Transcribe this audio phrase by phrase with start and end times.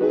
[0.00, 0.08] 今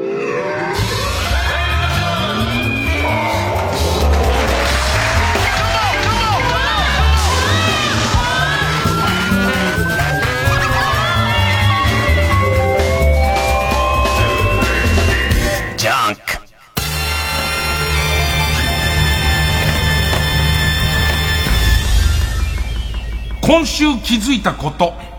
[23.66, 25.19] 週気づいたこと。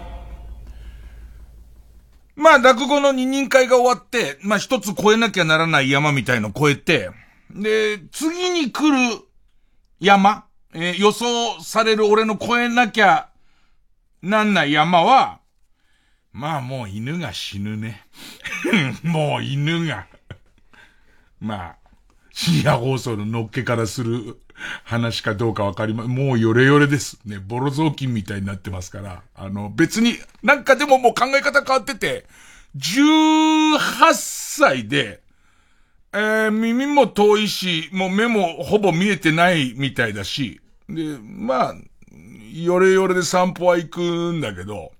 [2.51, 7.11] まあ、落語の二人会が終わって、まあ一つ越えなきゃならない山みたいの越えて、
[7.55, 9.21] で、次に来る
[10.01, 13.29] 山、えー、予想される俺の越えなきゃ
[14.21, 15.39] なんない山は、
[16.33, 18.05] まあもう犬が死ぬね。
[19.05, 20.09] もう犬が。
[21.39, 21.77] まあ、
[22.33, 24.41] 深夜放送ののっけからする
[24.85, 27.19] 話かどうかわかりま、もうヨレヨレです。
[27.25, 29.23] ね、ボロ雑巾みたいになってますから。
[29.35, 32.27] あの、別に、なんかでももう考え方変わってて、
[32.77, 35.21] 18歳で、
[36.13, 41.75] えー、耳も遠いし、もう目もほぼ見えてないみたいだし、で、まあ、
[42.53, 44.01] ヨレヨレで散歩は行く
[44.33, 44.93] んだけど、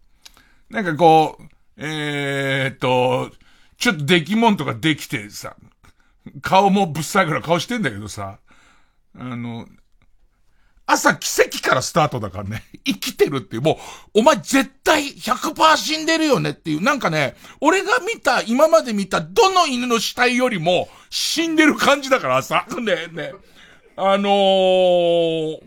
[0.69, 1.43] なんかこう、
[1.77, 3.31] えー、っと、
[3.77, 5.57] ちょっと出来物とかできてさ、
[6.43, 8.39] 顔もぶっさぐら顔してんだけどさ、
[9.17, 9.67] あの、
[10.87, 12.65] 朝奇跡からスタートだからね。
[12.85, 13.79] 生きてるっていう、も
[14.15, 23.33] う、お前絶対100%死んでるよねっていう、なんかね、俺が見た、今まで見たどの犬の死体よりも死んでる感じだからさ、 ね、ね。
[23.97, 25.61] あのー、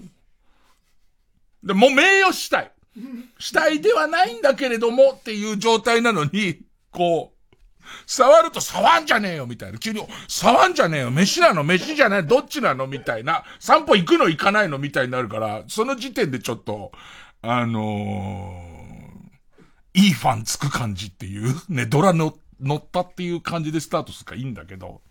[1.64, 2.72] で、も名誉死体。
[3.40, 6.60] 死体ではないんだけれどもっていう状態なのに、
[6.92, 7.33] こう、
[8.06, 9.78] 触ると触んじゃねえよみたいな。
[9.78, 13.44] 急に、触んじゃねえよ飯なの飯じゃないどっちなのみたいな。
[13.60, 16.92] 散歩行くの行かないのみたいになるから、その時点でちょっと、
[17.42, 25.02] あのー、いいファンつく感じっていう、ね、ドラの、乗ったっていう感じでスタートするかいいんだけど。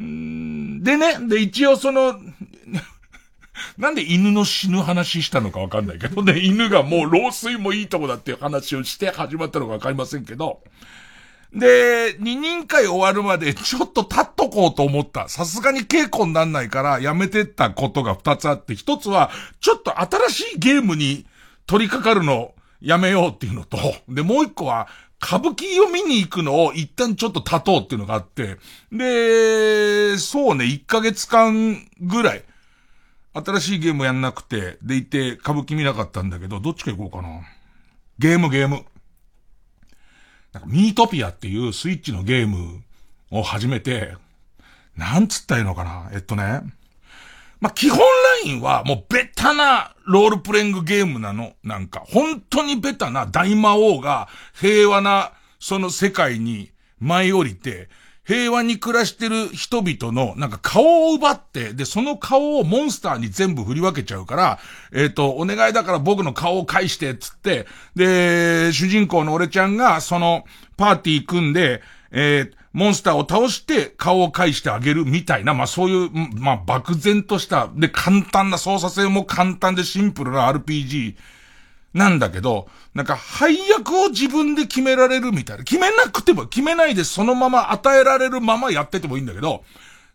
[0.00, 2.18] んでね、で、一応その、
[3.78, 10.62] なんで犬の死ぬ話したのかわかんないけどね、犬がもう老衰もいいとこだっていう話をして始まったのかわかりませんけど、
[11.54, 15.28] で、二人会終わるまでちょっと立っとこうと思った。
[15.28, 21.26] さすがに稽古になんないからやめてったことが二つあって、一つは、ちょっと新しいゲームに
[21.66, 23.78] 取り掛かるのやめようっていうのと、
[24.08, 24.88] で、もう一個は、
[25.22, 28.58] 歌舞伎を見に行くのを一旦ちょっと立とうっていうのがあって、
[28.92, 32.44] で、そうね、一ヶ月間ぐらい、
[33.32, 37.40] 新しいゲームやんなくて、でいて歌舞伎見なかったんだけど、どっちか行こうかな。
[38.18, 38.84] ゲームゲーム。
[40.54, 42.82] なんかミートピアっていうスイッチのゲーム
[43.30, 44.14] を始めて、
[44.96, 46.08] なんつったらいいのかな？
[46.12, 46.62] えっとね。
[47.60, 48.04] まあ、基本ラ
[48.44, 51.54] インはもうベタなロールプレイングゲームなの。
[51.62, 57.88] なんか、本当にベタな大魔王が平和なその世界に舞い降りて、
[58.26, 64.58] 平和に暮らしてる人々の、なんか顔を奪って、で、その顔をモンスターに全部振り分けちゃうから、
[64.92, 70.44] えっ、ー、と、お願いだから僕の顔を返して、つって、で、主人公の俺ちゃんが、その、
[70.76, 81.14] パーティー組んで、えー、モンスターを倒して顔を返してあげるみたいな、まあそういう、まあ漠然とした、で簡単な操作性も簡単でシンプルな RPG
[81.94, 85.64] なんだけど、なんか配役を自分で決められるみたいな。
[85.64, 89.64] 決めなくても、決めないでそのまま与えられるままやっててもいいんだけど、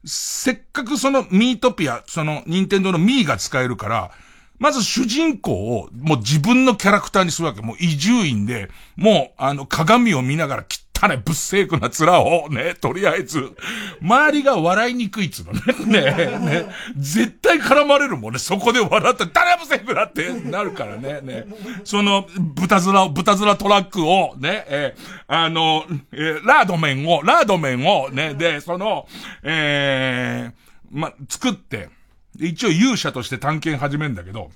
[0.05, 4.11] せっかくそのミートピア、その任天堂のミーが使えるから、
[4.59, 7.61] まず主人公をもう自分のキャラクターにするわけ。
[7.61, 10.63] もう移住院で、もうあの鏡を見ながら
[10.99, 13.55] 汚いぶっせいくな面をね、とりあえず、
[14.01, 15.61] 周りが笑いにくいっつうのね。
[15.87, 16.65] ねね。
[16.97, 18.39] 絶対絡まれるもんね。
[18.39, 21.21] そこで笑った誰もせいくなってなるからね。
[21.21, 21.45] ね。
[21.85, 29.07] その、豚面を、豚面トラックを、ね、えー、あの、えー、ラードメンを、ラードメンを、ね、で、その、
[29.43, 30.53] えー、
[30.91, 31.89] ま、作って、
[32.37, 34.51] 一応勇者として探検始めるんだけど、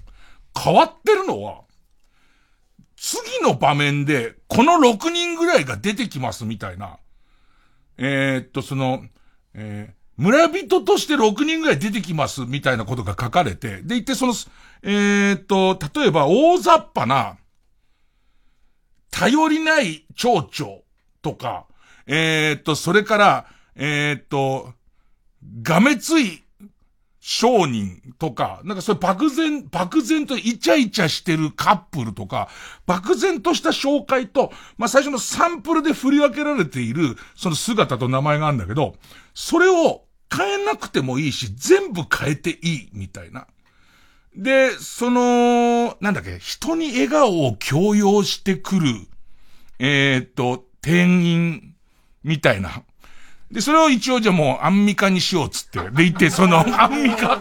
[0.61, 1.61] 変わってるのは、
[3.03, 6.99] 次の場面で、この6人ぐらいが出てきますみたいな。
[7.97, 9.03] えー、っと、その、
[9.53, 14.33] えー、村人として6人ぐらい出てきますみたいなことが書かれて、で、いてその、
[14.83, 17.35] えー、っと、例えば大雑把な、
[19.11, 20.77] 頼りない蝶々
[21.21, 21.65] とか、
[22.07, 23.45] えー、っと、それから、
[23.75, 24.73] えー、っと、
[25.61, 26.42] がめつい
[27.25, 32.49] 商人とか、なんかそれ漠然、漠然とイチャイチャしてるカップルとか、
[32.85, 38.95] 漠然とした紹介と、まあ、最初のサンプルで振り分けられている、その姿と名前があるんだけど、
[39.33, 43.47] それを変えなくてもいいし、全部変えていい、みたいな。
[44.35, 48.89] で、その、なんだっけ、人に笑顔を強要してくる、
[49.79, 51.73] えー、っと、店員、
[52.25, 52.83] みたいな
[53.53, 55.79] で、それを一応じゃあもうアンミカにしようっつって。
[55.79, 57.39] で、言って、その、アンミカ、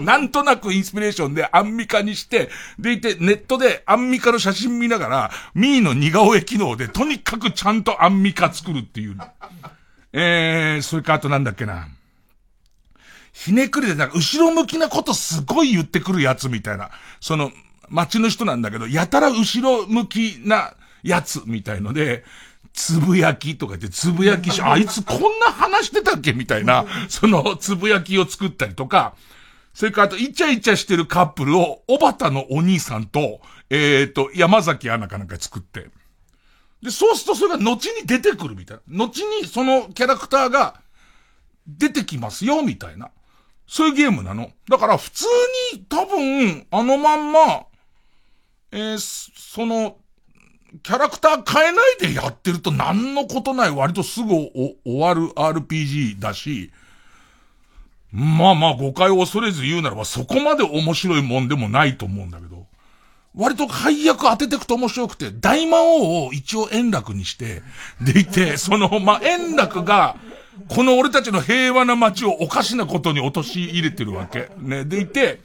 [0.00, 2.50] なんとなくインスピレーションでアンミカにして、
[2.80, 9.16] で、言って、ネットでアンミカの写真見ながら、ミーの似顔絵機能で、とにかくちゃんとアンミカ作るっていう。
[10.12, 11.86] えー、それかあとなんだっけな。
[13.32, 16.90] ひねくりでなんか後ろ向きなことすごい言ってくるやつみたいな。
[17.20, 17.52] その、
[17.88, 20.74] 街の人なんだけど、やたら後ろ向きな
[21.04, 22.24] やつみたいので、
[22.74, 29.14] つぶやきとか言って、つぶやきし、 あいつこんな話してたっけみたいな、そのつぶやきを作ったりとか、
[29.72, 33.40] それからあと、イチャイチャしてるカップルを、おばたのお兄さんと、
[33.70, 35.88] えっ、ー、と、山崎アナかなんか作って。
[36.82, 39.06] で、そうするとそれが後に出てくるみたいな。
[39.06, 40.80] 後にそのキャラクターが
[41.66, 43.10] 出てきますよ、みたいな。
[43.66, 44.52] そういうゲームなの。
[44.68, 45.24] だから普通
[45.72, 47.66] に多分、あのまんま、
[48.70, 49.96] えー、その、
[50.82, 56.72] キャラクター変えないでやってると何のことない割とすぐ終わる RPG だし、
[58.12, 62.66] まあまあ誤解を恐れず言うならばそこまで面白いもんでもないと思うんだけど、
[63.36, 67.62] 割と配役当ててくと面白くて、大魔王を一応円楽にして、
[68.00, 70.16] でいて、その、まあ、円楽が、
[70.68, 74.50] この俺たちの平和な街をおかしなことに陥れてるわけ。
[74.58, 74.84] ね。
[74.84, 75.40] でいて、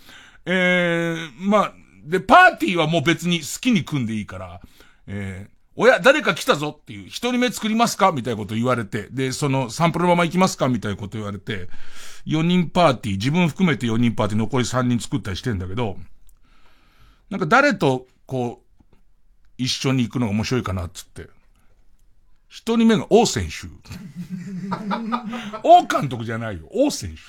[0.46, 1.74] えー、まあ、
[2.06, 4.62] で、パーティーはもう別に好きに組んでいいから、
[5.12, 8.12] えー、親、誰か来たぞっていう、一人目作りますか？
[8.12, 10.70] みたいなこと言われて、で、その、サンプルのまま行きますか？
[10.70, 11.68] みたいなこと言われて、
[12.28, 15.98] 4人パーティー、自分含めて4人パーティー残り3人作ったりしてんだけど、
[17.30, 18.86] なんか誰と、こう、
[19.58, 21.28] 一緒に行くのが面白いかなっつって。
[22.48, 23.68] 一人目が王選手。
[25.64, 26.68] 王監督じゃないよ。
[26.72, 27.22] 王選手。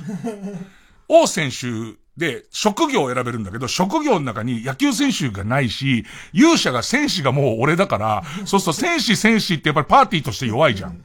[1.09, 11.02] 王選手で、職業を選べるんだけど、職業の中に野球選手がないし、勇者が戦士がもう俺だから、そうすると戦士戦士ってやっぱりパーティーとして弱いじゃん。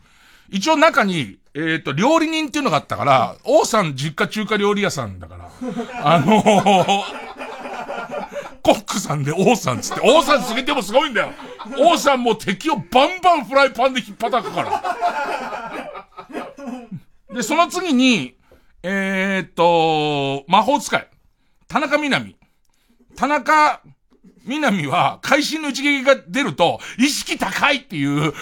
[0.49, 5.49] 一応中に、えっ、ー、と、料理人っていうのがあったから、王さん実家中華料理屋さんだから、
[6.03, 6.85] あのー、
[8.61, 11.29] コックさんで王さんつって、王さんすげてもすごいんだよ。
[11.79, 14.83] 王さんも敵をバンバンフライパンで引っ叩くから。
[17.33, 18.35] で、その次に、
[18.87, 21.07] えー、っと、魔法使い。
[21.67, 22.35] 田中みなみ。
[23.15, 23.81] 田中
[24.45, 28.33] みなみは、会心の一撃が出ると、意識高いっていう、ね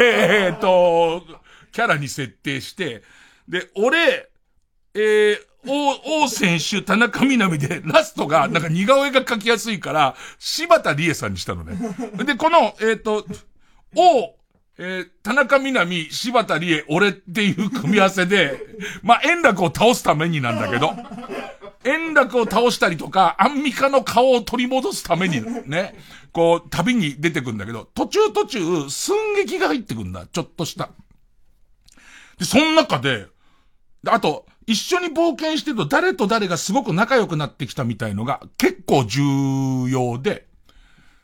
[0.00, 1.22] えー、っと、
[1.70, 3.04] キャラに設定して、
[3.48, 4.28] で、俺、
[4.94, 5.38] えー、
[5.68, 11.78] 王、王選手、田中みなみで、ラストが、なんか似顔絵が描きやすいから、柴田理恵さんにしたのね。
[12.24, 13.24] で、この、えっ、と、
[13.94, 14.34] 王、
[14.78, 18.60] えー、田中みなみ、柴田理恵、俺っていう組み合わせで、
[19.02, 20.92] まあ、円楽を倒すためになんだけど、
[21.84, 25.94] 円楽を倒したりとか、アンミカの顔を取り戻すためにね、
[26.32, 30.26] こう、旅に出てくんだけど、途中途中、寸劇が入ってくんだ。
[30.26, 30.90] ちょっとした。
[32.38, 33.28] で、その中で、
[34.06, 40.46] あと、一緒に冒険してると誰と誰がすごく仲良くなってきたみたいのが結構重要で、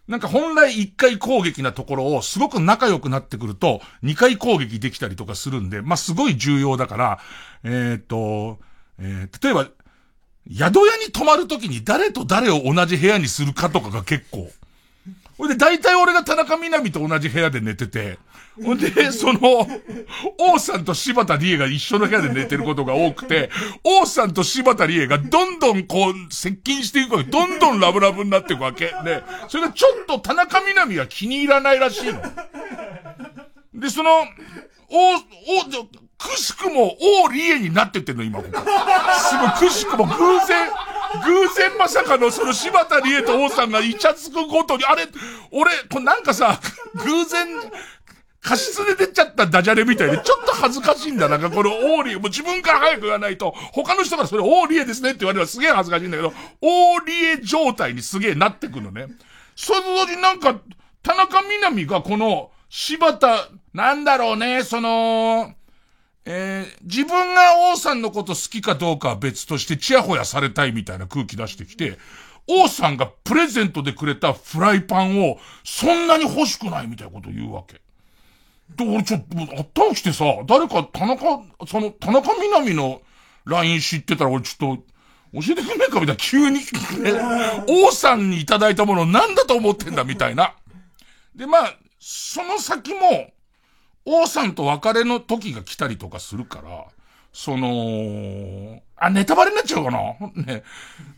[0.09, 7.21] なんか本来一回攻撃なところをすごく仲良くなってくると、二回攻撃できたりとかするんで、まあ、すごい重要だから、
[7.65, 8.59] えっ、と、
[8.99, 9.69] えー、例えば、
[10.51, 14.51] 宿屋に泊まるときに誰と誰を同じ部屋にするかとかが結構。
[15.39, 18.19] ほいで、大体俺が田中みなみと同じ部屋で寝てて、
[18.63, 19.67] ほんで、その、
[20.39, 23.51] 王さんと柴田理恵が一緒の部屋で寝てることが多くて、
[23.82, 28.93] 王さんと柴田理恵がどんどんこう、接近していくわけ、どんどんラブラブになっていくわけ。
[29.05, 29.23] ね。
[29.49, 32.21] それがちょっと田中みなみは気に入らないらしいの。
[33.75, 34.11] で、その、
[34.91, 35.19] 王、王、
[36.19, 38.59] くしくも王理恵になってってんの、今ここ。
[39.19, 40.13] すごい、くしくも偶
[40.47, 40.69] 然、
[41.25, 45.09] 偶然まさかのその柴田理恵と王さんがイチャつくごとに、あれ、
[45.51, 46.61] 俺、これなんかさ、
[46.94, 47.49] 偶然、
[48.43, 51.29] 過失で出ちゃったダジャレみたいで、ちょっと恥ずかしいんだ。
[51.29, 59.06] なんかこのオーリエ、もう自分から早く言わないと、他の人がそれオーリエですねって言われればすげえ恥ずかしいんだけど、オーリエ状態にすげえなってくのね。
[59.55, 60.61] その時なんか、
[61.03, 65.55] 田中みなみがこの、柴田、なんだろうね、その、
[66.25, 71.99] えー、自分が王さんのこと好きかどうかは別としてチヤホヤされたいみたいな空気出してきて、
[72.49, 77.81] 王さんがプレゼントでくれたフライパンをそんなに欲しくないみたいなこと言うわけ。
[78.76, 83.02] で、俺ちょっと、あったんしてさ、誰か田中、その、田中みなみの
[83.44, 84.82] LINE 知ってたら俺ちょっと、
[85.34, 86.60] 教えてくんねえかみたいな、急に、
[87.69, 90.55] 王さんにいただいたものなんだと思ってんだみたいな。
[91.34, 93.32] で、まあ、その先も、
[94.05, 96.84] 王さんと別れの時が来たりとかするから、
[97.32, 100.44] その、あ、ネタバレになっちゃうかな？
[100.44, 100.63] ね。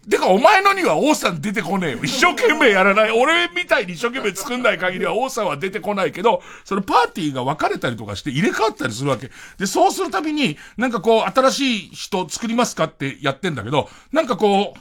[0.08, 1.98] てか、お前のには王さん出てこねえよ。
[2.02, 3.10] 一生懸命やらない。
[3.10, 9.30] 俺みたいに一生懸命作んない限りは王さんは出てこないけど、そのパーティーが分かれたりとかして入れ替わったりするわけ。
[9.58, 14.80] で、そうするたびに、なんかこう、新しい人作りますかってやってんだけど、なんかこう、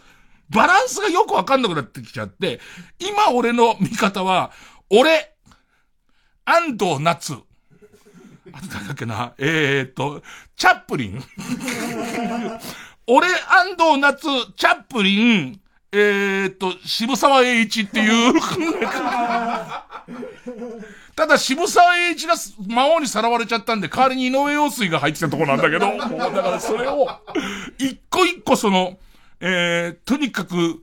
[0.55, 2.61] バランスがよくわかんなくなってきちゃって、
[2.99, 4.51] 今俺の見方は、
[4.89, 5.33] 俺、
[6.45, 7.33] 安藤夏、
[8.51, 10.21] あと誰だっけな、えー、っと、
[10.55, 11.23] チャップリン
[13.07, 14.21] 俺、安藤夏、
[14.55, 15.59] チャップリン、
[15.91, 18.33] えー、っと、渋沢栄一っていう
[21.15, 22.33] ただ渋沢栄一が
[22.67, 27.07] 魔王にさらわれちゃったんで、代わりに井上陽水が入ってたとこなんだけど、だからそれを、
[27.77, 28.97] 一個一個その、
[29.39, 30.81] えー、とにかく、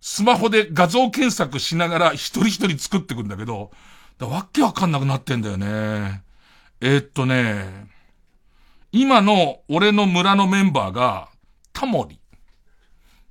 [0.00, 3.70] スマホで画像検索しながら一人一人作ってくんだけど、
[4.18, 6.22] だわけわかんなくなってんだよね。
[6.80, 7.91] えー、っとね、
[8.92, 11.28] 今の俺の村のメンバーが、
[11.72, 12.20] タモリ。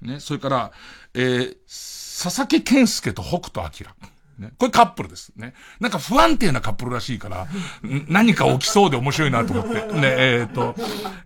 [0.02, 0.72] ね、それから、
[1.14, 1.56] えー、
[2.24, 3.86] 佐々木健介と北斗晶。
[4.40, 5.54] ね、これカップルですね。
[5.80, 7.48] なんか不安定なカップルらしいから、
[8.10, 9.74] 何か起きそうで面白いなと思って。
[9.94, 10.76] ね、えっ、ー、と、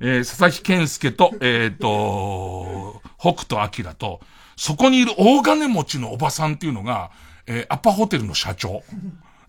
[0.01, 4.20] えー、佐々木健介と、えっ、ー、と、北斗晶と、
[4.58, 7.12] そこにいる大金持ちのおばさんっていうのが、
[7.48, 8.84] えー、アパホテルの社長。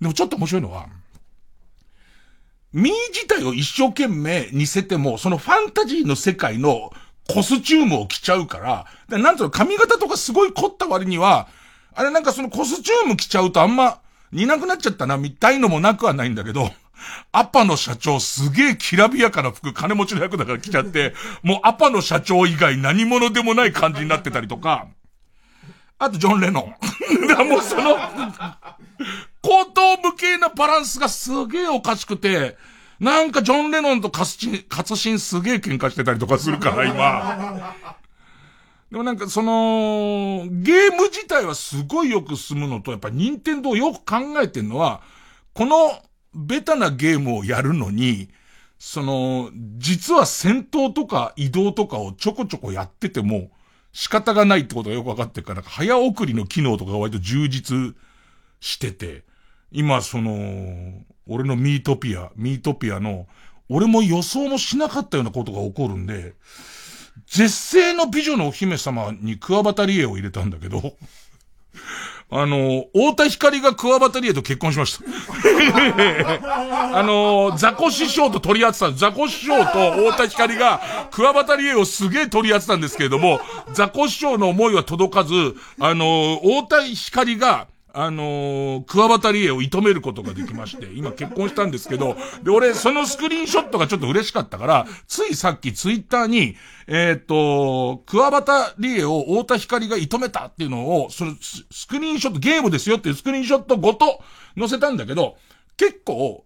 [0.00, 0.86] でもちょっと面白いのは、
[2.76, 6.92] ミー自体を一生懸命似せても、そのファンタジーの世界の
[7.26, 8.58] コスチュームを着ちゃうか
[9.08, 11.48] ら、なんとの髪型とかすごい凝った割には、
[11.94, 16.70] あれなんかそのコスチューム着ちゃうとあんま似なくなっちゃったな、みたいのもなくはないんだけど、
[17.32, 24.86] アパの社長すげえきらびやかな服金持ちの役だから着ちゃって、もうアパの社長以外何者でもない感じになってたりとか、
[25.98, 26.74] あとジョン・レノン。
[27.26, 27.96] だもうその、
[29.46, 32.56] 高等無形なバランスがすげえおかしくて、
[32.98, 37.76] なんかジョン・レノンとカスチン、カツシンすげえ喧嘩してたりとかするから、今。
[38.90, 45.02] でもなんかその、ゲーム自体はすごいよく進むのと、やっぱ任天堂よく考えてんのは、
[45.54, 45.92] この
[46.34, 48.30] ベタなゲームをやるのに、
[48.80, 53.52] その、実は戦闘とか移動とかをちょこちょこやってても、
[53.92, 57.94] 仕方がないってことがよくわかってるから、早送りの機能とかが割と充実
[58.58, 59.24] してて、
[59.72, 63.26] 今その、俺のミートピア、ミートピアの、
[63.68, 66.34] 俺も予想もしなかったようなことが起こるんで、
[67.26, 70.94] 絶世の美女のお姫様にクワバタリエを入れたんだけど、
[72.30, 75.04] あの、太田光がクワバタリエと結婚しました。
[76.98, 80.80] あの、ザコ師匠と取り合ってた、ザコ師匠と太田光が
[81.12, 83.40] クワバタリエをすげえ取り合ってたんですけれども、
[83.74, 96.56] ザコ師匠の思いは届かず、あの、太田光が、あのー、クワバタリエを射止めることができまして、今結婚したんですけど、で、俺、そのスクリーンショットがちょっと嬉しかったから、ついさっきツイッターに、
[96.88, 104.20] えっ、ー、と、クワバタリエを太田光が射止めたっていうのを、そのスクリーンショット、ゲームですよっていうスクリーンショットごと
[104.58, 105.38] 載せたんだけど、
[105.78, 106.44] 結構、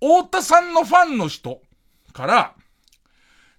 [0.00, 1.62] 太田さんのファンの人
[2.12, 2.54] から、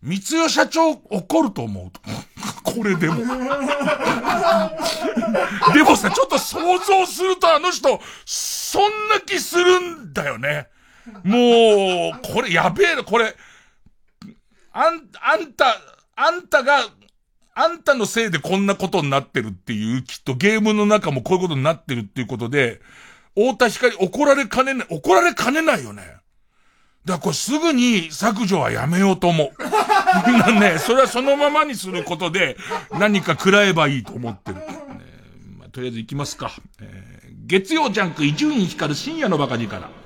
[0.04, 2.02] 三代社長怒ると思うと。
[2.70, 3.16] これでも。
[5.74, 10.68] でもさ、ちょっと想像するとあの人、そんな気するんだよね。
[11.24, 13.34] もう、これやべえな、これ。
[14.74, 15.78] あん、あんた、
[16.16, 16.86] あんたが、
[17.56, 22.82] あんたのせいでこんなことになってるっていう、きっとゲームの中もこういうことになってるっていうことで、
[23.36, 26.23] 太田光怒られかねない、怒られかねないよね。
[27.06, 29.64] だからこれすぐに削除はやめようと思う。
[30.32, 32.56] なんね、それはそのままにすることで
[32.92, 34.60] 何か食らえばいいと思ってる。
[34.60, 34.66] ね
[35.58, 36.52] まあ、とりあえず行きますか。
[36.82, 40.04] えー、月曜ジャンク伊集院光る深夜のバカ力から。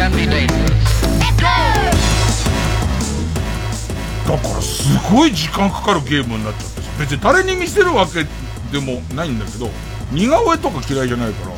[0.00, 0.69] can be dangerous.
[4.30, 8.24] だからすごい時間かかるゲームになっちゃってさ、別に誰に見せるわけ
[8.70, 9.68] でもないんだけど、
[10.12, 11.56] 似顔絵とか嫌いじゃないから、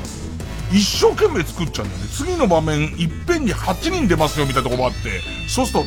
[0.72, 2.08] 一生懸命作っちゃうんだよね。
[2.10, 5.84] 次の場面、いっぺんに8人出ますよみたいなとこもあって、そうすると、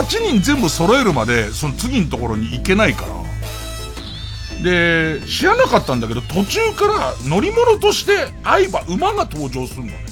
[0.00, 4.62] 8人全部揃えるまで、その次のところに行けないから。
[4.62, 10.06] で、知らなかったんだけど、途中から乗り物として相場、馬が登場するのね。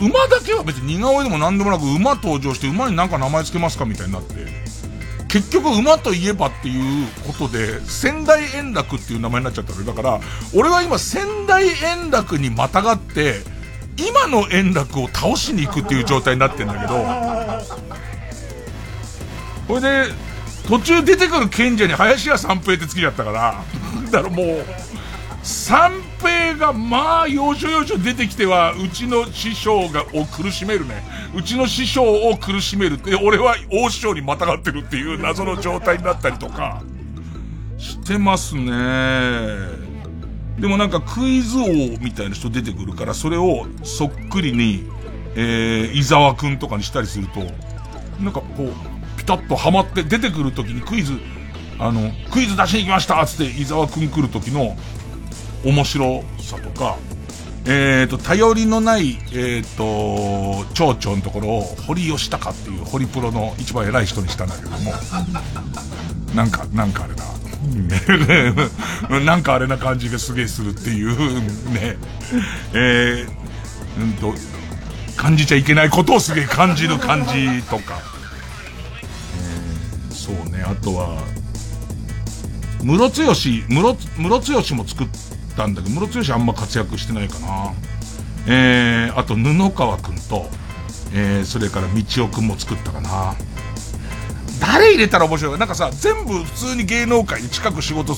[0.00, 4.65] 馬だけは別に似顔絵でも何でもなく馬登場して馬になんか名前つけますかみたいになって。
[5.28, 10.20] 結局馬といえばっていうことで、仙台円楽っていう名前になっちゃったのだから、
[10.54, 13.40] 俺は今仙台円楽にまたがって、
[13.96, 17.04] 今の円楽を倒しに行くっていう状態になってんだけど、
[19.68, 20.04] ほいで、
[20.68, 23.64] 途中出てくる賢者に林家三平ってつきだったから、
[24.10, 24.64] だからもう、
[25.42, 31.02] 三平がまあ要所要所出てきてはうちの師匠がを苦しめるね。
[31.34, 36.82] うちの師匠を苦しめるって俺は大師匠にまたがってるっていう謎の状態になったりとか。
[37.78, 38.72] してますね。
[40.58, 41.66] でもなんかクイズ王
[42.00, 44.86] みたいな人出てくるからそれをそっくりに
[45.36, 47.40] えー、伊沢くんとかにしたりすると
[48.22, 51.12] なんかこうピタッとハマって出てくる時にクイズ
[51.78, 54.76] あのクイズ出しに行きましたつって伊沢くん来る時の
[55.64, 56.96] 面白さとか、
[57.68, 64.92] えっ、ー、と、頼りのない、えっ、ー、と、町長のところを堀吉高っていう堀プロの一番偉い人にしたんだけども、
[66.34, 67.24] なんか、なんかあれだ。
[69.20, 71.40] なんかあれな感じがすげえするっていう
[71.72, 71.96] ね、
[72.72, 74.32] えー、うんと、
[75.16, 78.00] 感じちゃいけないことをすげえ感じる感じとか、
[80.10, 81.20] えー、そうね、あとは、
[82.84, 87.72] ムロツヨシ、ムロ、ムロツヨシも作ってたんだけど、ムロツヨシあんま活躍してないかな。
[88.46, 90.48] えー、あと布川くんと、
[91.12, 93.34] えー、それから道夫くんも作ったかな。
[94.60, 95.58] 誰入れたら面白い？
[95.58, 98.14] なんかさ、全部普通に芸能界に近く仕事、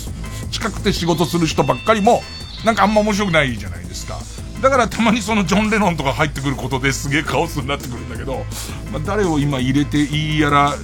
[0.50, 2.22] 近くて仕事する人ばっかりも、
[2.64, 4.18] なんかあんま面白くないじゃないですか。
[4.62, 8.44] だからたまにそのジョン・レノンとか入ってくることですげえカオスになってくるんだけど、
[8.92, 10.74] まあ、誰を今入れていいやら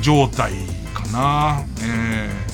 [0.00, 0.52] 状態
[0.94, 1.62] かな。
[1.82, 2.49] えー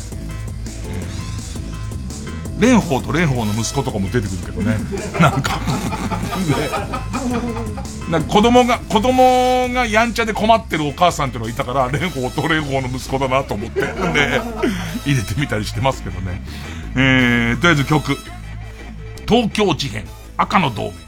[2.58, 4.76] 蓮舫と蓮舫の息子とかも出てくるけどね。
[5.20, 5.60] なんか
[8.10, 13.88] なんか子供が、子供がやんちゃで困ってるお母さんっていうのがいたから、蓮舫と蓮舫の息子だなと思って、で、
[15.04, 16.42] 入れてみたりしてますけどね。
[16.94, 18.16] えー、とりあえず曲。
[19.28, 20.04] 東京事変、
[20.36, 21.05] 赤の同盟。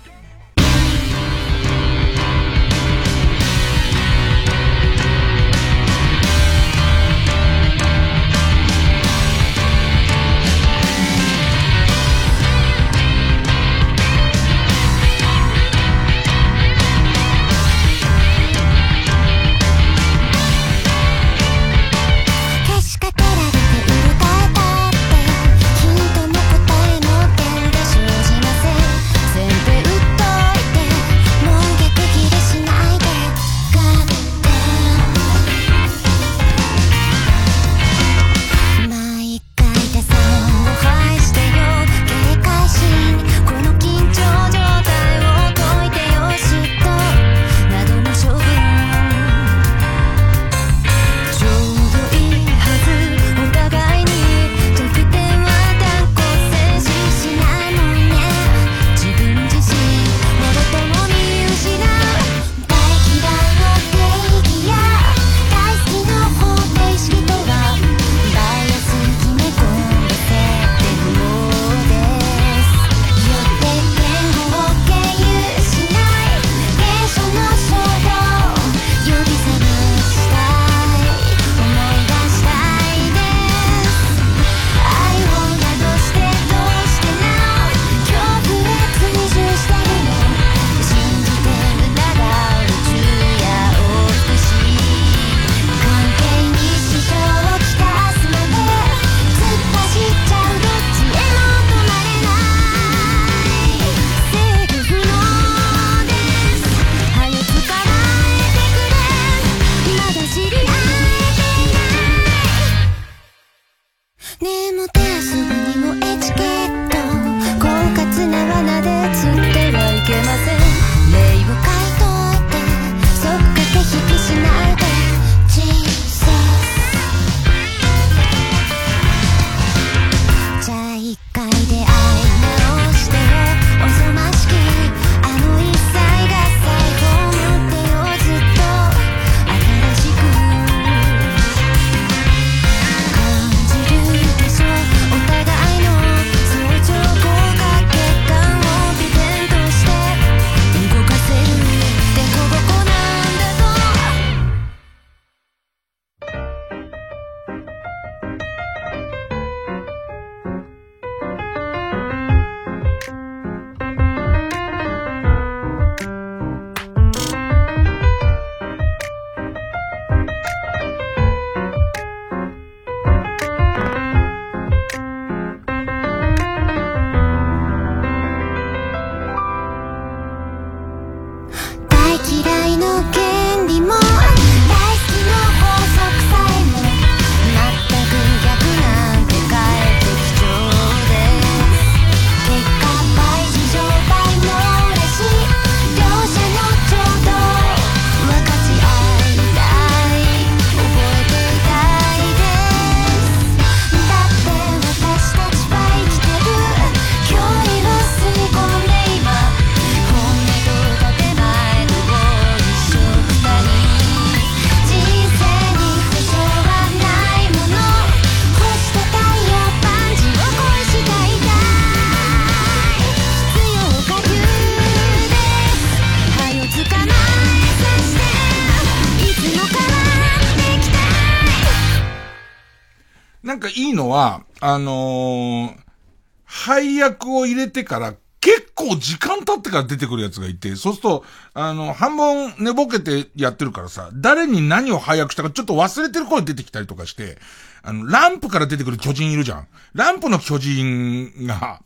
[237.69, 247.39] てから結構時間経ってから出てくるやつがいて、そうすると、あの、半分寝ぼけてやってるからさ、誰に何を配役したかちょっと忘れてる声出てきたりとかして、
[247.83, 249.67] あの、ランプから出てくる巨人いるじゃん。
[249.93, 251.81] ランプの巨人が、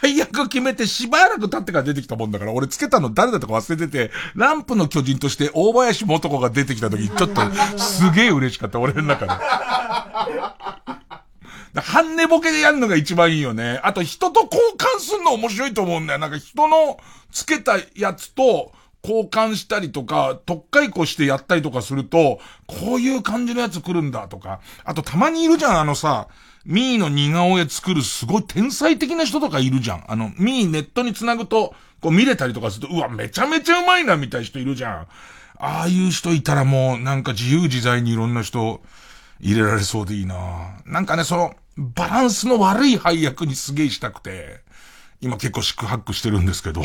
[0.00, 7.42] 配役決めてしばらく経ってから出てきたもんだから、俺つけたの誰だとか忘れてて、ランプの巨人として大林素子が出てきた時、ちょっと
[7.78, 9.32] すげえ嬉しかった、俺の中で。
[11.80, 13.80] 半寝ぼけでやるのが一番いいよね。
[13.82, 16.18] あと人と交換するの面白いと思うんだよ。
[16.18, 16.98] なんか人の
[17.30, 18.72] つけたやつと、
[19.04, 24.60] 交換したりとか、特解雇してやったりとかすると、こういう感じのやつ来るんだとか。
[24.84, 26.28] あとたまにいるじゃん、あのさ、
[26.64, 30.04] ミーの似顔絵作るすごい天才的な人とかいるじゃん。
[30.06, 35.06] あの、ミーネットに繋ぐと、こう見れたりとかすると、うわ、めちゃめちゃうまいな、みたい人いるじゃん。
[35.58, 38.80] ああいう人いたらもう、なんか自由自在にいろんな人
[39.40, 40.36] 入れられそうでいいな
[40.86, 44.60] なんかね、その、バランスの悪い配役にすげえしたくて、
[45.20, 46.82] 今結構宿泊してるんですけど、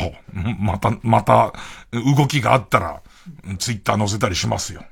[0.60, 1.52] また、また、
[1.92, 3.02] 動きがあったら、
[3.58, 4.84] ツイッター載せたりしますよ。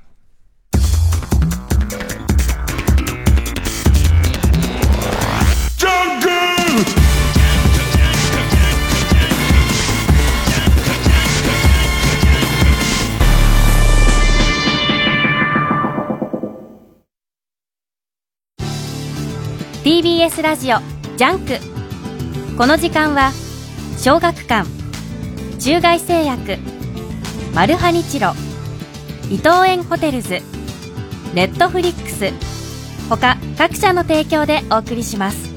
[19.87, 20.79] TBS ラジオ
[21.15, 22.57] JUNK。
[22.57, 23.31] この時間は
[23.97, 24.67] 小学館
[25.59, 26.57] 中外製薬
[27.55, 28.33] マルハニチロ
[29.31, 30.41] 伊藤園ホテルズ
[31.33, 32.33] ネットフリックス
[33.07, 35.55] 他各社の提供でお送りします。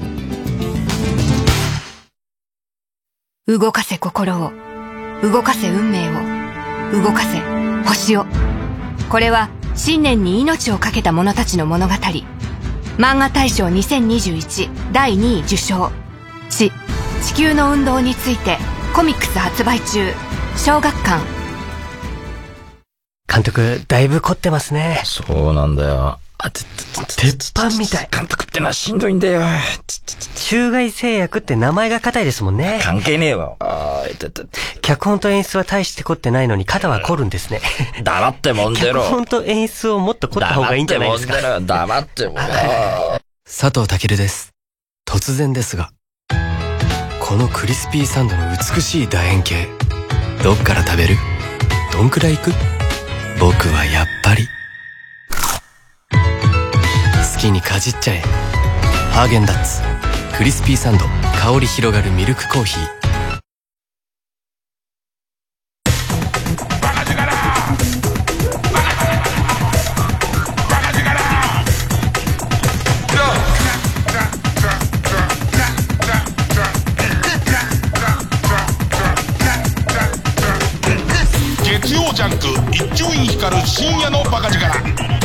[3.47, 4.53] 動かせ心を
[5.21, 7.37] 動かせ運命を動かせ
[7.85, 8.25] 星を。
[9.09, 11.95] これは信念に命を懸けた者たちの物語。
[12.97, 15.91] 漫画大賞2021第2位受賞。
[16.49, 16.71] 地
[17.23, 18.57] 地球の運動について
[18.93, 20.11] コミックス発売中。
[20.57, 21.23] 小学館。
[23.27, 25.01] 監督だいぶ凝ってますね。
[25.05, 28.09] そうなんだよ鉄板みたい。
[28.11, 29.13] 監督ってのはしんどい。
[29.13, 29.41] んだよ
[30.35, 32.81] 中外製薬って名前が硬いですもんね。
[32.83, 33.55] 関係ねえわ。
[33.59, 34.03] あ
[34.81, 37.61] 脚本と演出は大して凝ってないのに肩は凝るんですね。
[38.03, 39.01] 黙ってもんでろ。
[39.03, 41.59] 脚本と演出をもっと凝った方がいいんじゃないですか。
[41.59, 42.47] 黙ってもんでろ。
[43.45, 44.53] 佐藤健です
[45.05, 45.91] 突然ですが
[47.19, 49.67] このクリスピーサンドの美しい楕円形
[50.43, 51.15] どっから食べる？
[51.91, 52.51] どんくらいいく？
[53.39, 54.47] 僕はやっぱり
[57.41, 58.19] 好きにかじっちゃえ。
[59.11, 59.81] ハーゲンダッツ。
[60.37, 61.05] クリスピーサンド。
[61.41, 63.01] 香り広がるミルクコーヒー。
[81.65, 85.20] 月曜ジャンク一丁院光る深夜のバカ力。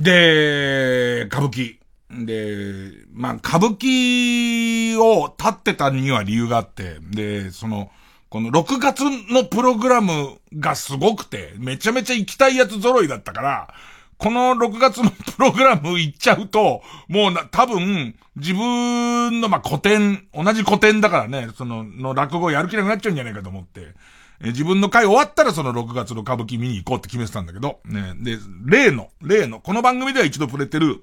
[0.00, 1.78] で、歌舞伎。
[2.24, 7.90] で、まあ、歌舞伎を立ってたには理由があって、で、その、
[8.30, 13.74] この6月のプログラムがすごくて、めちゃめちゃ行きたいやつ揃いだったから、
[14.16, 23.94] この6月のプログラム行っちゃうと、もうな、多分、自分の、まあ、古典、同じ古典だからね、その、の落語やる気なくなっちゃうんじゃないかと思って、
[24.42, 31.02] 自分の回終わったらその6月の歌舞伎見に行こうって決めてたんだけど、ね、で、例の、例の、この番組では一度触れてる、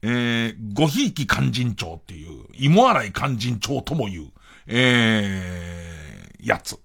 [0.00, 4.26] えー、ごひいき勧進帳っていう、芋洗い勧進帳とも言う、
[4.66, 6.78] えー、やつ。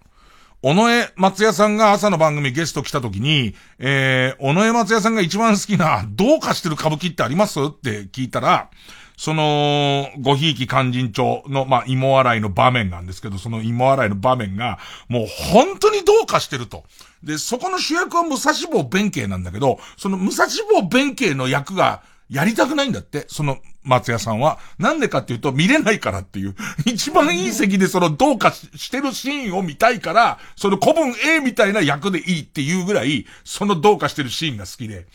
[0.66, 7.60] 尾上松也さんが朝の番組ゲスト来た時に、えー、尾上松也さんが一番好きな、どうかしてる歌舞伎ってあります？
[7.62, 8.70] って聞いたら、
[9.18, 16.84] その、ごひいき勧進帳の、まあ、芋洗いの場面なんですけど、その芋洗いの場面が、もう本当にどうかしてると。
[17.24, 20.46] で、そこの主役は武蔵坊弁慶なんだけど、その武蔵
[20.82, 24.58] 坊弁慶の役が、やりたくないんだって、その松屋さんは。
[24.80, 26.56] なんでかっていうと見れないからっていう。
[26.86, 35.06] 一番いい席でそのどうかしてるシーンを見たいから、その古文 A みたいな役でいいっていうぐらい、そのどうかしてるシーンが好きで。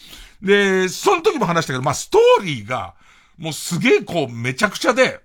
[0.43, 2.95] で、その時も話したけど、まあストーリーが、
[3.39, 5.21] もうすげえこう、めちゃくちゃで、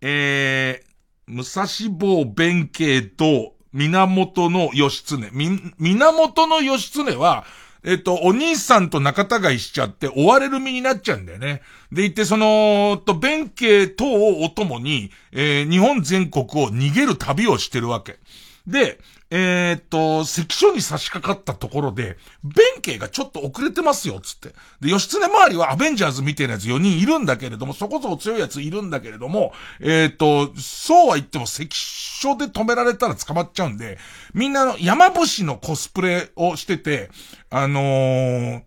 [0.00, 5.30] えー、武蔵坊弁慶と源の義経。
[5.32, 7.44] み、源の義経は、
[7.84, 11.62] えっと、お兄さんと仲違いしちゃって追われる身になっちゃうんだよね。
[11.92, 18.18] で、言ってその、と、弁慶等をお供に、えー、日本全国を逃げる旅をしてるわけ。
[18.66, 18.98] で、
[19.30, 24.54] えー、っと、関所に差し掛かったところで、弁慶がちょっと遅れてますよ、つって。
[24.80, 33.98] で、義経周りはアベンジャーズみたいなやつ4人いるんだけれども、そこそこ強いやついるんだけれども、えー、っと、そうは言っても関所で止められたら捕まっちゃうんで、
[34.32, 37.10] みんなの山伏のコスプレをしてて、
[37.50, 38.62] あのー、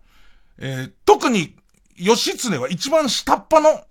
[0.58, 1.56] えー、特に、
[1.96, 3.84] 義経は一番下っ端の、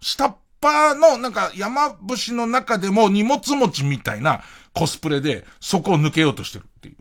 [0.00, 6.96] 下っ端の、なんか山伏の中でも荷物持ちみたいな、コスプレで、そこを抜けようとしてるっていう。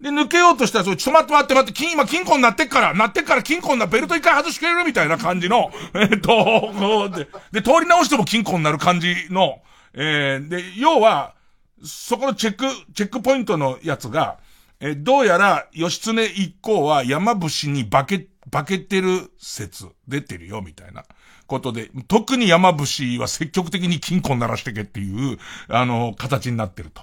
[0.00, 9.62] で、抜けようとしたら、それ、ちょっと待って待って待って、金、今金庫になってっから、なってっから金庫にな、ベルト一回外してくれるみたいな感じの、 えっと、こうで、で、通り直しても金庫になる感じの、
[9.94, 11.34] えー、で、要は、
[11.82, 14.36] そこのチェック、チェックポイントのやつが、
[14.80, 21.04] え、どうやら、義経一行は山伏に化け、化けてる説出てるよ、みたいな。
[21.46, 27.02] ことで、特に山伏は積極的に金庫鳴らしてけっていう、あの、形になってると。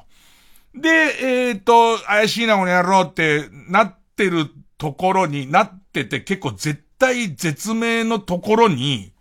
[0.75, 9.13] で、えっ、ー、と、怪しいなこの野郎ってなってるところになってて結構絶対絶命のところに、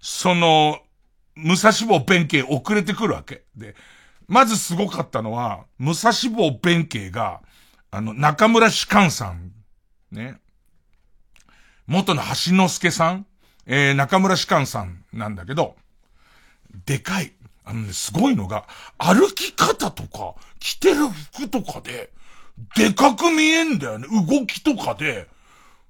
[0.00, 0.80] その、
[1.36, 3.44] 武蔵坊弁慶遅れてくるわけ。
[3.56, 3.74] で、
[4.28, 7.40] まずすごかったのは、武蔵坊弁慶が、
[7.90, 9.52] あの、中村士官さん、
[10.10, 10.38] ね。
[11.86, 13.26] 元の橋之助さん
[13.66, 15.76] えー、中村士官さんなんだけど、
[16.86, 17.32] でかい。
[17.64, 18.66] あのね、すごいのが、
[18.98, 22.10] 歩き方とか、着てる服とかで、
[22.76, 24.06] でかく見えんだよね。
[24.08, 25.28] 動きとかで、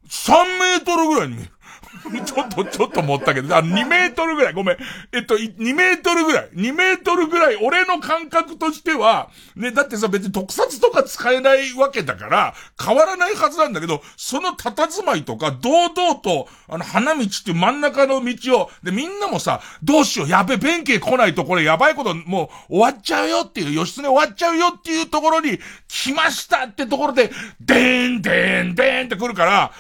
[0.08, 1.50] 3メートルぐらいに見える。
[2.24, 4.76] ちょっと、ちょっと思ったけど、あ2メートルぐらい、ごめん。
[5.12, 6.48] えっと、2メートルぐらい。
[6.54, 29.72] 2メートルぐらい、俺の感覚としては、ね、だってさ、別に特撮とか使えないわけだから、変わらないはずなんだけど、その佇まいとか、堂々と、あの、花道っていう真ん中の道を、で、みんなもさ、どうしよう、やべ、弁慶来ないとこれやばいこと、もう終わっちゃうよっていう、義経終わっちゃうよっていうところに、来ましたってところで、でーん、でーん、でーんって来るから、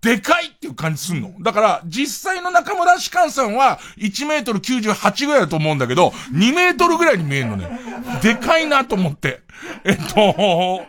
[0.00, 1.34] でかいっていう感じすんの。
[1.40, 7.68] だから、実際の中村士官さんは1メートル98ぐらいだと思うんだけど、2メートルぐらいに見えるのね。
[8.22, 9.40] でかいなと思って。
[9.84, 10.84] えっと、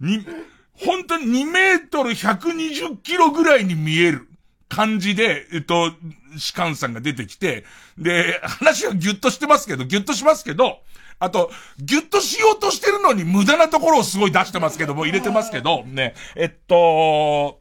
[0.00, 0.26] に、
[0.74, 4.28] 本当に2メートル120キロぐらいに見える
[4.68, 5.92] 感じで、えっと、
[6.36, 7.64] 士官さんが出てきて、
[7.96, 10.80] で、話はギュッとしてますけど、ギュッとしますけど、
[11.18, 17.60] あと、ギュッとしようとしてるのに無駄なところをすごい出してますけども、入れてますけど、ね、えっと、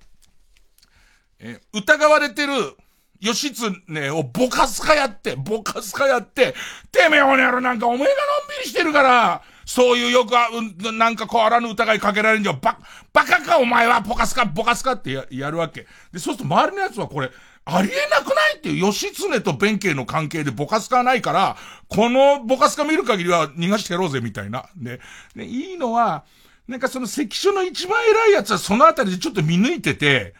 [1.44, 2.54] え疑われてる、
[3.20, 6.56] 義経をぼかすかやって、ぼかすかやって、
[6.92, 8.14] てめえおねやろなんかお前がのん
[8.60, 10.34] びりしてるから、そういうよく、
[10.86, 12.78] うん、なんかこうあらぬ疑いかけられるんじゃ、ば、
[13.12, 15.86] バカかお前は、ぼかすか、ぼかすかってややるわけ。
[16.12, 17.30] で、そうすると周りのやつはこれ、
[17.66, 21.58] ありえなくないっていう、義経と弁慶の関係でぼかすかはないから、
[21.90, 24.70] このぼかすか見る限りは逃がしてやろうぜ、みたいな。
[24.76, 25.02] で、
[25.36, 26.24] で、いいのは、
[26.68, 30.34] なんかその関所の一番偉いやつはそのあたりでちょっと見抜いてて、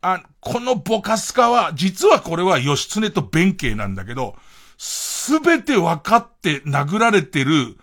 [0.00, 4.36] あ、このボカスカは、実はこれは義経と弁慶なんだけど、
[4.78, 7.76] すべて分かって殴られてる、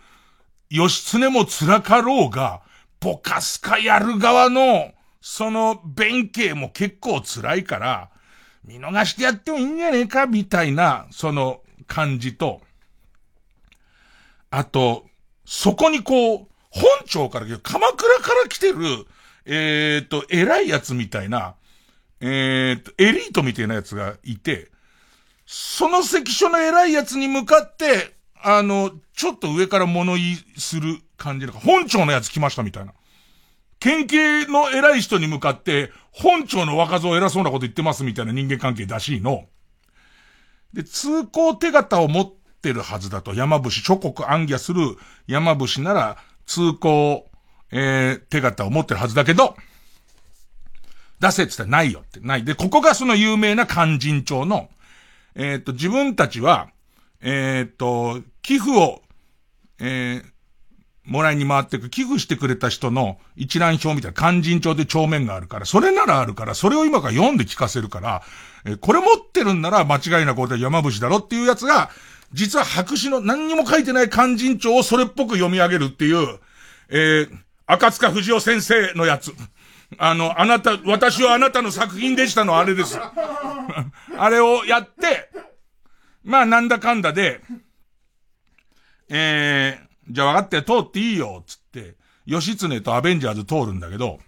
[0.69, 2.61] 義経も辛かろうが、
[3.01, 8.09] ボカスカやる側の、その弁慶も結構辛いから、
[8.63, 12.61] 見逃してやってもいいんじゃねえか、みたいな、その感じと、
[14.51, 15.05] あと、
[15.43, 19.05] そこにこう、本庁から、鎌倉から来てる、
[19.45, 21.55] えっ、ー、と、偉いやつみたいな、
[22.25, 24.71] えー、と、エリートみたいなやつがいて、
[25.45, 32.93] その関所の偉いやつに向かって、あの、ちょっと上から物言いする感じのか、本庁のやつ来ましたみたいな。
[33.77, 39.43] 県警の偉い人に向かって、本庁の若造偉そうなこと言ってますみたいな人間関係だしいの。
[40.71, 44.79] で、通行手形を持ってるはずだと、山伏、諸国暗記する
[45.27, 47.29] 山伏なら、通行、
[47.71, 49.57] えー、手形を持ってるはずだけど、
[51.23, 52.43] 出せって言ったらないよって、ない。
[52.43, 54.69] で、ここがその有名な勧進帳の、
[55.35, 56.69] えっ、ー、と、自分たちは、
[57.21, 59.01] えっ、ー、と、寄付を、
[59.79, 60.23] えー、
[61.05, 68.23] もらいに回ってく、寄付してくれた人の一覧表みたいな勧進帳で帳面があるから、それならあるから、それを今から読んで聞かせるから、
[68.65, 71.89] え、これ持ってるんなら間違いなく俺は山伏だろっていうやつが、
[72.33, 76.39] 実は白紙の何にも書いてない勧進帳をそれっぽく読み上げるっていう、
[76.89, 79.33] えー、赤塚藤夫先生のやつ。
[79.97, 82.99] あの、あなた、私はあなたの作品でしたのあれです。
[84.17, 85.29] あれをやって、
[86.23, 87.41] まあなんだかんだで、
[89.09, 94.19] えー、じゃあ分かって通っていいよ、つって、義経とアベンジャーズ通るんだけど、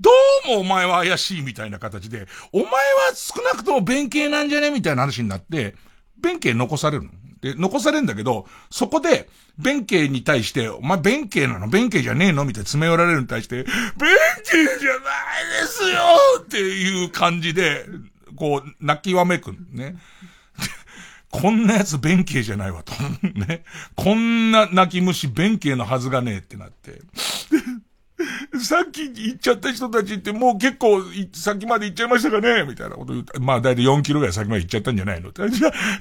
[0.00, 0.10] ど
[0.46, 2.72] うもお前は怪しいみたいな形で、お前は
[3.14, 5.76] 少なくとも弁慶なんじゃねみたいな話になって、
[6.16, 7.10] 弁慶残されるの。
[7.42, 9.28] で、残されるんだけど、そこで、
[9.58, 11.68] 弁慶に対して、お前弁慶なの？
[11.68, 12.46] 弁慶じゃねえの？
[12.46, 13.74] みたいな詰め寄られるに対して、弁
[14.44, 15.98] 慶じゃないですよ
[16.40, 17.84] っていう感じで、
[18.36, 19.96] こう、泣きわめくね。
[21.30, 22.92] こんなやつ弁慶じゃないわと。
[23.26, 23.64] ね。
[23.96, 27.00] こんな泣き虫弁慶のはずがねえってなって。
[28.62, 32.64] さっき行っちゃった人たちってもう結構先まで行っちゃいましたかね？
[32.64, 35.32] みたいなこと言って、まあだいたい4キロぐらい先まで行っちゃったんじゃないの？
[35.32, 35.50] じゃあ、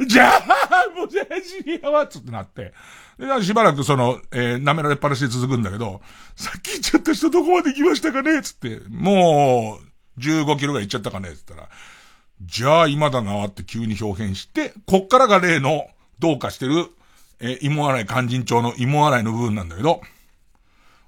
[0.06, 0.40] じゃあ、
[0.96, 2.74] もうじゃあ知り合わつってなって。
[3.18, 6.02] で、しばらくその、えー、舐められっぱなしで続くんだけど、
[6.36, 8.42] さっき行っちゃった人どこまで行きましたかね？
[8.42, 9.80] つって、も
[10.18, 11.36] う、15キロぐらい行っちゃったかね？
[11.36, 11.70] つったら、
[12.42, 15.88] じゃあ今だなって急に表現して、こっからが例の、
[16.20, 16.88] どうかしてる、
[17.40, 20.02] えー、芋洗い勧進帳の芋洗いの部分なんだけど、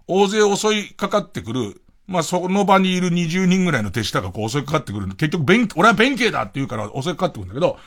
[0.08, 7.78] 大勢襲いかかってくる、まあ、その場にいる20人ぐらいの手下がこう襲いかかってくる結局弁、俺は弁慶だって言うから襲いかかってくるんだけど、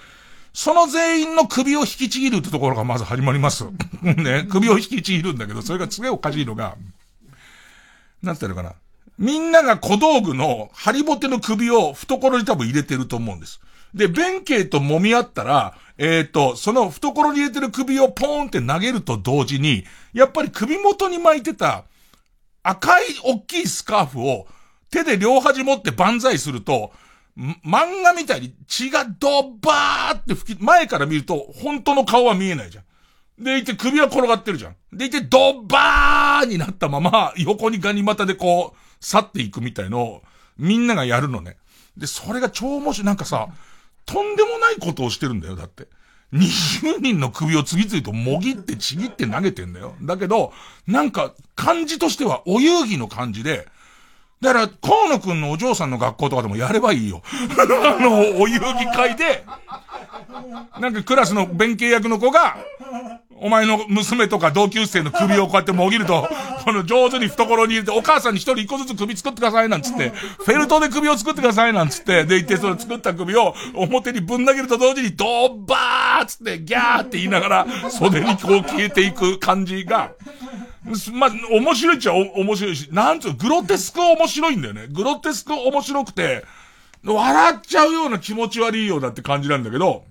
[0.53, 3.67] その全員の首を引きちぎるってところがまず始まります。
[4.01, 6.77] ね、首を引きちぎるんだけど、それがすげえおかしいのが、
[8.23, 8.73] なんていうのかな。
[9.19, 13.61] みんなが小道具のハリボテの首を懐に多分入れてると思うんです。
[13.95, 21.85] で、弁慶と揉み合ったら、えっ、ー、と、その懐に入れてる首をポーンって投げると同時に、やっぱり首元に巻いてた、
[22.69, 24.47] 赤い大きいスカーフを
[24.91, 26.93] 手で両端持って万歳すると、
[27.37, 32.85] 漫画みたいに血がドバーって吹き、前から見ると本当の顔は見えないじゃん。
[33.39, 34.77] でいて首は転がってるじゃん。
[34.93, 40.23] でいてドバーになったまま横にガニ股でこう去っていくみたいのを
[40.57, 41.59] みんながやるのね。
[41.97, 43.07] で、それが超面白い。
[43.07, 43.49] なんかさ、
[44.07, 45.89] とんでもないことをしてるんだよ、だって。
[46.33, 49.95] 20人の首を次々ともぎってちぎって投げてんだよ。
[50.03, 50.53] だけど、
[50.87, 53.67] なんか、感じとしてはお遊戯の感じで、
[54.41, 57.23] だから、河野くんのお嬢さんの学校とかでもやればいいよ。
[57.59, 59.45] あの、お遊戯会で、
[60.79, 62.57] なんかクラスの弁慶役の子が、
[63.39, 66.29] お前の娘とか同級生の首をこうやってもぎると、
[66.65, 80.13] この上手に懐に入れて、お母さんに一人一個ずつ首作ってくださいなんつって、フェルトで首を作ってくださいなんつって、で、言ってその作った首を表にぶん投げると同時に、ドーバーつって、ギャーって言いながら、袖にこう消えていく感じが、
[81.13, 84.87] まあ、面白いっちゃ面白いし、なんつう、グロテスク面白いんだよね。
[84.89, 86.45] グロテスク面白くて、
[87.05, 90.05] 笑っちゃうような気持ち悪いようだって感じなんだけど、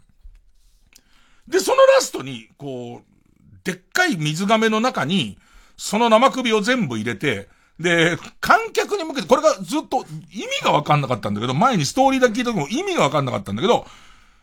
[1.47, 5.37] で、そのラストに、こう、でっかい水亀の中に、
[5.77, 7.47] その生首を全部入れて、
[7.79, 13.85] で、観客に向けて、これがずっと意味がわかんなかったんだけど、前にストーリーだけ聞いた時も意味がわかんなかったんだけど、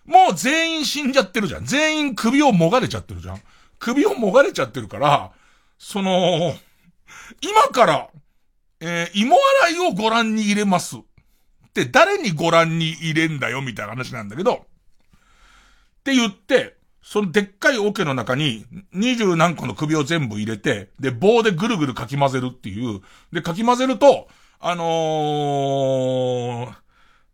[0.05, 1.65] もう全員死んじゃってるじゃん。
[1.65, 3.41] 全員首をもがれちゃってるじゃん。
[3.79, 5.31] 首をもがれちゃってるから、
[5.85, 6.55] その、
[7.41, 8.09] 今から、
[8.79, 10.97] えー、芋洗いをご覧に入れます。
[10.97, 11.01] っ
[11.75, 14.59] て誰にご覧に入れんだよみたいな話なんだけど、っ
[16.05, 23.01] て言って、そのでっかい桶の中に二十何個の首を全部入れて、で、棒でぐるぐるかき混ぜるっていう。
[23.33, 24.29] で、かき混ぜると、
[24.61, 24.85] あの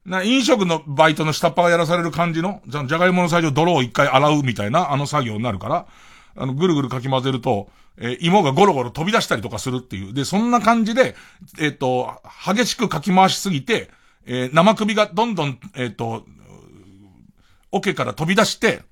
[0.06, 5.86] ー、な、飲食のバイトの下っ端がやらされる感じの、じゃ、じゃがいもの最初泥を一回洗うみたいな、あの作業になるから、
[6.34, 7.68] あの、ぐるぐるかき混ぜると、
[8.00, 10.14] えー、芋がゴロゴロ飛び出したりとかするっていう。
[10.14, 11.16] で、そんな感じで、
[11.58, 13.90] えっ、ー、と、激しくかき回しすぎて、
[14.26, 16.24] えー、生首がどんどん、えっ、と、
[17.72, 18.82] 桶から飛び出して、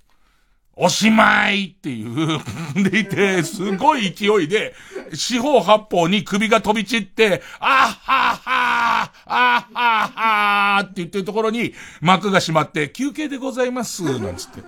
[0.79, 2.38] おしまいっていう、
[2.90, 4.75] でいて、すごい勢いで、
[5.14, 14.61] 四方八方に首が飛び散って、あっはっはー、あっはっはーって言ってるところに幕が閉まって、休憩でございます、なんつって。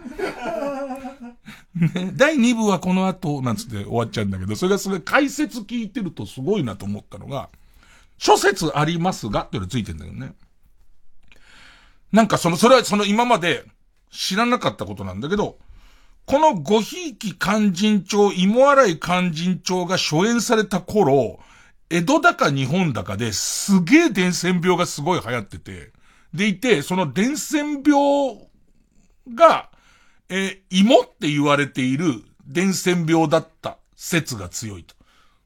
[1.75, 7.49] ね、第2部はこの後、なんつって終わっちゃうんだけど、それがそれ解説聞いてるとすごいなと思ったのが、
[8.19, 10.33] 諸説ありますが、っていうのついてんだよね。
[12.13, 13.65] なんかその、それはその今まで
[14.11, 15.59] 知らなかったことなんだけど、
[16.27, 21.41] このごひいき勧進帳、芋洗い勧進帳が初演された頃、
[21.91, 25.93] 江戸だか日本だかですげえ伝染病がすごい流行ってて、
[26.35, 28.47] でいて、その伝染病
[29.35, 29.71] が、
[30.29, 34.95] えー、芋って言われている伝染病だった説が強いと。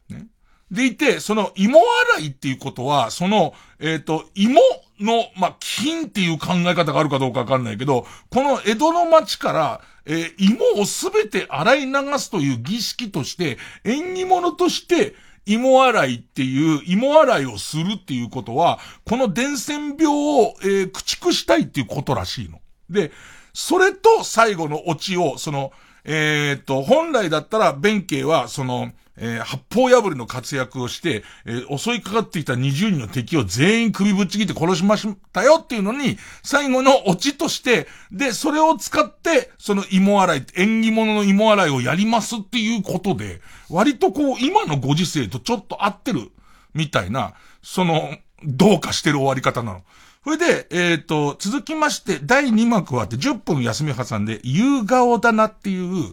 [0.09, 0.27] ね。
[0.71, 1.79] でいて、その芋
[2.17, 4.61] 洗いっていうことは、その、えっ、ー、と、芋
[5.01, 15.15] の、まあ、金っていう考え方があるかどうかわかんないけど、この江戸の町から、えー、芋をすべて洗い流すという儀式として、縁起物として、
[15.45, 22.61] 芋洗いっていう、芋洗いをするっていうことは、この伝染病を、えー、駆逐したいっていうことらしいの。
[22.89, 23.11] で、
[23.53, 25.73] それと最後のオチを、その、
[26.05, 46.31] えー、と、本来だったら弁慶は、その、えー、八方破りの活躍をして、えー、襲いかかってきた20人の敵を全員首ぶっちぎって殺しましたよっていうのに、最後のオチとして、で、それを使って、その芋洗い、縁起物の芋洗いをやりますっていうことで、割とこう、今のご時世とちょっと合ってる、
[46.75, 49.83] みたいな、その、どうかしてる終わり方なの。
[50.25, 56.13] それで、えっ、ー、と、続きまして、第2幕はあって10分休み挟んで、夕顔だなっていう、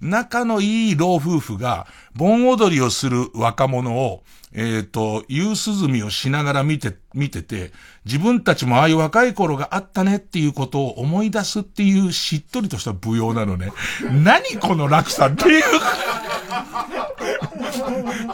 [0.00, 7.72] 仲のいい老夫婦が、盆踊りをする若者を、えっ、ー、と、夕涼みをしながら見て、見てて、
[8.04, 13.72] 自分たちもああいう若い頃があったねっていうことを思い出すっていうしっとりとした舞踊なのね。
[14.22, 15.64] 何この落差っていう。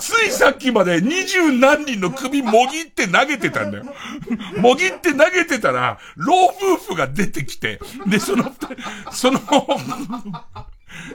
[0.01, 3.85] ついさっきまで二十何人の首もぎって投げてたんだよ。
[4.59, 8.53] もぎって投げてたら、老夫婦が出てきて、で、その、
[9.13, 9.41] その、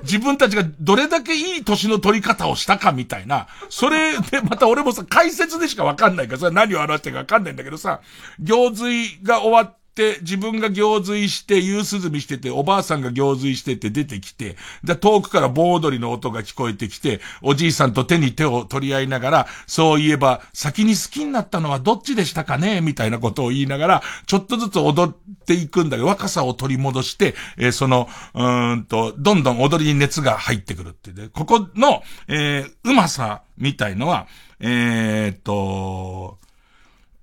[0.03, 8.01] 自分たちがどれだけいい年の取り方をしたかみたいな、それでまた俺もさ、解説でしかわかんないから、それ何を表してるかわかんないんだけどさ、
[8.39, 9.78] 行水が終わって、
[10.22, 22.82] 自分が行水して、夕涼みしてて、おばあさんが行水してて出てきて、で、遠くから盆踊りの音が聞こえてきて、おじいさんと手に手を取り合いながら、そういえば、先に好きになったのはどっちでしたかね？
[22.82, 34.28] みたいなことを言いながら、ちょっとずつ踊っていくんだけど、若さを取り戻して、えー、その、うんと、どんどん踊りに熱が入ってくるってで、ここの、えー、うまさみたいのは、
[34.60, 36.39] えー、っと、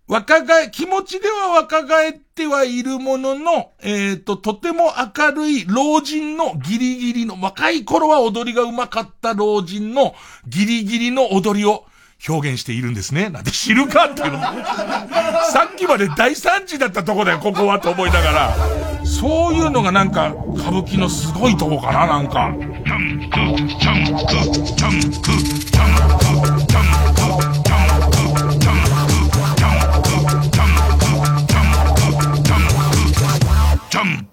[0.07, 10.15] 若返、気持ちでは若返ってはいるものの、えっ、ー、と、とても明るい老人のギリギリの、若い頃は踊りが上手かった老人の
[10.47, 11.87] ギリギリの踊りを
[12.29, 13.31] 表現しているんですね。
[13.31, 14.41] なんて知るかっていうの。
[15.51, 18.57] さっきまで大惨事だったとこだよ、ここはと思いながら。
[19.05, 22.51] そういうのがなんか、歌舞伎のすごいとこかな、なんか。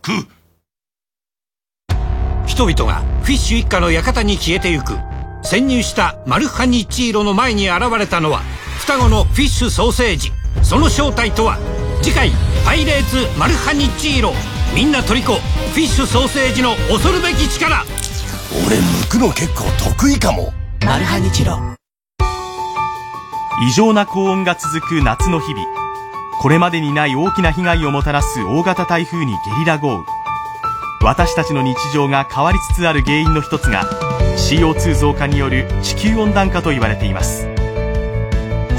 [0.02, 0.12] ク
[2.47, 4.97] 人々がフィッシュ一家の館に消えてゆく。
[5.43, 8.41] 潜入したマルハニチーロの前に現れたのは
[8.80, 10.32] 双子のフィッシュソーセージ。
[10.64, 11.58] その正体とは
[12.02, 12.32] 次回
[12.66, 14.34] 「パイレーツマルハニチーロ」
[14.76, 17.84] みんな虜フィッシュソーセージの恐るべき力。
[18.68, 20.54] 俺剥くの結構得意かも。
[20.86, 21.58] マルハニチロ。
[23.68, 25.81] 異常な高温が続く夏の日々
[26.42, 30.06] これまでにない大きな被害をもたらす大型台風にゲリラ豪雨。
[31.04, 33.84] 私たちの日常が変わりつつある原因の一つが
[34.38, 37.46] CO2 増加による地球温暖化と言われています。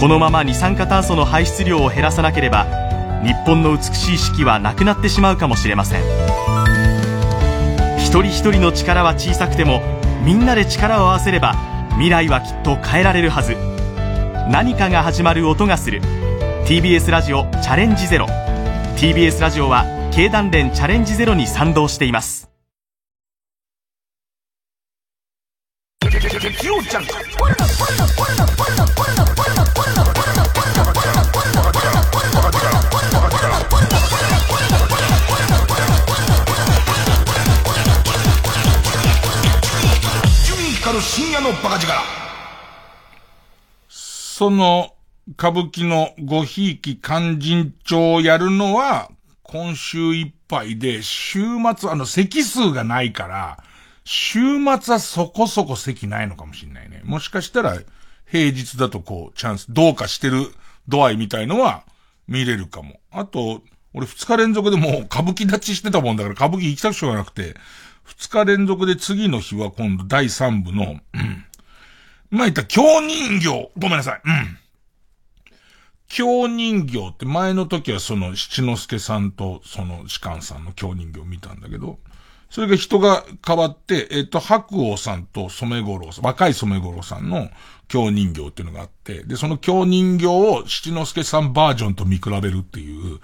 [0.01, 2.67] このまま二酸化炭素の排出量を減らさなければ
[3.23, 6.03] 日本の美しい四季はなくなってしまうかもしれません。
[7.99, 9.83] 一人一人の力は小さくても
[10.25, 11.55] みんなで力を合わせれば
[11.93, 13.57] 未来はきっと変えられるはず。
[14.51, 16.03] 何かが始まる音がする。
[16.67, 18.27] TBS ラジオチャレンジゼロ。
[18.97, 19.85] TBS ラジオは
[20.15, 22.49] 経団連チャレンジゼロに賛同しています。
[41.01, 41.93] 深夜のバカ力。
[43.89, 44.95] その
[45.39, 49.11] 歌舞伎のごひいき勧進帳をやるのは、
[49.43, 51.41] 今週いっぱいで、週
[51.77, 53.63] 末、あの、席数がないから、
[54.05, 54.41] 週
[54.81, 57.03] 末はそこそこ席ないのかもしれないね。
[57.05, 57.79] もしかしたら、
[58.27, 60.47] 平日だとこう、チャンス、どうかしてる
[60.89, 61.85] 度合いみたいのは、
[62.29, 63.01] 見れるかも。
[63.11, 63.63] あと、
[63.95, 67.55] 俺二日連続でもう歌舞伎立ちしてたもんだから歌舞伎行きたくしょうがなくて、
[68.05, 71.45] 二日連続で次の日は今度第三部の、うん。
[72.31, 73.71] まあ、言った京人形。
[73.77, 74.21] ごめんなさい。
[74.25, 74.59] うん。
[76.13, 81.99] 京人形って前の時はその七之助さんとその士官さんの京人形を見たんだけど、
[82.51, 87.49] それが人が変わって、えっ、と、白王さんと染五郎さん、若い染五郎さんの
[87.89, 93.19] 京人形っていうのがあって、で、その京人形を七之助さんバージョンと見比べるっていう、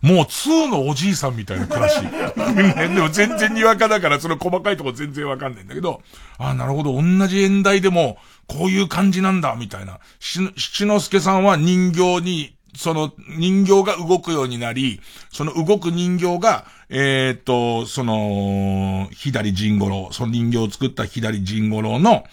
[0.00, 2.00] もう2のおじいさんみたいな暮らし。
[2.02, 6.02] でも全然にわかだから、その細かいとこ全然わかんないんだけど、
[6.38, 9.98] ああ、なるほど、同じ演題でも、こういう感じなんだ、みたいな。
[10.18, 22.24] し七之助さんは人形に、その人形が動くようになり、その動く人形が、えー、っと、その、左陣五郎、その人形を作った左陣五郎の、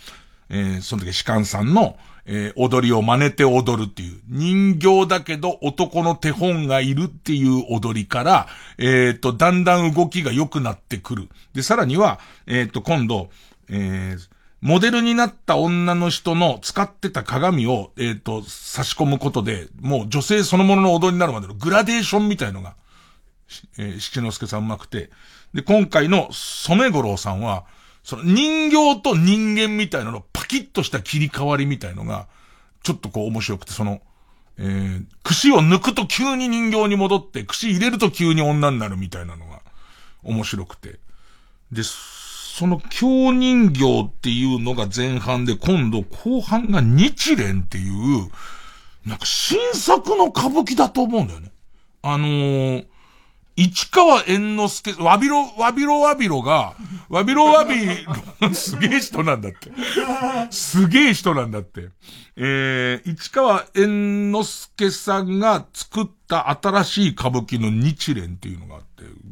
[0.49, 8.47] えー、その時士官さんの、えー、踊りを真似て踊るっていう、人形だけど男の手本がいるっていう踊りから、
[8.77, 11.29] えっ、と、だんだん動きが良くなってくる。
[11.53, 13.29] で、さらには、えっ、と、今度、
[13.69, 14.29] えー、
[14.61, 22.75] モデルになった女の人の使ってた鏡を、えっ、ー、と、差し込むことで、もう女性そのものの踊りになるまでのグラデーションみたいのが、
[23.77, 25.09] えー、七之助さんうまくて、
[25.53, 27.65] で、今回の染五郎さんは、
[28.03, 32.27] その人形と人間みたいなのパキッとした切り替わりみたいのが、
[32.83, 34.01] ちょっとこう面白くて、その、
[34.57, 39.61] えー、串を抜くと急に人形に戻って、串入れると急に女になるみたいなのが
[40.23, 40.99] 面白くて。
[41.71, 41.93] です、
[42.59, 48.29] その京人形っていうのが前半で、今度後半が日蓮っていう、
[49.05, 51.53] なんか新作の歌舞伎だと思うんだよね。
[52.01, 52.85] あのー、
[53.55, 56.75] 市川猿之助、わびろ、わびろわびろが、
[57.07, 57.75] わびろわび、
[58.53, 59.71] すげえ人なんだって。
[60.51, 61.87] すげえ人なんだって。
[62.35, 68.88] えー、市川猿之助さんが作った新しい歌舞伎の日蓮っていうのがあって、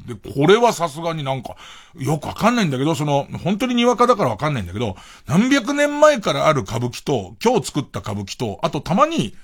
[0.07, 1.57] で、これはさすがになんか、
[1.95, 4.95] よくわかんないんだけど、その、本当ににわかだからわかんないんだけど、
[5.27, 9.35] 何百年前からある歌舞伎と、今日作った歌舞伎と、あとたまに、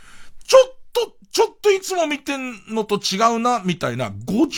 [0.47, 4.51] ちょっと、ちょっといつも見てんのと違うな、みたいな、50年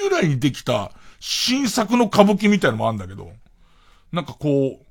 [0.00, 3.32] 前ぐらいにできた新作の歌舞伎みたいのもあるんだけど、
[4.12, 4.84] なんかこう、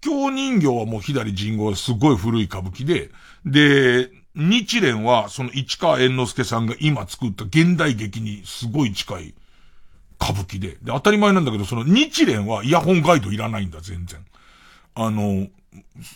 [0.00, 3.10] 京人形はもう左人号すごい古い歌舞伎で、
[3.44, 9.34] で、日蓮はその市川猿之助さんが今作った現代劇にすごい近い
[10.20, 14.24] 歌舞伎で、で、当たり前なんだけど、その日蓮はイヤホンガイドいらないんだ、全然。
[14.94, 15.48] あの、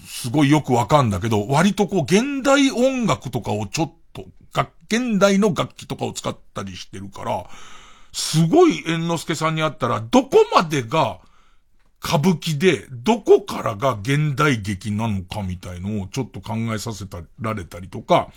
[0.07, 7.47] すごいよくわかんだけど、割とこう、現代音楽とかをちょっと、が現代の楽器とかを使ったりしてるから、
[8.13, 11.19] すごい猿之助さんに会ったら、どこまでが
[12.03, 18.31] 歌舞伎で、どこからが現代劇なのかみたいのをちょっと考えさせたられたりとか、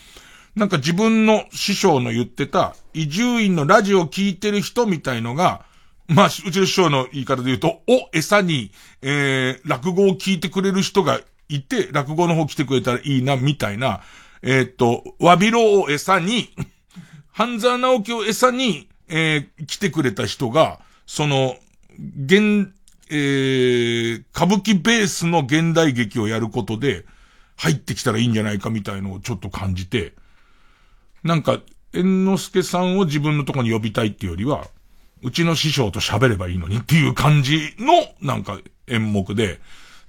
[0.56, 5.66] なんか自分の師匠の言ってた、移住院のラジオを聞いてる人みたいのが、
[6.08, 14.02] まあ、うちの師匠の言い方で言うと、お、餌に、えー、落語を聞いてくれる人がいて、落語の方来てくれたらいいな、みたいな、
[14.42, 16.54] えー、っと、わびろを餌に、
[17.32, 21.56] 半沢直樹を餌に、えー、来てくれた人が、その、
[22.26, 22.74] 現、
[23.14, 27.06] えー、歌舞伎ベースの現代劇をやることで、
[27.56, 30.14] 入ってきたらいいんじゃないかみたいのをちょっと感じて、
[31.24, 31.60] なんか、
[31.94, 34.68] 猿之助さんを自分のとこに呼びたいっていうよりは、
[35.22, 39.60] うちの師匠と喋ればいいのにっていう感じの、なんか演目で、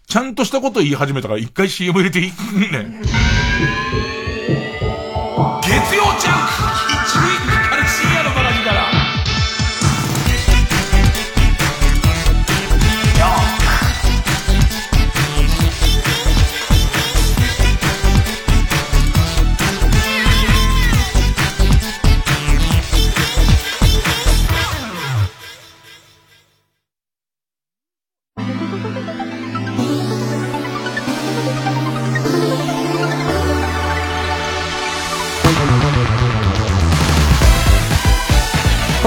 [0.07, 2.33] ちゃんとしたこと言い始めたから一回 CM 入れていいね。
[5.63, 6.94] 月曜ジャンク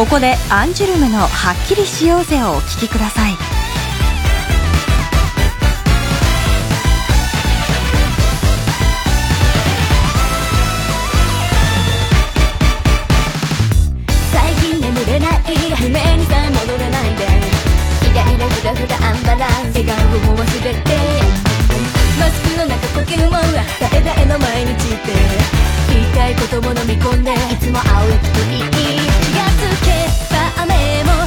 [0.10, 3.36] ここでアンジュルムの「はっきりしようぜ」をお聴きください。
[14.32, 15.42] 最近眠れない
[15.82, 17.28] 夢にさえ戻れないで
[18.10, 20.88] 意外なフラフラアンバランス笑顔も忘れて。
[22.18, 23.32] マスクの中呼吸も
[23.82, 25.12] 誰々の毎日って。
[25.90, 27.34] 言いたいことも飲み込んで。
[27.34, 28.28] いつも青いと
[28.74, 28.77] い
[30.58, 31.27] 雨も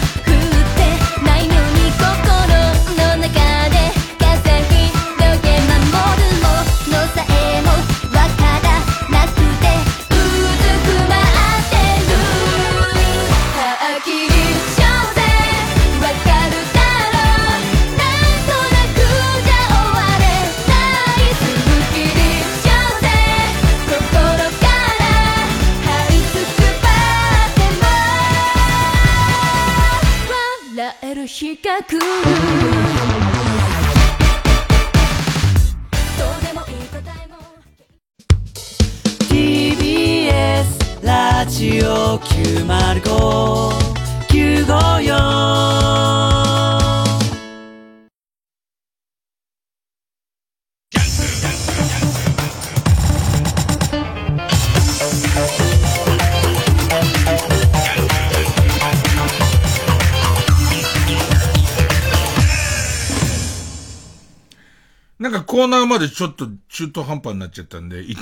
[65.20, 68.16] なんかコーナーまでちょっと中途半端になっちゃったんで、い、い、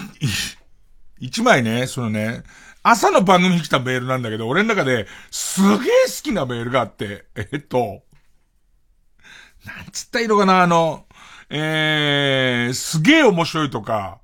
[1.20, 2.42] 一枚ね、そのね、
[2.82, 8.02] 朝の番組に来たメールなんだけど、俺の中ですげえ好きなメールがあって、えっと、
[9.66, 11.06] なんつったらいいのかな、あの、
[11.50, 14.20] えー、すげえ面白いとか、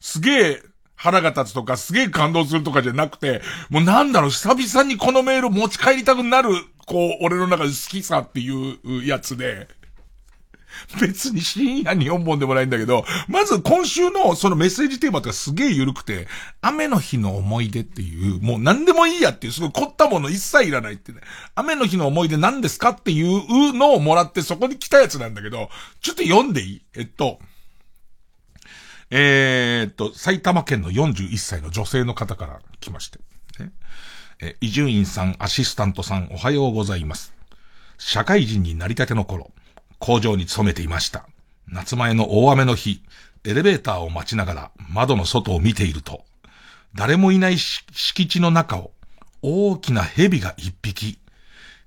[0.00, 0.62] すげえ
[0.96, 6.50] 腹が立つとか、すげえ感動するとかじゃなくて、もうなんだろう、久々にこのメール持ち帰りたくなる、
[6.86, 9.68] こう、俺の中で好きさっていうやつで、
[11.00, 16.28] 別に深夜に4本でもないんだけど、まず今週のそのメッセージテーマってすげえ緩くて、
[16.60, 21.20] 雨の日の思い出っていう、もう何でもいいやっていう、すごい凝ったもの一切いらないってね。
[21.54, 25.70] 雨の日の思い出何ですかっていうのをもらってそこに来たやつなんだけど、
[26.00, 26.82] ちょっと読んでいい？
[26.94, 27.38] えっと、
[29.10, 33.18] えー、っと、埼玉県の41歳の女性の方から来まして。
[34.38, 37.32] え、伊集院さん、アシスタントさん、おはようございます。
[37.96, 39.50] 社会人になりたての頃、
[39.98, 41.26] 工場に勤めていました。
[41.68, 43.02] 夏前の大雨の日、
[43.44, 46.24] エレベーターを待ちながら窓の外を見ていると、
[46.94, 48.92] 誰もいない敷地の中を
[49.42, 51.18] 大きな蛇が一匹、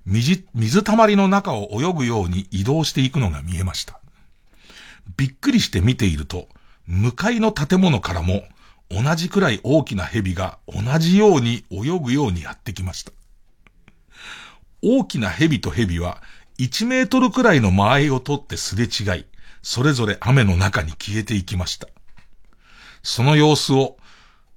[0.06, 4.00] 水、水たまりの中を泳ぐように移動していくのが見えました。
[5.16, 6.48] びっくりして見ていると、
[6.86, 8.44] 向かいの建物からも
[8.90, 13.12] 同じくらい大きな蛇が同じように泳ぐようにやってきました。
[14.82, 16.22] 大きな蛇と蛇は
[16.60, 19.24] 1メートルくらいの間合いを取ってすれ違い、
[19.62, 21.88] それぞれ雨の中に消えていきました。
[23.02, 23.96] その様子を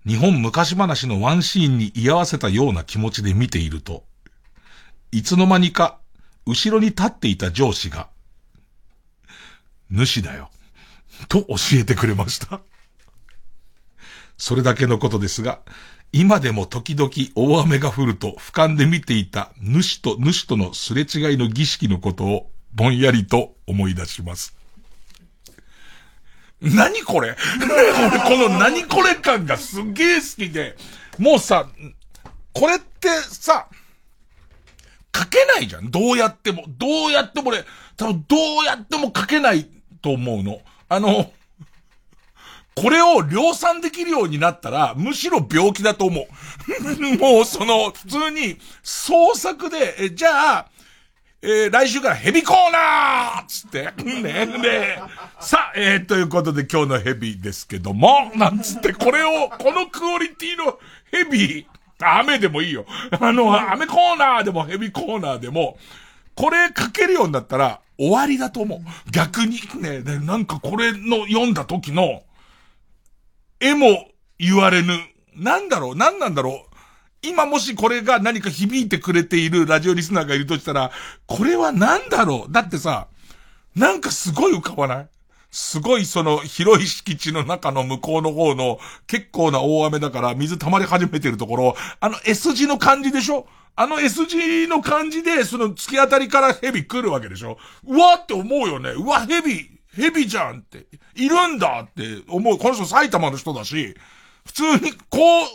[0.06, 4.04] 日本昔話のワンシーンに居合わせたような気持ちで見ていると、
[5.14, 5.97] いつの間にか
[6.45, 8.10] 後ろに立っていた上司が、
[9.89, 10.49] 主だよ、
[11.30, 12.60] と教えてくれました。
[14.38, 15.62] それだけのことですが、
[16.16, 24.55] 今でも時々大雨が降ると俯瞰で見ていた主と主とのすれ違いの儀式のことをぼんやりと思い出します。
[26.61, 27.34] 何これ？
[27.36, 30.78] この何これ感がすげえ好きで、
[31.18, 31.68] もうさ、
[32.53, 33.68] これってさ、
[35.16, 35.89] 書けないじゃん。
[35.91, 36.64] どうやっても。
[36.68, 37.66] どうやっても俺、
[37.97, 39.68] 多分どうやっても書けない
[40.01, 40.61] と思うの。
[40.89, 41.32] あの、
[42.76, 47.17] これを量産できるようになったら、むしろ病気だと思う。
[47.17, 50.65] もうその、普通に創作で、えじゃあ、
[51.45, 54.97] えー、来週からヘビコーナーつって、ね、で、
[55.41, 60.80] さあ、えー、ということで今日のヘビですけども、なんつって、これを、このクオリティの
[61.11, 61.67] ヘビ、
[61.99, 62.86] 雨でもいいよ。
[63.19, 65.78] あの、雨コーナーでもヘビコーナーでも、
[66.36, 69.11] これ書けるようになったら終わりだと思う。
[69.11, 72.24] 逆にね、なんかこれの読んだ時の、
[73.64, 74.93] 絵も言われぬ。
[75.36, 75.95] なんだろう？
[75.95, 76.76] 何なんだろう？
[77.22, 80.91] 今もしこれが何か響いてくれているラジオリスナーがいるとしたら、
[81.26, 82.51] これは何だろう？
[82.51, 83.07] だってさ、
[83.76, 85.07] なんかすごい浮かばない？
[85.49, 93.47] すごいその広い敷地の中の向こうの方の結構な大雨だから水溜まり始めてるところ、あの S 字の感じでしょ？
[93.76, 97.57] あの S 字の感じで、その突き当たりから蛇来るわけでしょ？
[97.88, 98.91] うわって思うよね。
[98.91, 100.88] うわ、蛇、蛇じゃんって。
[101.16, 102.58] いるんだって思う。
[102.58, 103.96] この人埼玉の人だし、
[104.46, 105.48] 普通に、こう、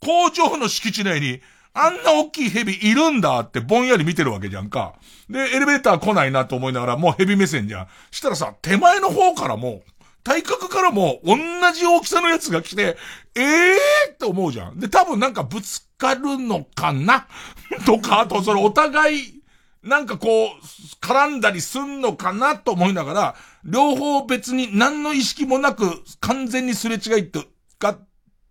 [0.00, 1.40] 工場の敷地内に、
[1.74, 4.94] あんな大きい蛇いるんだってぼんやり見てるわけじゃんか。
[5.30, 7.88] で、エレベーター来ないなと思いながら、もう蛇目線じゃん。
[8.10, 9.82] したらさ、手前の方からも、
[10.24, 11.36] 体格からも同
[11.72, 12.96] じ大きさのやつが来て、
[13.34, 14.78] ええーって思うじゃん。
[14.78, 17.26] で、多分なんかぶつかるのかな？
[17.86, 19.42] とか、あとそれお互い、
[19.82, 22.56] なんかこう、絡んだりすんのかな？
[22.56, 27.46] と思いながら、両方別に何の意識もなく完全にすれ違いって、
[27.78, 27.98] が、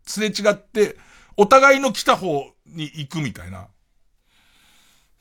[0.05, 0.97] すれ違って、
[1.37, 3.67] お互いの来た方に行くみたいな。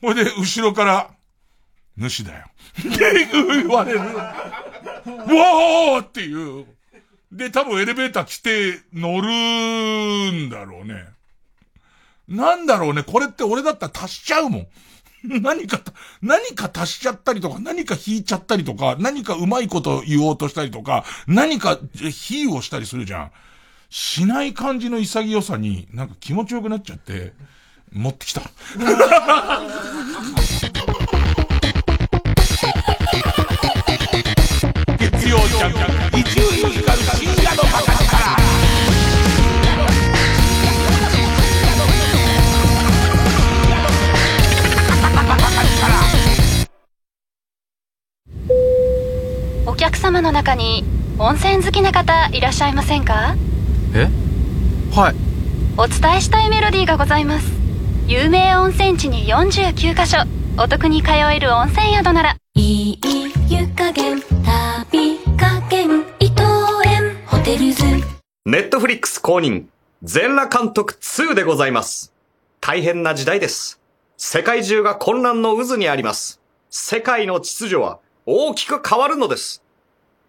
[0.01, 1.11] ほいで、後ろから、
[1.97, 2.45] 主だよ。
[2.79, 2.89] って
[3.59, 3.99] 言われる。
[3.99, 6.65] うわーっていう。
[7.31, 9.27] で、多分エレベーター来て乗る
[10.31, 11.05] んだろうね。
[12.27, 13.03] なんだろうね。
[13.03, 14.67] これって俺だったら足しちゃうもん。
[15.41, 15.79] 何か、
[16.21, 23.31] 何か足しちゃったりとか、何か引いちゃったりとか、何かうまいこと言おうとしたりとか、何か比喩をしたりするじゃん。
[23.89, 27.33] しない感じの潔さに、なんか気持ちよくなっちゃって、
[27.91, 28.41] 持ってきた。
[34.97, 36.00] 月曜ジャン
[49.81, 50.85] 客様の中に
[51.17, 53.35] 温泉好きな方いらっしゃいませんか？
[53.95, 54.09] え？
[54.95, 55.15] はい
[55.75, 57.47] お伝えしたいメロディーがございます
[58.05, 60.19] 有名温泉地に49カ所
[60.59, 62.99] お得に通える温泉宿ならいい
[63.49, 66.43] 湯加減旅加減伊藤
[66.85, 67.83] 園ホテルズ
[68.45, 69.65] ネットフリックス公認、
[70.03, 72.13] 全裸監督2でございます。
[72.59, 73.79] 大変な時代です。
[74.15, 76.39] 世界中が混乱の渦にあります。
[76.69, 79.60] 世界の秩序は大きく変わるのです。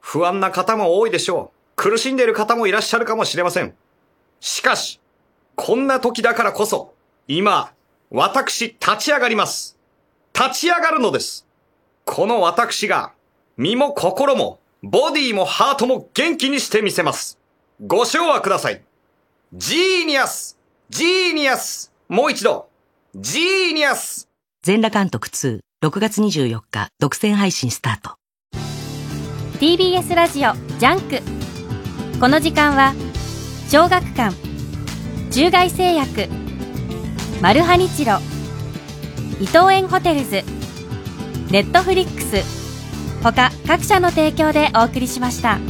[0.03, 1.59] 不安な方も多いでしょう。
[1.77, 3.75] 苦しんでいる方もいらっしゃるかもしれません。
[4.41, 5.01] しかし、
[5.55, 6.93] こんな時だからこそ、
[7.29, 7.73] 今、
[8.11, 9.79] 私立ち上がります。
[10.35, 11.47] 立ち上がるのです。
[12.05, 13.13] この私が、
[13.57, 17.39] 身も心も、ボディもハートも元気にしてみせます。
[17.87, 18.83] ご唱和ください。
[19.55, 20.59] ジーニアス
[20.91, 22.69] ジーニアスもう一度、
[23.15, 24.29] ジーニアス
[24.63, 28.22] 全裸監督2、6月24日、独占配信スタート。
[29.63, 32.95] TBS ラジオジャンクこの時間は
[33.69, 34.35] 小学館
[35.31, 36.27] 中外製薬
[37.41, 38.15] マルハニチロ
[39.41, 40.43] 伊藤園ホテルズ
[41.53, 42.43] ネットフリックス
[43.23, 45.61] 他各社の提供でお送りしました。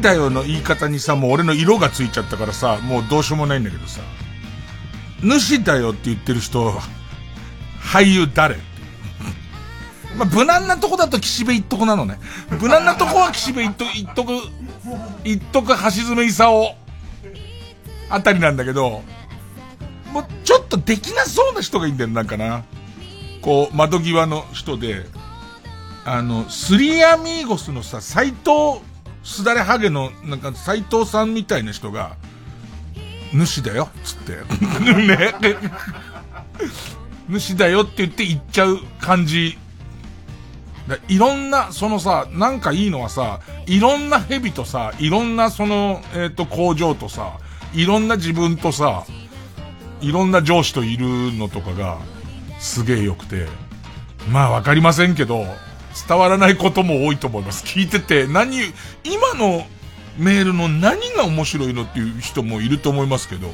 [0.00, 4.00] だよの言い方にさ、もう俺の色がついちゃったからさ、もうどうしようもないんだけどさ、
[5.22, 6.72] 主だよって言ってる人、
[7.80, 8.56] 俳優誰？
[10.16, 12.18] まあ、無難なとこだと岸辺一徳なのね。
[12.60, 14.32] 無難なとこは岸辺一徳、一徳、
[15.24, 16.76] 一徳橋爪功
[18.08, 19.02] あたりなんだけど、
[20.12, 22.64] もうちょっとできなそうな人がいいんだよ、なんかな。
[23.40, 25.06] こう、窓際の人で、
[26.04, 28.80] あの、スリーアミーゴスのさ、斎藤、
[29.22, 32.16] すだれハゲの、なんか斎藤さんみたいな人が、
[33.32, 34.32] 主だよ、つって。
[35.06, 35.34] ね。
[37.38, 39.56] 主だよって言って言っちゃう感じ。
[41.08, 47.38] いろんな、そのさ、なんかいいのはさ、いろんな蛇とさ、いろんなその、えっ、ー、と、工場とさ、
[47.72, 49.04] いろんな自分とさ、
[50.00, 51.98] いろんな上司といるのとかが、
[52.58, 53.46] すげえ良くて。
[54.30, 55.46] まあわかりませんけど、
[56.08, 57.64] 伝わらないことも多いと思います。
[57.64, 58.56] 聞いてて、何、
[59.04, 59.66] 今の
[60.18, 63.48] メールの何が面白いのっていう人もいると思いますけど、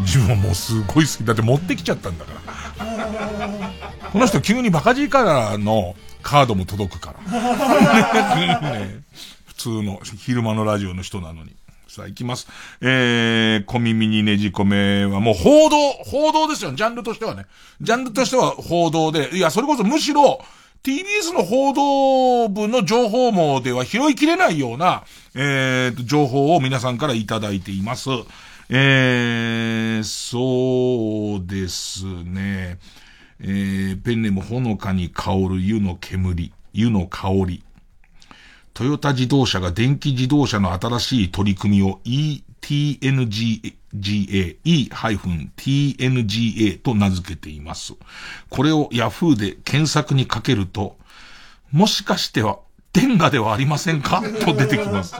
[0.00, 1.24] 自分はもうすごい好き。
[1.24, 2.32] だって持ってきちゃったんだか
[2.78, 4.08] ら。
[4.12, 8.60] この人急にバカ力のカードも届くから。
[8.60, 9.00] ね、
[9.46, 11.54] 普通の昼間のラジオの人なのに。
[11.98, 12.46] さあ行きます。
[12.80, 16.72] えー、小耳にねじ込めはもう報道、報道ですよ。
[16.72, 17.46] ジャンルとしてはね。
[17.80, 19.36] ジャンルとしては報道で。
[19.36, 20.40] いや、それこそむしろ、
[20.84, 25.02] TBS の報道部の情報網では拾いきれないような、
[25.34, 28.10] えー、情報を皆さんからいただいています。
[28.70, 32.78] えー、そうですね。
[33.40, 37.62] えー、ペンネームほのかに香る湯の煙、湯の香り。
[38.78, 43.74] トヨタ自動車が電気自動車の新しい取り組みを ETNGA、
[44.62, 47.94] E-TNGA と名付けています。
[48.48, 50.96] これを Yahoo で検索にかけると、
[51.72, 52.60] もしかしては、
[52.92, 54.22] 電ガではありませんか？
[54.22, 55.16] と出てきます。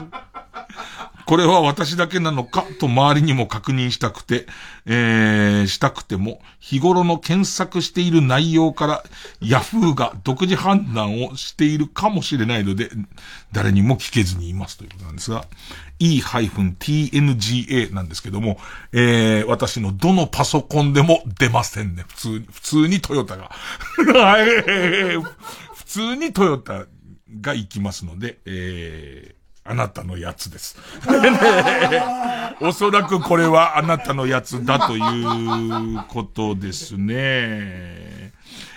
[1.29, 4.47] これは私だけなのかと周りにも確認したくて、
[4.87, 9.03] えー、したくても、日頃の検索している内容から、
[9.39, 12.89] ヤフーが独自判断をしているかもしれないので、
[13.51, 15.45] 誰にも聞けずにいますということなんですが、
[15.99, 18.57] E-TNGA なんですけども、
[18.91, 22.05] えー、私のどのパソコンでも出ませんね。
[22.07, 23.51] 普通に、普通にトヨタが。
[25.75, 26.87] 普通にトヨタ
[27.39, 29.38] が行きますので、えー、
[29.69, 30.77] あなたのやつです。
[32.59, 38.33] おそらくこれはあなたのやつだということですね。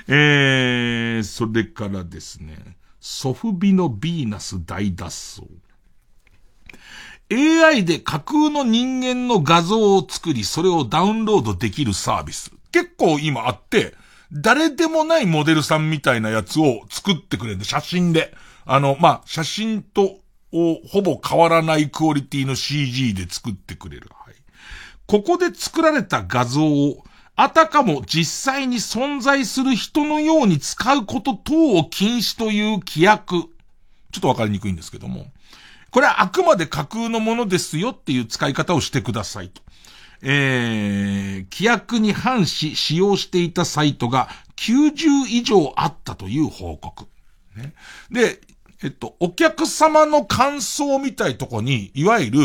[0.07, 5.43] えー、それからですね、ソフビのヴィーナス大脱走。
[7.31, 12.53] AI で架空の人間の画像を作り、それをダウンロードできるサービス。
[12.71, 13.95] 結構今あって、
[14.31, 18.35] 誰でもないモデルさんみたいなやつを作ってくれる写真で。
[18.65, 20.22] あの、まあ、写真と
[20.53, 24.11] をほぼ変わらないクオリティの CG で作ってくれる。
[24.13, 24.35] はい。
[25.07, 33.35] ここで作られた画像を、あたかも実際に存在する人のように使うこと等を禁止という規約。
[34.13, 35.27] ちょっとわかりにくいんですけども。
[35.91, 39.63] これはあくまで架空のものですよっていう使い方をしてくださいと。
[40.23, 47.07] えー、規約に反し使用していたサイトが90以上あったという報告。
[47.57, 47.75] ね、
[48.11, 48.41] で、
[48.83, 52.39] えっと、お客様の感想みたいとこに、いわゆる、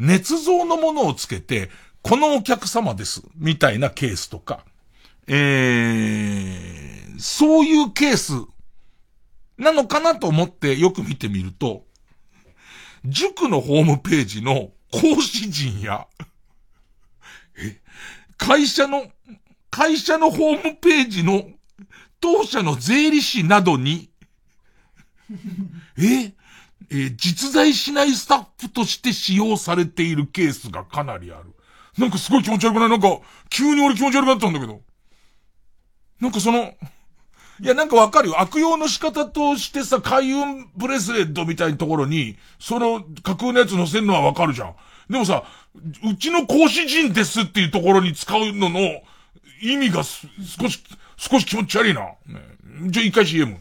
[0.00, 1.70] 捏造のものをつけて、
[2.02, 4.64] このお客様です、みたいなケースとか、
[5.26, 8.32] えー、そういうケース
[9.56, 11.84] なのかなと思ってよく見てみると、
[13.04, 16.06] 塾のホームページの講師陣や、
[17.56, 17.80] え、
[18.36, 19.06] 会社の、
[19.70, 21.44] 会社のホームページの
[22.20, 24.11] 当社の税理士などに、
[25.98, 26.32] え、
[26.90, 31.54] え、実在しないスタッフとして使用されているケースがかなりある。
[31.98, 32.88] なんかすごい気持ち悪くない？
[32.88, 33.20] なんか、
[33.50, 34.80] 急に俺気持ち悪くなったんだけど。
[36.20, 36.74] なんかその、
[37.60, 38.40] いや、なんかわかるよ。
[38.40, 44.74] 悪用の仕方としてさ、開運ブレスレットみたいなところに、その架空のやつ載せるのはわかるじゃん。
[45.10, 48.80] でもさ、うちの講師陣ですっていうところに使うのの
[49.60, 50.82] 意味が少し、
[51.16, 52.00] 少し気持ち悪いな。
[52.00, 52.16] ね、
[52.86, 53.56] じゃあ一回 CM。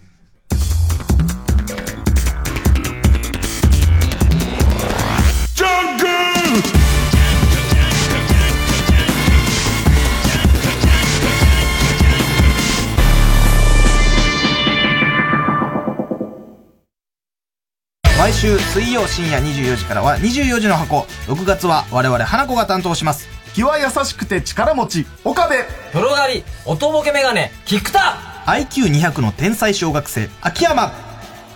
[18.21, 21.07] 毎週水曜深夜24時からは24時の箱。
[21.25, 23.27] 6月は我々花子が担当します。
[23.55, 25.55] 気は優しくて力持ち、岡部。
[25.91, 28.43] 風呂狩り、音ボケメガネ、菊田。
[28.45, 30.93] IQ200 の天才小学生、秋山。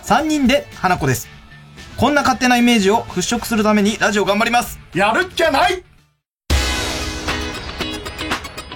[0.02, 1.28] 3人で花子です。
[1.96, 4.80] こんな勝手なイメージを払拭するためにラジオ頑張ります。
[4.92, 5.84] やるっきゃない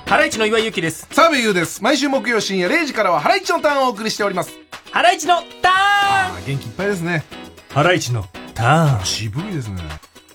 [0.07, 1.09] ハライチの岩井ゆきです。
[1.11, 1.83] 澤部優です。
[1.83, 4.53] 毎週木曜深夜0時からはハライチのターンをお送りしております。
[4.93, 7.40] ハライチのターン元気いっぱいですね。
[7.73, 9.05] ハライチのターン。
[9.05, 9.81] 渋いですね。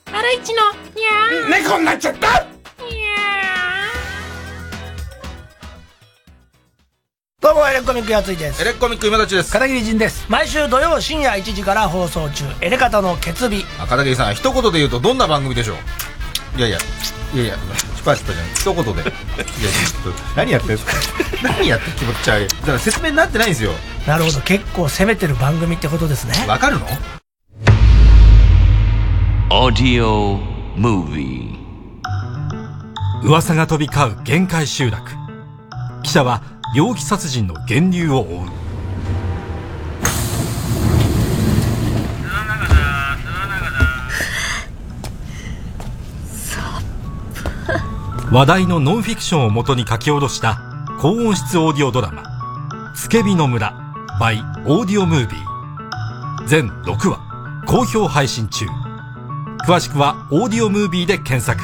[0.05, 1.63] ハライチのにゃー。
[1.63, 2.45] 猫になっちゃった！
[7.41, 8.61] どうもエレコミックやついです。
[8.61, 9.51] エレコミック今立ちです。
[9.51, 10.25] 片桐仁です。
[10.29, 12.45] 毎週土曜深夜1時から放送中。
[12.61, 13.65] エレカタの決日。
[13.77, 15.73] 片桐さん一言で言うとどんな番組でしょ
[16.55, 16.57] う？
[16.57, 16.77] いやいや。
[17.33, 17.57] いやいや。
[17.97, 18.91] チパチパじゃん一言で。
[18.91, 20.93] いやちょっと何やってんすか？
[21.43, 22.47] 何やって気持ち悪い？
[22.47, 23.71] だから説明になってないんですよ。
[24.07, 24.39] なるほど。
[24.41, 26.33] 結構攻めてる番組ってことですね。
[26.47, 26.87] わかるの？
[29.51, 30.39] Audio
[30.75, 31.55] Movie.
[33.23, 35.03] 噂が飛び交う限界集落。
[36.01, 36.41] 記者は
[36.75, 38.47] 猟奇殺人の源流を追う。
[48.33, 50.59] 話題のノンフィクションをもとに書き下ろした
[50.99, 52.23] 高音質オーディオドラマ
[52.97, 57.19] 「つけびの村 by オーディオムービー」全6話
[57.67, 58.65] 好評配信中。
[59.63, 61.61] 詳しくはオーディオムービーで検索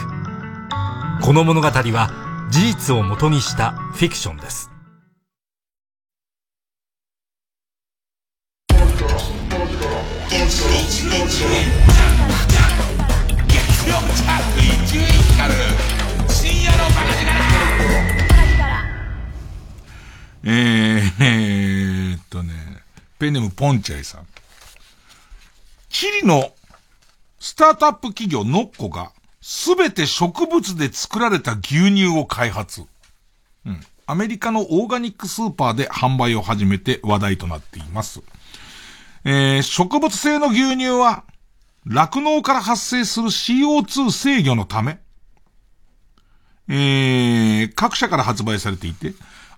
[1.21, 4.71] この物語は事実をもとにしたフィクションです
[20.43, 22.53] えー、えーっとね、
[23.19, 24.27] ペンネームポンチャイさん。
[25.89, 26.51] チリの
[27.41, 32.83] スタートアップ企業ノッコがすべて植物で作られた牛乳を開発。
[33.65, 33.81] うん。
[34.05, 38.21] アメリカのオーガニックスーパーで販売を始めて話題となっています。
[39.25, 41.23] えー、植物性の牛乳は、
[41.87, 44.99] 酪農から発生する CO2 制御のため、
[46.69, 49.13] えー、各社から発売されていて、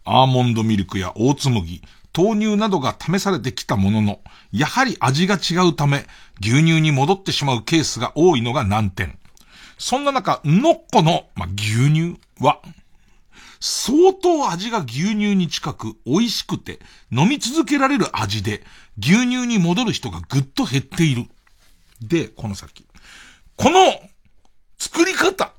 [0.06, 1.82] アーモンドミルクやオーツ麦、
[2.16, 4.20] 豆乳などが試されてきたものの、
[4.52, 6.06] やはり味が違うため、
[6.42, 9.18] 牛乳に戻ってしまうケースが多いのが難点。
[9.78, 12.62] そんな中、ノッコの、まあ、牛乳は、
[13.60, 16.80] 相当味が牛乳に近く美味しくて
[17.12, 18.62] 飲み続けられる味で
[19.00, 21.28] 牛乳に戻る人がぐっと減っている。
[22.02, 22.86] で、この先。
[23.56, 23.80] この
[24.78, 25.54] 作り方。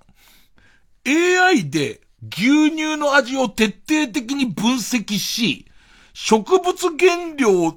[1.06, 5.66] AI で牛乳の味を徹底的に分析し、
[6.14, 7.76] 植物原料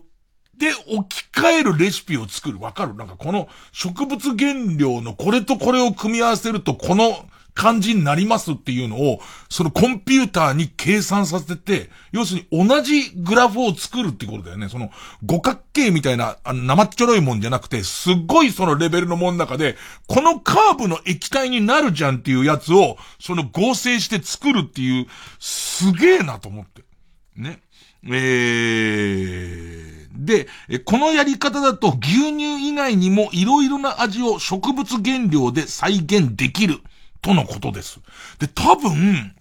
[0.57, 2.59] で置き換えるレシピを作る。
[2.59, 2.95] わかる？
[2.95, 9.19] なんかこの植物原料のこれとこれを組み合わせるとこの感じになりますっていうのを、
[9.49, 14.69] そのコンピューターに計算させて、要するに同じグラフを作るってことだよね。
[14.69, 14.91] その
[15.25, 19.75] 五角形みたいな、あの生っちょろいもんじゃなくて、すっごいそのレベルのもん中で、
[20.07, 25.07] このカーブの液体になるじゃんっていうやつを、その合成して作るっていう、
[25.39, 26.83] すげえなと思って。
[27.35, 27.63] ね。
[28.03, 30.47] えー、で、
[30.85, 36.79] このやり方だと牛乳以外にも色々な味を植物原料で再現できる。
[37.21, 37.99] とのことです。
[38.39, 39.35] で、多分、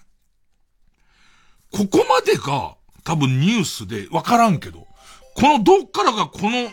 [1.73, 4.87] ここまでが多分ニュースでわからんけど、
[5.35, 6.71] このどっからがこの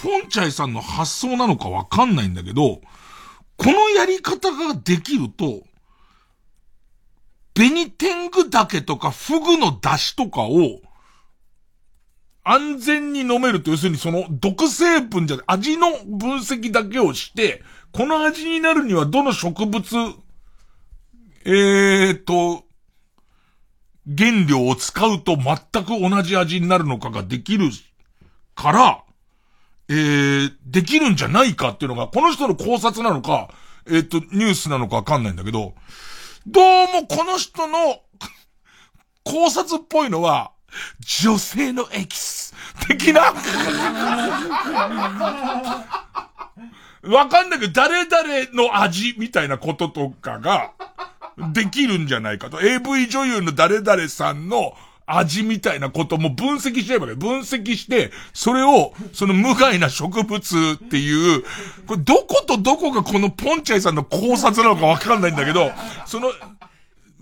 [0.00, 2.80] ポンチャイさんの発想なのかわかんないんだけど、
[3.56, 5.62] このやり方ができると、
[7.54, 10.80] ベニテングダケとかフグの出汁とかを、
[12.44, 19.86] 安全に飲めると、要するにその毒成分じゃ、味の分析だけをして、この味になるにはどの植物、
[21.46, 22.64] えーと、
[24.06, 27.70] 原料を使うと全く同じ味になるのかができる
[28.54, 29.04] から、
[29.88, 33.48] えー、できるんじゃないかっていうのが、この人の考察なのか、
[33.86, 35.74] えっ、ー、と、ニュースなのかわかんないんだけど、
[36.46, 38.00] どうもこの人の
[39.24, 40.52] 考察っぽいのは、
[41.00, 42.54] 女性のエキス
[42.88, 43.32] 的な
[47.02, 50.72] わかんないけど、誰々の味みたいなこととかが、
[51.52, 52.60] できるんじゃないかと。
[52.60, 54.74] AV 女優の誰々さんの
[55.06, 61.42] 味みたいなことも分析しちゃえばね、分析して、それを、その無害な植物っていう、
[61.86, 65.72] これどことどこがこのポンチャイさんの考察なのかわかんないんだけど、
[66.06, 66.30] その、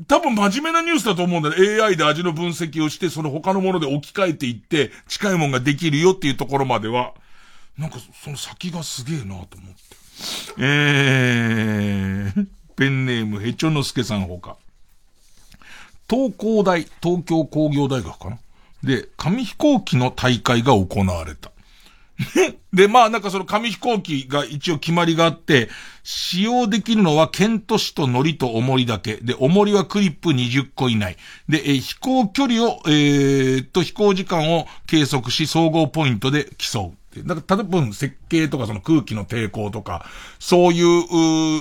[0.08, 1.82] 多分真面目なニュースだと思うんだね。
[1.82, 7.14] AI で味の分析をして、その他のもので置き換えていって、近いもんができるよっていうところまでは、
[7.78, 9.56] なんかその先がすげえなと思って。
[10.58, 12.46] えー、
[12.76, 14.56] ペンネームヘチョノスケさんほか。
[16.10, 18.38] 東工大、東京工業大学かな
[18.82, 21.51] で、紙飛行機の大会が行われた。
[22.72, 25.68] で、まあなんかその紙飛行機が一応決まりがあって、
[26.04, 29.16] 使用できるのは剣都市と糊と重りだけ。
[29.16, 31.16] で、重りはクリップ20個以内。
[31.48, 37.24] で、え、飛行距離を、えー、と飛行時間を計測し、総合ポイントで競う。
[37.24, 40.06] だから、例えば設計とかその空気の抵抗とか、
[40.38, 41.06] そうい、う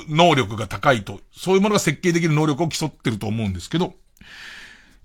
[0.09, 3.95] 能力が高いと、そういうものが設計できる能力を競ってると思うんですけど、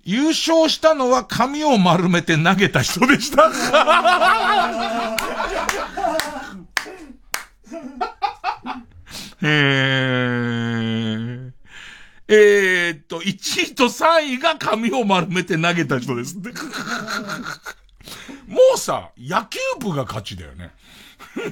[0.03, 3.51] 優勝したのは髪を丸めて投げた人でした。
[9.41, 11.51] えー、
[12.27, 16.43] えー、っと、1位と3位が髪を丸めて投げた人ですも
[18.75, 20.71] うさ、野球部が勝ちだよね。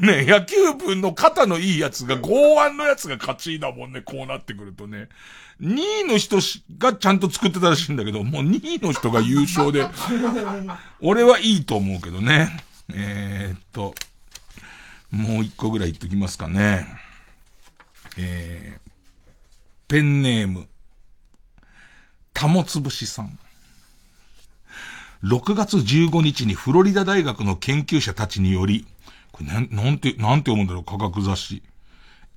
[0.02, 5.10] ね、野球部の肩のいいやつが、剛腕のやつが勝ちだもんね、こうなってくるとね。
[5.62, 6.38] 2位の人
[6.78, 9.88] がちゃんと作ってたらしいんだけど、もう2位の人が優勝で、
[10.99, 12.60] 俺はいいと思うけどね。
[12.93, 13.95] えー、っと、
[15.12, 16.86] もう一個ぐらい言っときますかね。
[18.18, 18.91] えー、
[19.88, 20.68] ペンネーム、
[22.34, 23.39] たもつぶしさん。
[25.24, 28.86] 6月15日にフロリダ大学の研究者たちにより、
[29.32, 31.64] これなん、なんて、なんて読むんだろう、科学雑誌。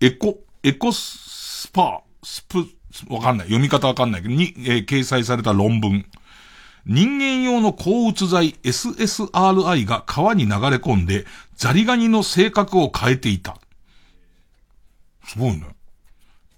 [0.00, 2.66] エコ、エコスパー、スプ、
[3.08, 3.46] わかんない。
[3.46, 6.04] 読み方わかんないけど、に、えー、掲載された論文。
[6.86, 13.58] 人間用の抗うつ剤 SSRI が川に流れ込んで、ザリガニの性格を変えていた。
[15.24, 15.66] すごいね。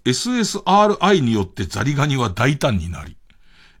[0.05, 3.17] SSRI によってザリガニは大胆になり、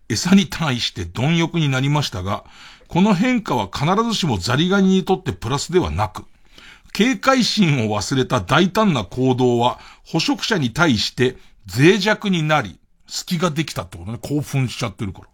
[0.09, 2.43] 餌に対して貪欲になりましたが、
[2.87, 6.25] この変化は必ずしもザリガニにとってプラスではなく、
[6.91, 11.37] 警戒心を忘れた大胆な行動は捕食者に対して
[11.67, 14.19] 脆弱になり、隙ができたってことね。
[14.21, 15.27] 興奮しちゃってるから。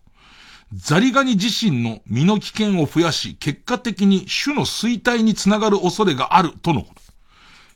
[0.74, 7.02] ザリガニ自身の身の危険を増やし、結果的に種の衰退につながる恐れがあるとのこと。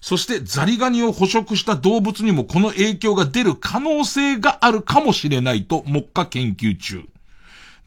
[0.01, 7.05] そしてザリガニを捕食した動物にもこの影響が出る可能性があるかもしれないと目下研究中。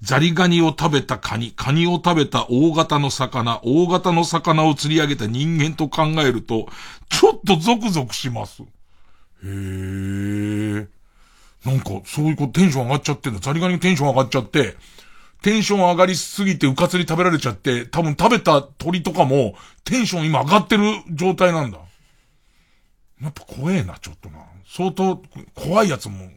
[0.01, 6.69] ザリガニを食べたカニ、カニを食べた大型の魚、大型の魚を釣り上げた人間と考えると、
[7.09, 8.63] ちょっとゾクゾクします。
[9.45, 9.49] へ
[10.81, 10.89] え。
[11.65, 13.41] なんか、そういうこテンション上がっちゃってんだ。
[13.41, 14.77] ザリガニテンション上がっちゃって、
[15.43, 21.79] テンション上がりすぎてうかつに食べられちゃって、多分食べた鳥とかも、テンション今上がってる状態なんだ。
[23.23, 24.39] やっぱ怖えな、ちょっとな。
[24.67, 25.23] 相当、
[25.55, 26.31] 怖いやつも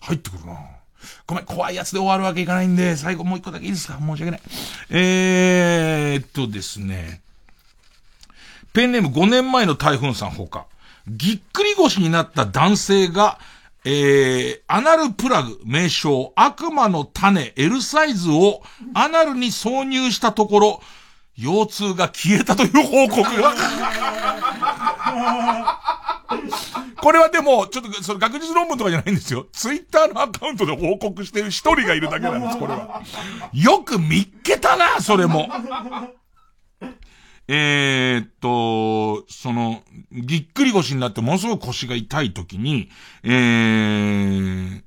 [0.00, 0.58] 入ってくるな。
[1.26, 3.98] ごめん、怖いやつで終わるわけいかないんで、最後もう一個だけいいですか？
[3.98, 4.40] 申し訳ない。
[4.90, 7.20] えーっとですね。
[8.72, 10.66] ペンネーム5年前の台風さんほか。
[11.08, 13.38] ぎっくり腰になった男性が、
[13.84, 18.62] えー、アナルプラグ、名称、悪魔の種、L サイズを
[18.94, 20.80] アナルに挿入したところ、
[21.36, 23.54] 腰痛が消えたという報告が
[27.02, 29.46] これはでも、ちょっと、その学術論文とかじゃないんですよ。
[29.52, 33.02] ツイッターのアカウントで報告してる一人がいるだけなんです、これは。
[33.52, 35.48] よく見っけたな、それも。
[37.54, 42.88] えー、っと、その、ぎっくり腰になってものすごく腰が痛い時に、
[43.24, 44.82] えー、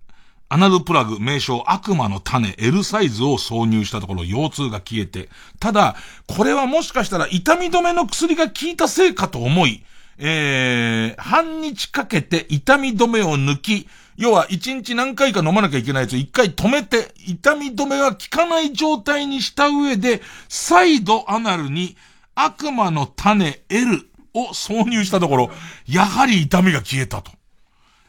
[0.49, 5.29] アナルプラグ、名称、悪魔の種、L サイズを挿入したところ、腰痛が消えて。
[5.59, 5.95] ただ、
[6.25, 9.83] これはもしかしたら痛み止めの薬が効いたせいかと思い、
[10.17, 13.87] えー、半日かけて痛み止めを抜き、
[14.17, 21.95] 要は一日何回か飲まなきゃいけないやつを一回止めて、痛み止めが効かない状態にした上で、再度アナルに
[22.35, 25.51] 悪魔の種 L を挿入したところ、
[25.87, 27.31] やはり痛みが消えたと。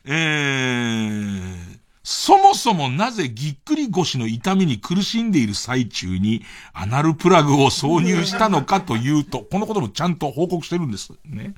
[0.05, 11.13] えー、そもそもなぜぎっくり腰の痛みに苦しんでいる最中にアナルプラグを挿入したのかというと、このこともちゃんと報告してるんです。
[11.25, 11.55] ね。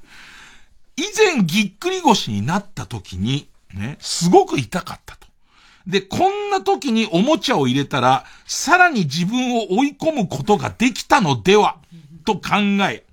[0.96, 5.28] 以前ぎっくり腰になった時に、ね、すごく痛かったと。
[5.86, 11.76] で、こんな時におもちゃを入れたら、さらに自分を追い込むことができたのでは、
[12.28, 12.56] と考
[12.90, 13.04] え、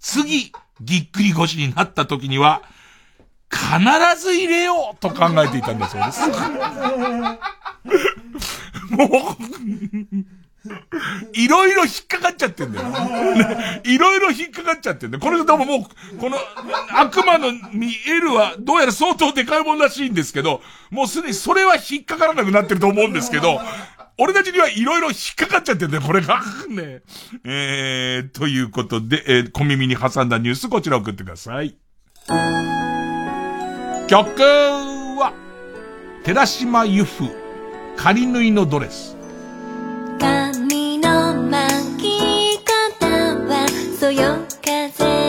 [0.00, 0.50] 次、
[0.80, 2.62] ぎっくり腰になった時には、
[3.48, 3.78] 必
[4.20, 6.20] ず入れようと考えていたんだそうです。
[8.90, 9.08] もう、
[11.34, 12.88] いろいろ引っかかっちゃってんだよ。
[13.84, 15.20] いろいろ引っかかっちゃってんだよ。
[15.20, 16.36] これでももう、この
[16.98, 23.60] 悪魔の見えるはどうやら相当でかいもんらしいんですけど、もうすでにそれは引っかからなくなってると思うんですけど、
[24.16, 26.40] 俺たちにはいろいろ引っかかっちゃってんだよ、これが。
[26.68, 27.02] ね
[27.44, 31.76] えー、ということで、えー、小耳に挟んだニュースこちら送ってください。
[34.06, 35.32] 曲は、
[36.22, 37.24] 寺島由布、
[37.96, 39.16] 仮縫いのドレス。
[40.20, 43.08] 髪の巻き方
[43.46, 43.66] は
[43.98, 45.23] そよ風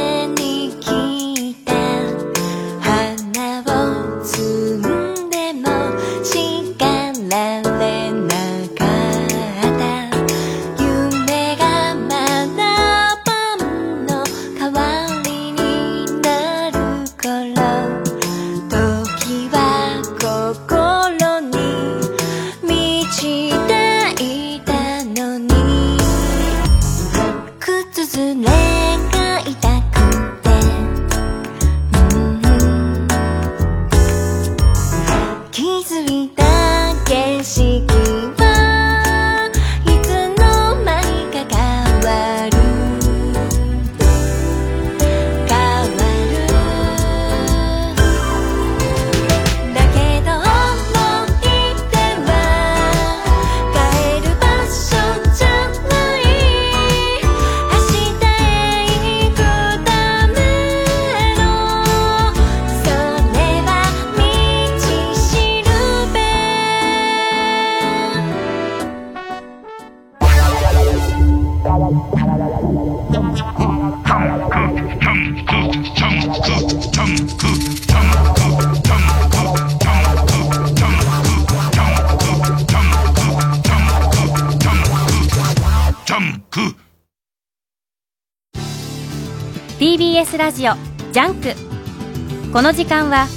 [90.35, 90.73] TBS ラジオ
[91.13, 92.51] JUNK。
[92.51, 93.27] この時間は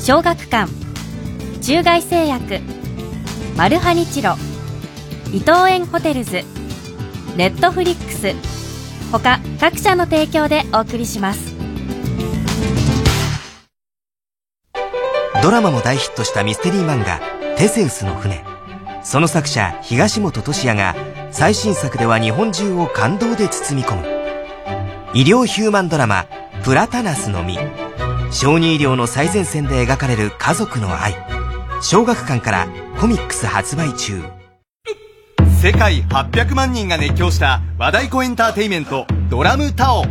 [0.00, 0.70] 小学館
[1.60, 2.60] 中外製薬
[3.56, 4.34] マルハニチロ
[5.32, 6.42] 伊藤園ホテルズ
[7.36, 8.34] ネットフリックス
[9.12, 11.54] 他各社の提供でお送りします。
[15.42, 17.20] ドラマも大ヒットしたミステリー漫画
[17.56, 18.44] 「テセウスの船」
[19.04, 20.96] その作者東元俊哉が
[21.30, 24.21] 最新作では日本中を感動で包み込む。
[25.14, 26.24] 医療ヒューマンドラマ
[26.64, 27.58] 「プラタナスの実」
[28.32, 31.14] 小児医療の最前線で描かれる家族の愛。
[31.82, 32.66] 小学館から
[32.98, 34.22] コミックス発売中。
[35.60, 40.06] 世界800万人が熱狂した和太鼓エンターテイメントドラムタオ。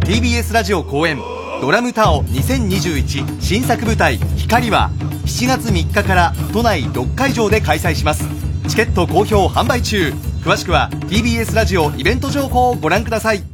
[0.00, 1.18] TBS ラジオ公演
[1.60, 4.90] ドラムタオ2021新作舞台光は
[5.26, 8.24] 7月3日から都内6会場で開催します。
[8.66, 10.14] チケット好評販売中。
[10.42, 13.51] 詳しくは TBS ラジオイベント情報をご覧ください。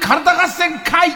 [0.00, 1.10] 体合戦会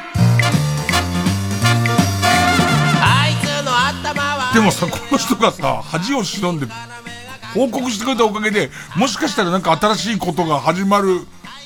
[4.54, 6.66] でもさこの人がさ恥を忍んで
[7.54, 11.20] 報告してくれたおかげでもしかしたらなんか新しいことが始まる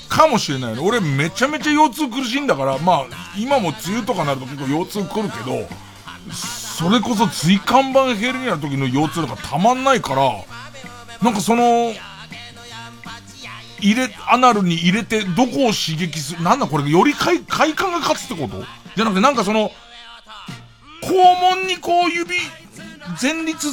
[0.09, 0.85] かもしれないの。
[0.85, 3.07] 俺めちゃめちゃ腰痛苦しいんだからまあ
[3.39, 5.69] 今も梅雨とかなると結構腰痛来るけど
[6.35, 10.33] それこそ椎間板ヘルニアの時の腰痛とかたまんないから
[11.23, 11.93] なんかその
[13.83, 18.65] 入れ、アナルに入れてどこを刺激する、なんだこれ、より快快感が勝つってこと？
[18.97, 19.71] じゃなくてなんかその、
[21.03, 22.35] 肛門にこう指、
[23.21, 23.69] 前立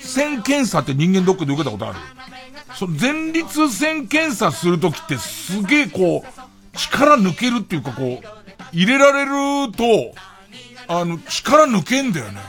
[0.00, 1.98] 腺検査って人間ドックで受けたことある？
[2.74, 8.26] その前立腺検査するときってすげえこう、力抜けるっていうかこう、
[8.72, 10.14] 入れられると、
[10.86, 12.40] あの、力抜けんだよね。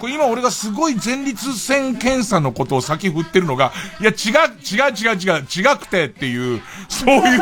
[0.00, 4.16] これ今俺がすごい前立腺検査のことを先振ってるのが、いや違う、
[4.58, 7.40] 違う違う違う、違くてっていう、そういう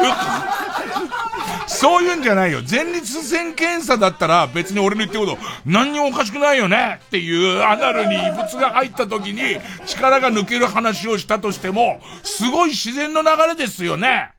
[1.69, 2.61] そういうんじゃないよ。
[2.69, 14.33] 前立腺検査だったら別に俺の言ってること何にもおかしくないよねっていうアナルに異物が入った時に力が抜ける話をしたとしても、すごい自然の流れですよね。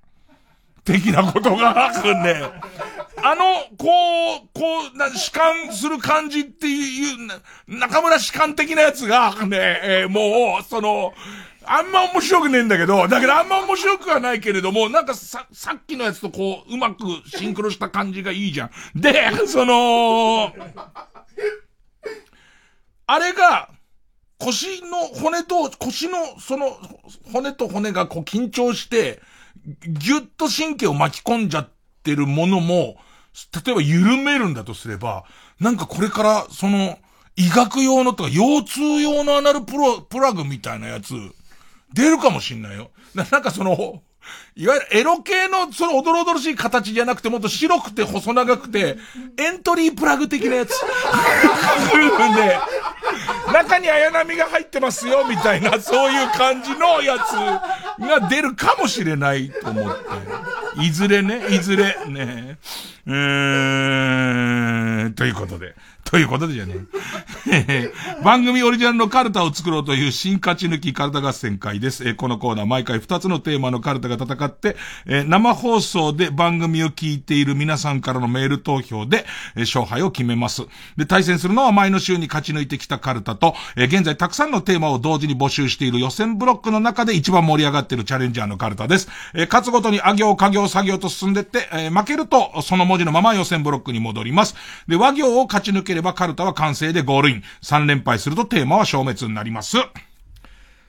[0.83, 2.35] 的なことがあるんで。
[3.21, 3.43] あの、
[3.77, 7.27] こう、こう、な、弛緩する感じっていう、
[7.67, 11.13] 中村弛緩的なやつが、ね、えー、もう、その、
[11.65, 18.71] あんま面白くねえんだけど、だけどあんま面白くはないけれども、なんかさ、さっきのやつとこう、うまくシンクロした感じがいいじゃん。
[18.99, 20.53] で、その、
[23.05, 23.69] あれが、
[24.39, 26.77] 腰の骨と、腰の、その、
[27.33, 29.21] 骨と骨がこう緊張して、
[29.87, 31.69] ぎゅっと神経を巻き込んじゃっ
[32.03, 32.97] てるものも、
[33.65, 35.25] 例えば緩めるんだとすれば、
[35.59, 36.97] なんかこれから、その、
[37.35, 41.13] 医学用のとか、腰痛用のアナルプロ、プラグみたいなやつ、
[41.93, 42.91] 出るかもしんないよ。
[43.13, 44.03] なんかその、
[44.55, 48.97] いわゆるエロ系のそのおどろおどろしい形じゃなくてもっと白くて細長くて、
[49.37, 50.71] エントリープラグ的なやつ。
[52.35, 52.59] で、
[53.51, 57.33] 中に綾波が入ってますよ、みたいな、そういう感じのやつ
[58.05, 60.01] が出るかもしれないと思って。
[60.83, 62.57] いずれね、いずれ、ね。
[63.05, 65.75] うーん、ということで。
[66.09, 66.73] ということでじゃね
[67.51, 67.91] え。
[68.25, 72.07] 番組オリジナルのカルタを作ろうという新勝ち抜きカルタ合戦会です。
[72.07, 74.75] えこのコーナー毎回2つのテーマのカルタが戦って、
[75.05, 80.63] え生放送で番組を聞いている皆さんからのメール投票で、え勝敗を決めます。
[80.97, 89.09] で、対戦するのは前の週に勝ち抜いてきたカルタと、え現在たくさんのテーマを同時に募集している予選ブロックの中で一番盛り上がっているチャレンジャーのカルタです。
[89.35, 94.55] え勝つごとにあ行、家行、作業と進んでって、え負けるとその文字のまま予選ブロックに戻ります。
[94.87, 97.43] で、和行を勝ち抜ければカルタは完成でゴールイン。
[97.61, 99.77] 3連敗するとテーマは消滅になります。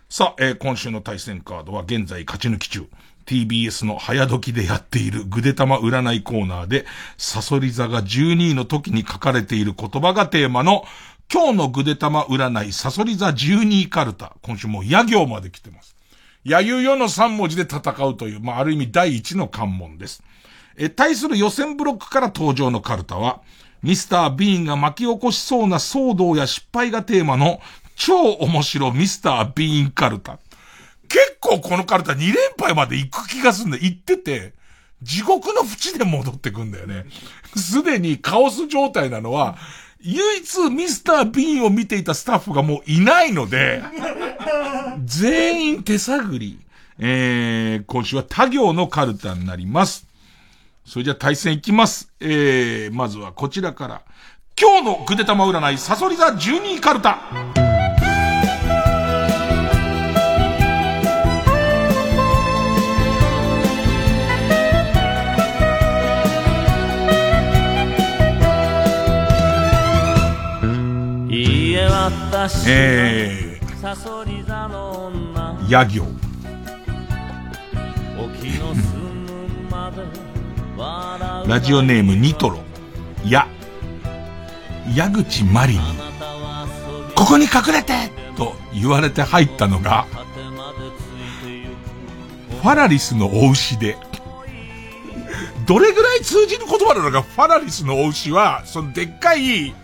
[0.09, 2.89] さあ、えー、今週の対戦カードは現在勝ち抜き中。
[3.27, 6.85] TBS の早時でやっているぐでたま占いコーナーで、
[7.17, 10.85] サソリ座が12位の時に書かれている言葉がテーマの、
[11.33, 14.35] 今日のぐでたま占い、サソリ座12位カルタ。
[14.43, 15.95] 今週も野行まで来てます。
[16.43, 20.25] やゆよの3文字で戦うという、まあ、ある意味第一の関門です。
[20.77, 23.43] え、対する予選ブロックから登場のカルタは、
[23.83, 27.61] ミスター・ビーンが巻き起こしそうな騒動や失敗がテーマの
[27.97, 30.39] 超面白ミスター・ビーンカルタ。
[31.09, 33.79] 結構このカルタ2連敗まで行く気がするんだ。
[33.79, 34.55] 行ってて、
[35.03, 37.07] 地獄の淵で戻ってくんだよね。
[37.57, 39.57] すでにカオス状態なのは、
[40.03, 43.83] 唯一ミスター・ビーンを見ていたスタッフがもういないので、
[45.05, 46.59] 全員手探り。
[47.03, 50.07] えー、今週は他行のカルタになります。
[50.91, 52.13] それじゃ対戦いきます。
[52.19, 54.03] えー、まずはこちらから。
[54.61, 57.21] 今日のぐでたま占い、サソリ座12カルタ。
[72.67, 76.05] えー、ヤ行。
[81.51, 82.61] ラジオネームニトロ。
[83.27, 83.49] や、
[84.95, 85.81] 矢口まりに、
[87.17, 90.07] ここに隠れてと言われて入ったのが、
[92.63, 93.99] ファラリスのお牛で、
[95.67, 99.75] どれぐらい通じる言葉なのか、ファラリスのお牛は、そのでっかい、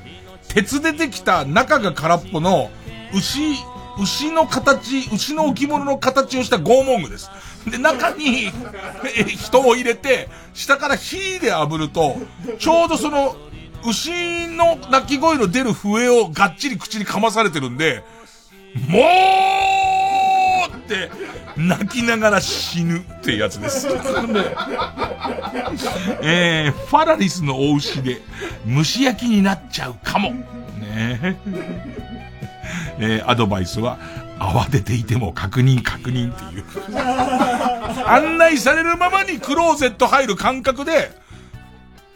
[0.46, 2.70] 鉄でできた中が空っぽの、
[3.12, 3.40] 牛、
[3.98, 7.28] 牛の形、牛の置物の形をした拷問具です。
[7.66, 8.50] で、中に、
[9.26, 12.16] 人を入れて、下から火で炙ると、
[12.58, 13.36] ちょうどその、
[13.84, 18.02] 牛の鳴き声の出る笛をがっちり口にかまされてるんで、
[18.88, 21.10] もーって、
[21.56, 23.88] 泣きながら死ぬってやつです。
[26.22, 28.20] えー、ファラリスのお牛で、
[28.66, 30.30] 蒸し焼きになっちゃうかも。
[30.30, 31.38] ね
[32.98, 33.98] えー、アドバイスは、
[34.38, 36.64] 慌てていても確認確認っていう。
[38.06, 41.10] 案内されるままにクローゼット入る感覚で、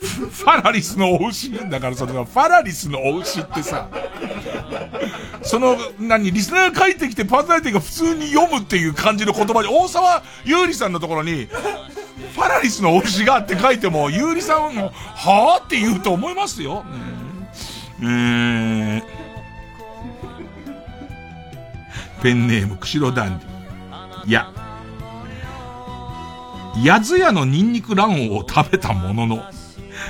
[0.01, 3.89] ファラリスのお牛だからそのファラリスのお牛ってさ、
[5.43, 16.85] その、何、リスナーが書いてきてパーソナリティが普通に読むっていう感じの言葉で、大沢優里さんのところに、ファラリスのお牛がって書いても、優里さんも、はぁって言うと思いますよ。
[18.03, 19.03] えー、
[22.23, 24.29] ペンネーム、釧路ダンディ。
[24.29, 24.53] いや、
[26.85, 29.45] ヤズヤのニンニク卵黄を食べたものの、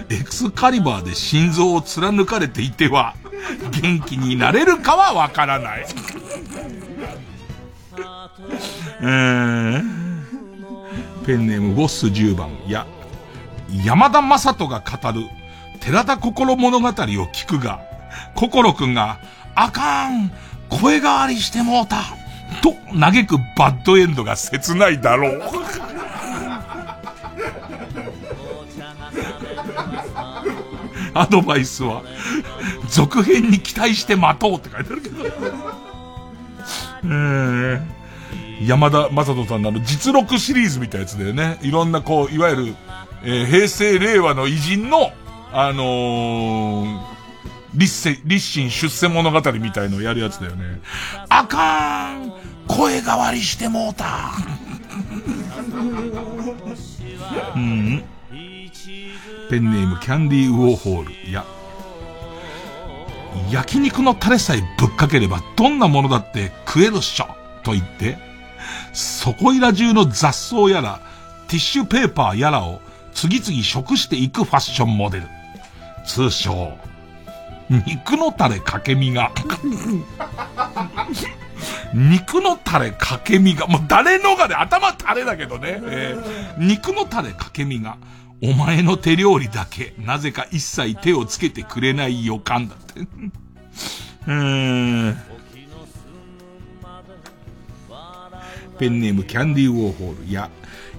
[0.09, 3.15] エクスカリバーで心臓を貫かれていては、
[3.81, 5.87] 元気になれるかはわからない。
[9.03, 9.85] えー、
[11.25, 12.87] ペンネームボス10番、や、
[13.85, 15.27] 山田正人が語る、
[15.81, 17.81] 寺田心物語を聞くが、
[18.35, 19.19] 心くんが、
[19.55, 20.31] あかん
[20.71, 22.03] 声変わりしてもうた
[22.63, 25.43] と嘆くバッドエンドが切ないだろう。
[31.13, 32.03] アドバイスは、
[32.89, 35.25] 続編に期待して待とうって書いてあるけど。
[37.03, 37.83] えー、
[38.67, 41.59] 山田正人さんのあの実録シリーズみたいなやつだよね。
[41.63, 42.75] いろんなこう、いわゆる、
[43.25, 45.13] えー、平成令和の偉人の、
[45.53, 47.10] あのー、
[47.75, 50.81] 立世、立身出世物語みたいのをやるやつだよね。
[51.29, 52.33] あかん
[52.67, 54.33] 声変わりしてもうた
[57.55, 58.05] うん。
[59.51, 61.13] ペンネームキャンディーウォーホール。
[61.29, 61.45] いや、
[63.51, 67.29] 焼肉のタレさえぶっかければどんなものだって食えるっしょ
[67.65, 68.19] と言って、
[68.93, 71.01] そこいら中の雑草やら、
[71.49, 72.81] ティッシュペーパーやらを
[73.13, 75.27] 次々食していくファッションモデル。
[76.07, 76.79] 通称、
[77.71, 79.31] 肉のタレかけみが。
[81.95, 85.81] 肉のタレかけみが、もう誰のがで頭タレだけどね。
[85.83, 87.97] えー、肉のタレかけみが、
[88.43, 93.01] お前の手料理だけ、なぜか一切手をつけてくれない予感だって。
[98.79, 100.51] ペンネームキャンディーウォーホールや、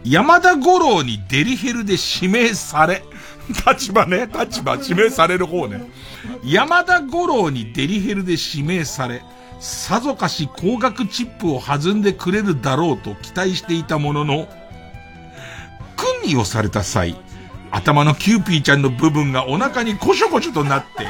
[0.03, 3.03] 山田五郎にデリヘルで指名され、
[3.53, 5.81] 立場ね、立場、指名される方ね。
[6.43, 9.23] 山田五郎にデリヘルで指名され、
[9.59, 14.47] さぞかし高額チップを弾んでくれるだろうと期待していたものの、
[15.95, 17.15] クンニをされた際、
[17.71, 21.07] 頭のキューピーちゃんの部分がお腹にコショコショとなって、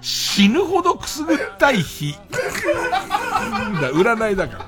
[0.00, 2.14] 死ぬほどくすぐったい日。
[3.80, 4.66] だ占いだから。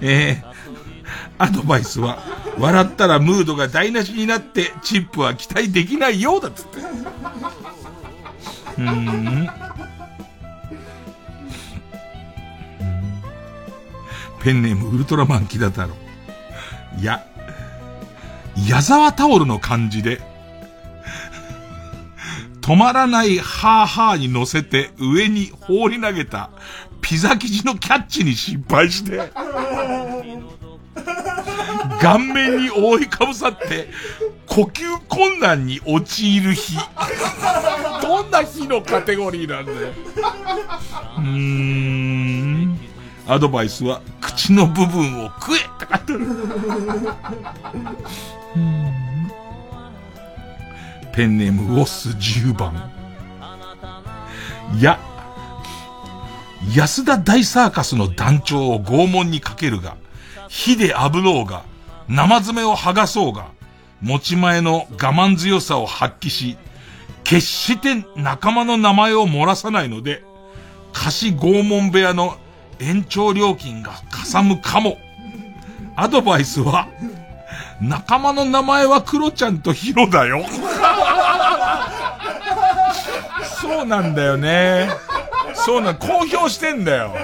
[0.00, 0.57] えー、
[1.38, 2.18] アドバイスは、
[2.58, 6.78] 笑ったらムードが台無しになって、チップは期待できないようだっつって。
[8.78, 9.48] うん。
[14.42, 15.88] ペンネームウルトラマンキダ太郎。
[17.00, 17.24] いや、
[18.68, 20.20] 矢沢タオルの感じで、
[22.60, 26.50] 止まらないハーハーに乗せて上に放り投げた
[27.00, 29.32] ピザ生地のキャッチに失敗して、
[32.00, 33.88] 顔面に覆いかぶさって、
[34.46, 36.76] 呼吸困難に陥る日。
[38.02, 39.78] どんな日のカテゴリーなんだよ。
[41.18, 42.78] うーん。
[43.26, 46.26] アドバイスは、口の部分を食えって書いてある。
[51.12, 52.90] ペンネームウォス10番。
[54.78, 54.98] いや、
[56.74, 59.96] 安田大サーカスの団長を拷問にかけるが、
[60.48, 61.62] 火で炙ろうが、
[62.08, 63.46] 生爪を剥がそうが、
[64.00, 66.56] 持ち前の我慢強さを発揮し、
[67.24, 70.24] 決して仲間の名前を漏らさないので、
[70.92, 72.36] 貸し拷問部屋の
[72.80, 74.98] 延長料金がかさむかも。
[75.96, 76.88] アドバイスは、
[77.80, 80.44] 仲間の名前はクロちゃんとヒロだよ。
[83.60, 84.88] そうなんだよね。
[85.54, 87.14] そうなん、公表してんだよ。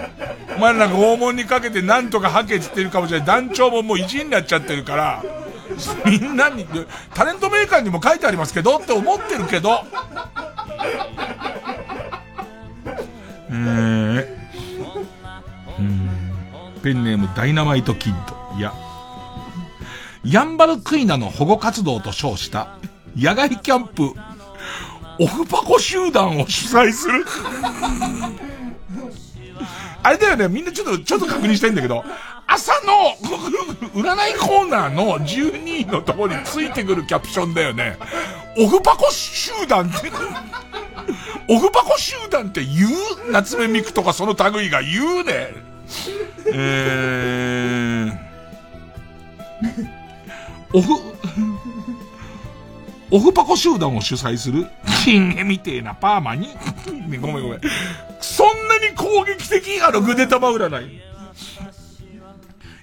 [0.56, 3.26] お前なんか拷問にかけてなんとか吐けって言ってるかもしれない。
[3.26, 5.24] 団長ももう意地になっちゃってるから、
[6.06, 6.66] みんなに、
[7.14, 9.80] タレントメーカーにも書いてありますけどって思ってるけど。
[13.50, 14.26] えー、
[15.78, 16.10] うん。
[16.82, 18.58] ペンネームダイナマイトキッド。
[18.58, 18.72] いや。
[20.24, 22.78] ヤンバルクイナの保護活動と称した、
[23.16, 24.14] 野外キャンプ
[25.20, 27.24] オフパコ集団を主催する
[30.04, 32.04] あれだよね、みんなちょっと、ちょっと確認したいんだけど、
[32.46, 33.16] 朝の
[33.94, 37.96] 占いコーナーの12位のとこについてくるキャプションだよね。
[38.58, 40.12] オフパコ集団って
[41.48, 43.32] オフパコ集団って言う？
[43.32, 45.54] 夏目ミクとかその類が言うね。
[46.52, 48.18] えー、
[50.74, 50.92] オフ、
[53.14, 54.66] オフパコ集団を主催する、
[55.04, 56.48] チンヘみてえなパーマに、
[57.22, 57.60] ごめんごめん。
[58.20, 59.80] そんなに攻撃的？
[59.80, 61.00] あのぐでたま占い。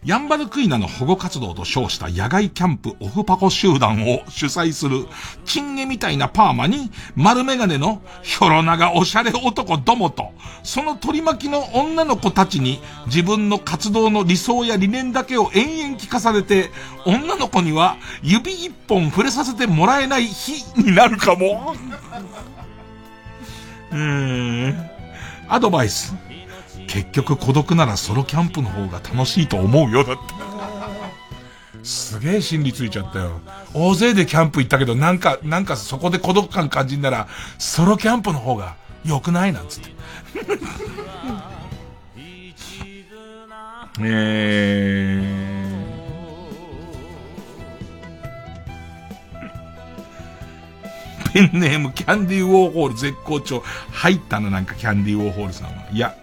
[0.03, 5.05] ヤンバルクイナの保護活動と称した野外キャンプオフパコ集団を主催する、
[5.45, 10.31] チンゲみたいなパーマに、丸メガネのヒョロ長おしゃれ男どもと、
[10.63, 16.71] その取り巻きの女の子たちに自分の活動の理想や理念だけを延々聞かされて、
[17.05, 21.75] 女の子には指一本触れさせてもらえない日になるかも。
[23.91, 24.89] うーん。
[25.47, 26.15] アドバイス。
[26.91, 30.21] 結局孤独ならソロキャンプの方が楽しいと思うよ、だって。
[31.83, 33.39] すげえ心理ついちゃったよ。
[33.73, 39.89] 大勢でキャンプ行ったけど、なんか、なんかそこで孤独感感じんなら、ソロキャンプの方が良くないなんつって。
[44.03, 53.63] えー、ペンネームキャンディーウォーホール絶好調。
[53.91, 55.87] 入ったな、なんかキャンディーウォーホールさんは。
[55.91, 56.15] いや、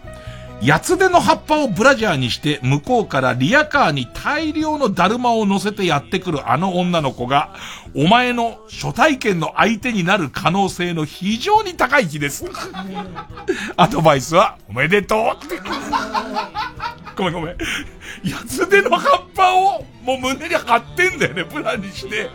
[0.60, 7.54] 八つ手の葉っぱをブラジャーにして、向こうからリアカーに大量のだるまを乗せてやってくるあの女の子が、
[7.94, 12.44] お前の初体験の相手になる可能性の非常に高い日です。
[13.76, 15.36] アドバイスは、おめでとう
[17.18, 17.56] ごめんごめん。
[18.24, 22.30] 八つ手の葉っぱを、もう胸に貼ってんだよね、プランにして。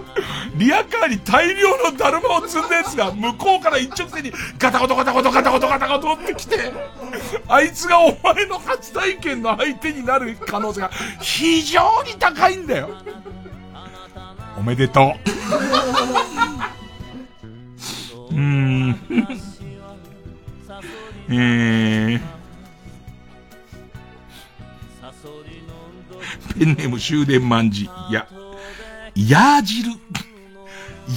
[0.58, 6.74] リアカーに大量のだるまを積んだやつが、向こうから一直線にガタゴトガタゴトガタゴトガタゴトって来て、
[7.48, 10.92] あいつがお前の初体験の相手になる可能性が
[11.22, 12.90] 非常に高いんだよ。
[14.58, 15.16] おめでと
[18.32, 18.34] う。
[18.36, 19.00] うーん。
[21.30, 22.43] えー。
[26.58, 27.84] ペンネーム終電万事。
[28.10, 28.28] いや、
[29.16, 29.92] ヤー汁。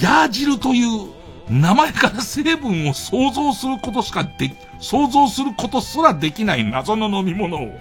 [0.01, 1.09] ヤー汁という
[1.49, 7.79] 名前から成分を想像することしかで、想像することすらできない謎の飲み物を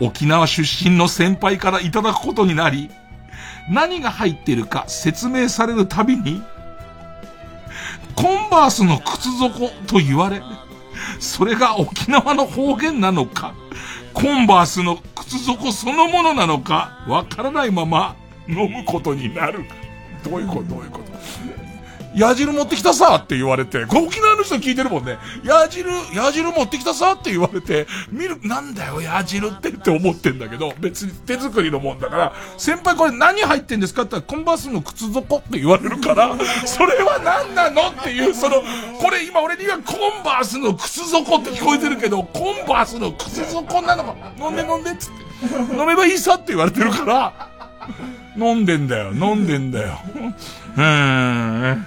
[0.00, 2.90] 沖縄出身の先輩からいただくことになり、
[3.70, 6.42] 何が入っているか説明されるたびに、
[8.16, 10.42] コンバースの靴底と言われ、
[11.20, 13.54] それが沖縄の方言なのか、
[14.12, 18.16] コンバースの靴底そのものなのか、わからないまま
[18.48, 19.64] 飲むことになる。
[20.24, 20.62] どういうこと？
[20.64, 21.04] どういうこと？
[22.14, 25.18] 矢汁持ってきたさって言われて、沖縄の人聞いてるもんね。
[25.44, 34.02] 矢汁、矢汁持ってきたさって言われて、見る、なんだよ、矢汁ってって思ってんだけど、別に手作りのもんだから、先輩これ何入ってんですか？
[34.02, 37.90] って言ったら、コンバースの靴底って言われるから、 それは何なの？
[37.90, 38.56] っていう、その、
[39.00, 47.48] これ今俺にはコンバースの靴底って聞こえてるけど、コンバースの靴底なのか、飲んで飲んでっつって、飲めばいいさって言われてるから、
[48.36, 50.00] 飲んでんだよ、飲んでんだよ。
[50.76, 51.86] うーん。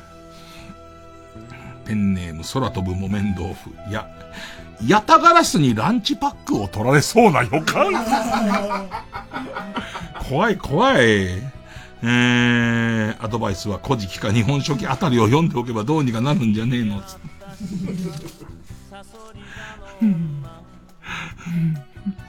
[1.86, 3.70] ペンネーム空飛ぶ木綿豆腐。
[3.90, 4.10] いや、
[4.86, 7.92] ヤタガラスにランチパックを取られそうな予感。
[10.30, 11.54] 怖い怖い。
[12.06, 17.02] えー、アドバイスは古事記か日本書紀あたりを読んでおけばどうにかなるんじゃねえの。
[17.02, 17.18] つ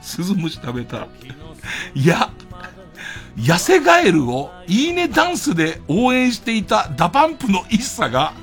[0.01, 1.07] スズムシ食べた。
[1.93, 2.29] いや、
[3.37, 8.33] 痩せガエルをいいねダンスで応援していた DA PUMP の ISSA が、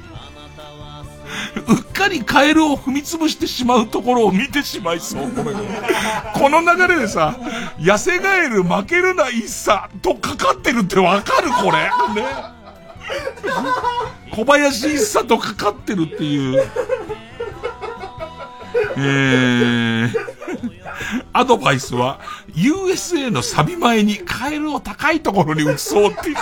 [1.69, 5.31] うっかりカエルを踏み潰してしまうところを見てしまいそう。
[6.35, 7.37] この流れでさ、
[7.79, 11.91] 痩せガエル負けるな一茶とかかってるってわかるこれ。
[12.15, 12.29] ね。
[14.33, 16.65] 小林一茶とかかってるっていう。
[18.97, 20.11] えー、
[21.33, 22.20] アドバイスは、
[22.55, 26.37] USA のサビ前にカエルを高いところに移そうっていう。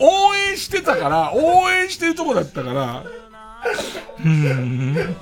[0.00, 3.04] 応援してたから、応援してるとこだったから、
[4.24, 5.16] うん。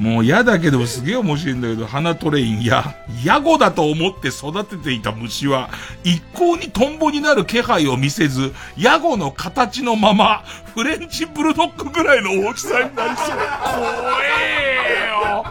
[0.00, 5.68] もう嫌だけどすげえ面白いんだけど、花トレインや、ヤゴだと思って育てていた虫は、
[6.04, 10.42] 一向にトンボになる気配を見せず、ヤゴの形のまま、
[10.74, 13.26] フレンチブルドッグぐらいの大きさになりそう。
[13.26, 15.44] 怖えよ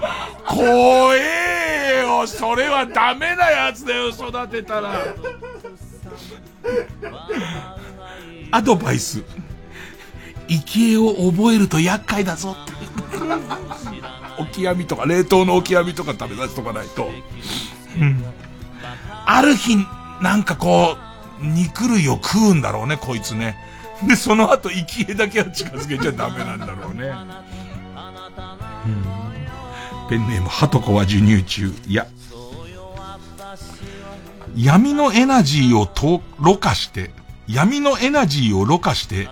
[0.47, 4.93] 怖えよそれはダメなやつだよ、育てたら。
[8.49, 9.23] アドバイス。
[10.47, 12.57] 生き餌を覚えると厄介だぞ。
[14.39, 17.09] オキアミとか、冷凍のオキアミとか食べ出しとかないと。
[17.99, 18.23] うん。
[19.25, 19.77] ある日、
[20.21, 20.97] なんかこ
[21.41, 23.57] う、肉類を食うんだろうね、こいつね。
[24.07, 27.07] で、その後、生き餌だけは近づけちゃダメなんだろうね。
[28.85, 30.09] うん。
[30.09, 31.73] ペンネーム、ハトコは授乳中。
[31.85, 32.07] いや。
[34.55, 37.11] 闇のエナジーをと、ろ過して、
[37.47, 39.29] 闇のエナジーをろ過して、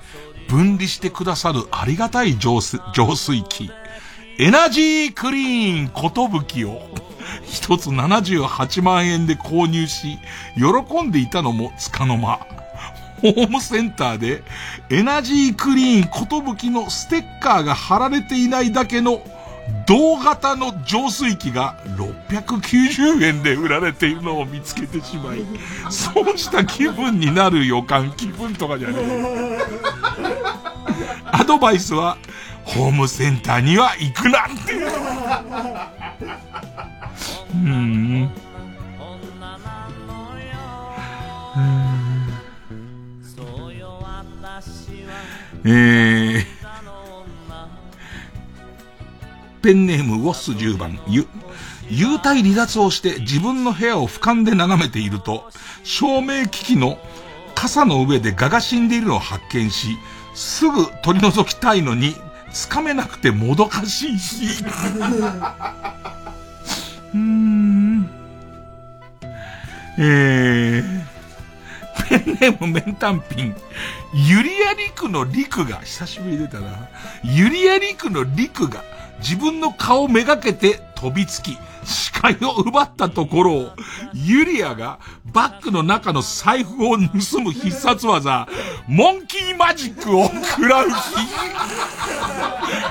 [0.47, 3.71] 分離してくださるありがたい浄水器。
[4.39, 6.79] エナジークリーンことぶきを、
[7.43, 10.19] 一つ78万円で購入し、
[10.55, 12.45] 喜んでいたのもつかの間。
[13.21, 14.43] ホームセンターで
[14.91, 19.23] エナジークリーンことぶきのステッカーが貼られていないだけの
[19.87, 25.39] 同型の浄水器が690円で売られているのを見つけてしまい、
[25.89, 29.59] そうした気分になる予感、気分とかじゃねえ。
[31.25, 32.17] アドバイスは、
[32.67, 34.73] ホームセンターには行くなって。
[34.73, 38.29] うーん。
[45.69, 46.45] えー、
[49.61, 51.27] ペンネームウォッス10番、ゆ、
[51.89, 55.49] 幽体離脱をして自分の部屋を俯瞰で眺めていると、
[55.83, 56.97] 照明機器の
[57.55, 59.97] 傘の上で蛾が死んでいるのを発見し、
[60.33, 62.15] すぐ取り除きたいのに、
[62.57, 64.63] つかめなくてもどかしいし。
[67.13, 68.09] うーん。
[69.99, 71.03] えー、
[72.09, 73.55] ペンネームメンタンピン。
[74.13, 76.89] ユリアリクのリクが、久しぶりに出たな。
[77.23, 78.83] ユリアリクのリクが、
[79.19, 83.71] 自分の顔めがけて飛びつき、視界を奪ったところを、
[84.15, 84.99] ユリアが
[85.31, 88.47] バッグの中の財布を盗む必殺技、
[88.87, 90.95] モンキーマジックを食らう日。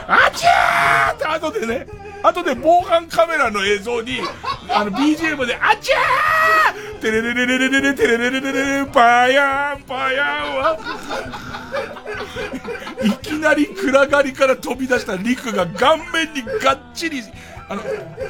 [0.07, 1.89] あちゃーって後でね、
[2.23, 4.20] 後で防犯カメラの映像に、
[4.69, 10.78] あの BGM で、あちゃーテレレレレレレレテレレレレレレパーヤーンパーヤーンは
[13.03, 17.23] いきなり暗がりから飛び出したリクが顔面にがっちり、
[17.68, 17.82] あの、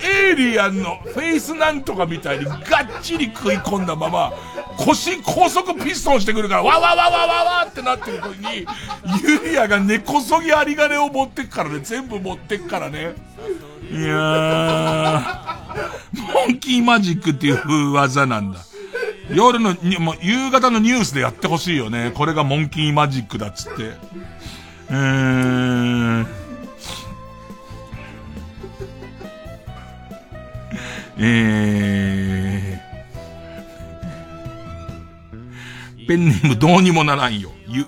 [0.02, 2.58] エイリアンのフェイスなんとかみたいにがっ
[3.02, 4.32] ちり食い込んだまま、
[4.78, 8.66] 腰高速ピストンしてくるから、わわわわわわってなってる時に、
[9.22, 13.14] ユリアが根こそぎ針金を持ってっからね、全部持ってっからね。
[13.90, 15.22] いやー、
[16.32, 18.60] モンキーマジックっていう技なんだ。
[19.30, 22.12] 夜の、もう夕方のニュースでやってほしいよね。
[22.14, 23.92] これがモンキーマジックだっつって。
[24.88, 26.26] えー、
[31.18, 37.50] えー、ペンネームどうにもならんよ。
[37.68, 37.86] ゆ、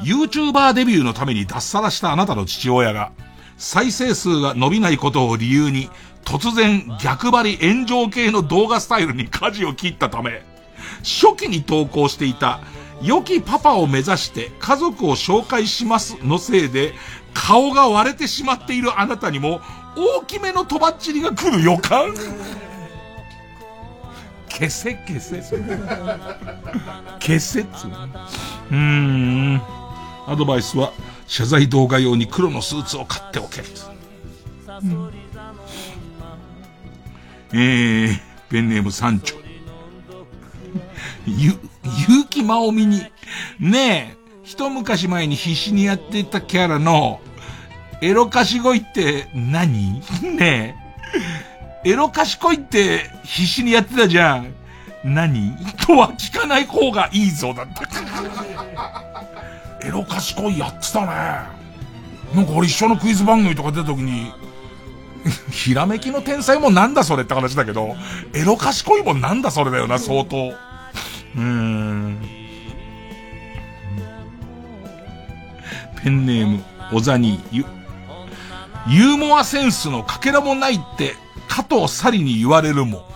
[0.00, 3.12] YouTuber デビューのために脱サラしたあなたの父親が、
[3.56, 5.88] 再生数が伸びないことを理由に、
[6.24, 10.42] 突然逆張り炎上系の動画スタイルに舵を切ったため、
[10.98, 12.60] 初期に投稿していた、
[13.02, 16.92] 良きパパを目指して家族を紹介しますのせいで、
[17.34, 19.60] 顔が割れてしまっているあなたにも、
[19.96, 22.14] 大きめのとばっちりが来る予感？
[24.48, 25.40] 消せ消せ。
[27.20, 27.84] 消せっつ
[28.70, 28.74] う。
[28.74, 29.60] ん。
[30.26, 30.92] アドバイスは、
[31.26, 33.62] 謝罪動画用に黒のスーツを買っておけ。
[34.82, 35.12] うん、
[37.52, 38.20] えー、
[38.50, 39.34] ペンネーム三丁。
[41.26, 41.52] ゆ、
[42.08, 43.02] ゆうきまおみに、
[43.60, 47.20] ねえ、一昔前に必死にやっていたキャラの、
[48.02, 50.02] エロ賢いって何？
[50.36, 50.74] ね
[51.84, 54.52] え、エロ賢いって必死にやってたじゃん。
[55.04, 55.56] 何？
[55.86, 57.82] とは聞かない方がいいぞ、だった。
[59.86, 61.06] エロ賢いやってたね。
[62.34, 64.32] なんか俺一緒のクイズ番組とか出た時に、
[65.52, 67.94] ひらめきの天才もなんだそれって話だけど、
[68.34, 70.48] エロ賢いもなんだそれだよな、相当。
[70.48, 72.18] うーん。
[76.02, 77.64] ペンネーム、おざにゆ、
[78.88, 81.14] ユーモアセンスのかけらもないって
[81.48, 83.06] 加藤サリに言われるも、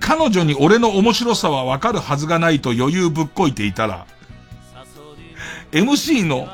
[0.00, 4.06] 彼女に俺の面白さはわかるはずがないと余裕ぶっこいていたら、
[5.72, 6.48] MC の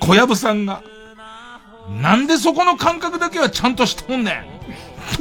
[0.00, 0.82] 小籔さんが、
[2.02, 4.44] なんでそこの感覚だけはちゃんとしとんねん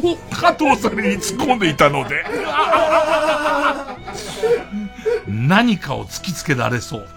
[0.02, 2.26] と、加藤さんに突っ込んでいたので、
[5.28, 7.08] 何かを突きつけられそう。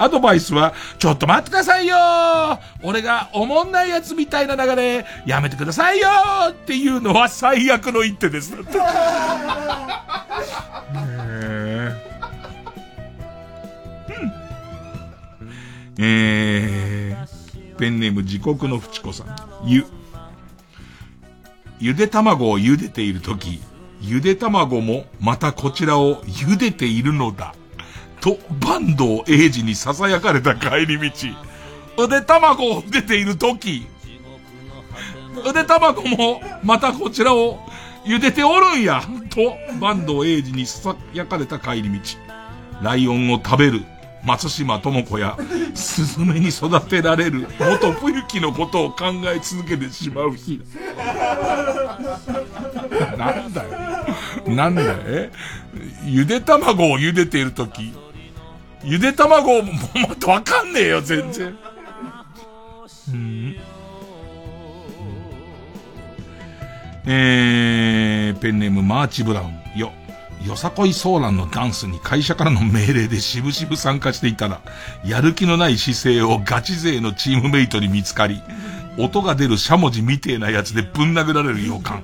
[0.00, 1.94] アドバイスは、ちょっと待ってくださいよ
[2.82, 6.08] 俺がおもんないやつみたいな流れ、やめてくださいよ
[6.48, 8.52] っていうのは最悪の一手です。
[8.52, 8.78] だって。
[16.02, 19.36] えー、ペンネーム自国のフチコさん。
[19.66, 19.84] ゆ、
[21.78, 23.60] ゆで卵を茹でているとき、
[24.00, 27.54] ゆで卵もまたこちらを茹でているのだ。
[28.20, 31.10] と、坂東英二に囁かれた帰り道。
[31.98, 33.86] ゆで卵を茹でているとき、
[35.44, 37.60] ゆで卵もまたこちらを
[38.04, 39.02] 茹でておるんや。
[39.30, 42.00] と、坂東英二に囁かれた帰り道。
[42.82, 43.82] ライオンを食べる
[44.24, 45.36] 松島智子や、
[45.74, 50.60] スズメに育てられる元冬木のことを考え続けてしまう日。
[53.16, 53.70] なんだよ。
[54.46, 55.30] なんだよ。
[56.04, 57.92] ゆで卵を茹でているとき、
[58.82, 59.72] ゆで卵 も
[60.12, 61.56] っとわかんねえよ、全然。
[63.12, 63.56] うん。
[67.06, 69.78] えー、ペンネームマーチブラウン。
[69.78, 69.92] よ。
[70.46, 74.60] よさこいソーランのダンスに会社からの命令でしぶしぶ参加していたら、
[75.04, 78.40] やる気のない姿勢をガチ勢のチームメイトに見つかり、
[78.96, 82.02] 音が出るしゃもじみてえなやつでぶん殴られる予感。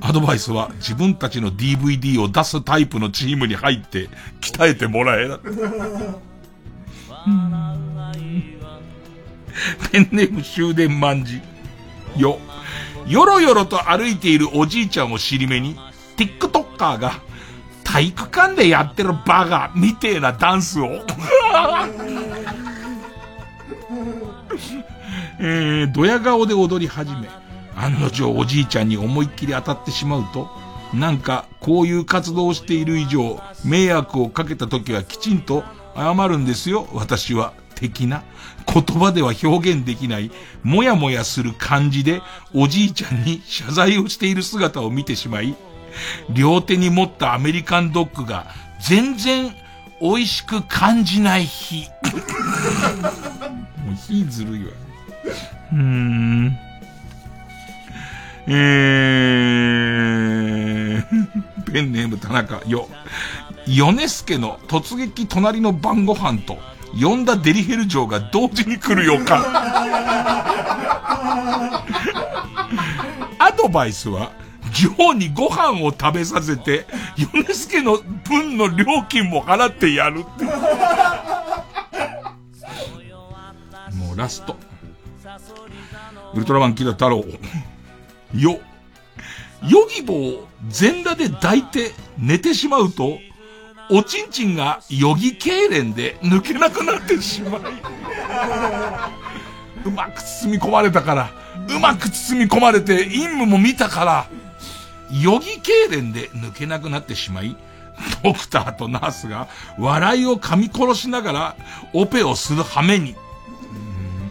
[0.00, 4.08] アドバイスは自分たちの DVD を出すタイプのチームに入って
[4.40, 5.38] 鍛えてもらえな。
[9.90, 11.40] ペンネーム終電万事。
[12.16, 12.38] よ。
[13.06, 15.76] よろよろと歩いているおじいちゃんを尻目に、
[16.16, 17.20] TikToker が
[17.82, 20.88] 体育館でやってるバカみてえなダンスを。
[25.38, 27.28] えー、ドヤ顔で踊り始め、
[27.76, 30.48] 案の定おじいちゃんに思いっきり当たってしまうと、
[30.92, 35.64] なんか、こういう活動をしている以上、迷惑をかけた時はきちんと
[35.96, 37.52] 謝るんですよ、私は。
[37.74, 38.22] 的な、
[38.72, 40.30] 言葉では表現できない、
[40.62, 42.22] もやもやする感じで、
[42.54, 45.56] おじいちゃんに謝罪をしている姿を見てしまい、
[46.30, 48.46] 両手に持ったアメリカンドッグが、
[48.80, 49.54] 全然
[50.00, 51.88] 美味しく感じない日。
[53.84, 54.70] もう火ずるいわ。
[55.72, 56.58] うーん。
[58.46, 62.88] えー、ペンネーム田中よ。
[63.66, 66.58] ヨネスケの突撃隣の晩ご飯と、
[67.00, 69.42] 呼んだデリヘル嬢が同時に来る予感。
[73.38, 74.32] アドバイスは、
[74.72, 77.98] 女王にご飯を食べさせて、ヨネスケの
[78.28, 80.44] 分の料金も払ってやるって。
[83.94, 84.56] もうラスト。
[86.34, 87.24] ウルトラマンキダ太郎。
[88.34, 88.60] よ。
[89.68, 93.18] ヨギボを全裸で抱いて寝てしまうと、
[93.90, 97.60] おちんちんがヨギ痙攣で抜けなくなってしまい。
[99.84, 101.30] うまく包み込まれたから、
[101.68, 104.26] うまく包み込まれて、陰夢も見たから、
[105.12, 107.56] ヨギ痙攣で抜けなくなってしまい、
[108.22, 109.48] ドクターとナースが
[109.78, 111.56] 笑いを噛み殺しながら
[111.92, 113.14] オペをする羽目に。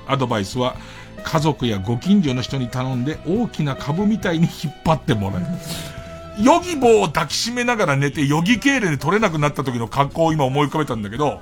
[0.07, 0.75] アドバイスは、
[1.23, 5.41] 家族やご近所の人に頼んで大きな株みたいに引っ張ってもらう。
[6.41, 11.41] ヨギ棒を抱きしめながら寝て、ヨギ痙攣で取れなくなった時の格好を今思い浮かべたんだけど、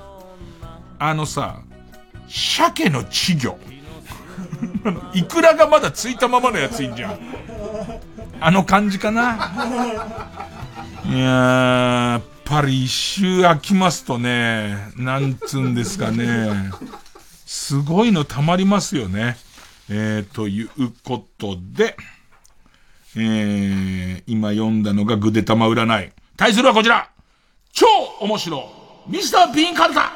[0.98, 1.60] あのさ、
[2.28, 3.58] 鮭の稚魚。
[5.14, 7.18] イクラがまだついたままのやついんじゃん。
[8.40, 9.52] あの感じかな。
[11.04, 16.70] いやー、やっぱり一周空きますとね、なんつうんですかね、
[17.46, 19.36] すごいの溜まりますよね。
[19.94, 20.70] えー、という
[21.04, 21.94] ことで、
[23.14, 26.12] えー、今読んだのがグデタマ占い。
[26.34, 27.10] 対するはこちら
[27.72, 27.86] 超
[28.22, 28.72] 面白
[29.06, 30.10] ミスター・ビーン・カルタ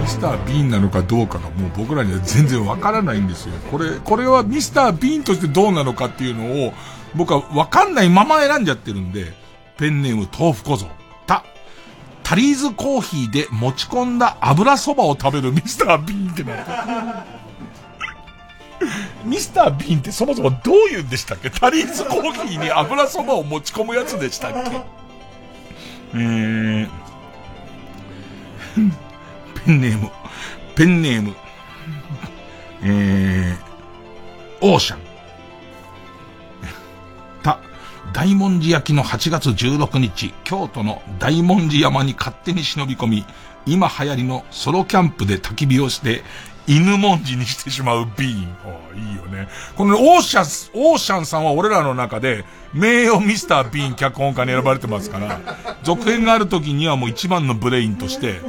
[0.00, 3.54] ミスター・ビーンなのかどうかがもう僕らには全然わからないんですよ。
[3.70, 6.72] これ、これはミスター・ビーンとしてどうなのかっていうのを
[7.16, 9.32] 僕はわかんないまま選んじゃってるんで、
[9.78, 10.86] ペンネーム豆腐小僧。
[11.26, 11.44] た、
[12.22, 17.24] タリーズコーヒーで持ち込んだ油そばを食べるミスター・ビーンってな。
[19.24, 21.50] ミスター・ビーンってそもそもどういうんでしたっけ？
[21.50, 24.58] タリーズコーヒーに油そばを持ち込むやつでしたっけ？
[26.14, 26.88] えー、
[29.66, 30.10] ペンネーム、
[30.74, 31.34] ペンネーム、
[32.82, 35.05] えー、オーシャン。
[38.12, 43.26] 大文字焼きの8月16日、京都の大文字山に勝手に忍び込み、
[43.66, 46.22] 今流行りのソロキャンプで焚き火をして、
[46.66, 48.40] 犬文字にしてしまうビーン。
[48.98, 49.48] いいよね。
[49.76, 55.40] このオーシャン、オーシャンさんは俺らの中で、名誉ミスター・ビーン脚本家に選ばれてますから、
[55.82, 58.40] 続編がある時にはもう一番のブレインとして、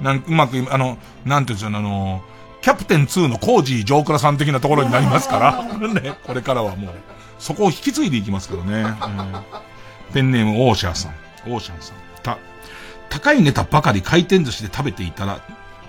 [0.00, 2.22] なんうまく、あの、なんていうんですか、あの、
[2.60, 6.94] キャプテン2のコージー・ジョークラさん的なところになりますから、 ね、これからはもう、
[7.38, 8.70] そこを引き継いでいきますからね。
[8.72, 9.42] えー
[10.12, 11.12] ペンネームオーシャンさん。
[11.46, 11.96] オーシャンさん。
[12.22, 12.38] た、
[13.10, 15.40] 高いネタばかり回転寿司で食べていたら、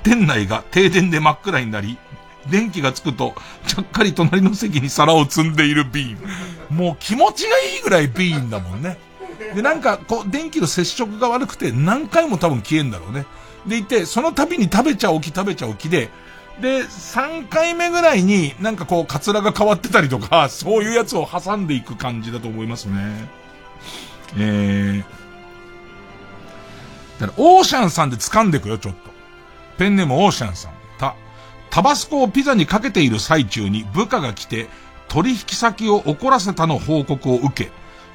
[0.04, 1.98] 店内が停電で真っ暗になり、
[2.50, 3.36] 電気がつくと、
[3.68, 6.76] ちゃっかり隣の席に皿を積んでいるビーン。
[6.76, 8.98] もう気持ちがいいぐらいビーンだもんね。
[9.56, 13.26] で、なんか、こう、電気の接触が悪くて何回も多分消えんだろうね。
[13.66, 16.10] でいて、その度に食べちゃおき食べちゃおきで、
[16.62, 23.30] で、3回目ぐらいになんかこう、カツラが変わってたりとか、 そういうやつを挟んでいく感じだと思いますね。
[24.38, 25.04] えー。
[27.22, 29.10] だから、オーシャンさんで掴んでくよ、ちょっと。
[29.78, 30.72] ペンネームオーシャンさん。
[30.98, 31.16] た、
[31.70, 34.68] タバスコをピザにかけている最中に部下が来て、
[35.08, 37.72] 取引先を怒らせたの報告を受け、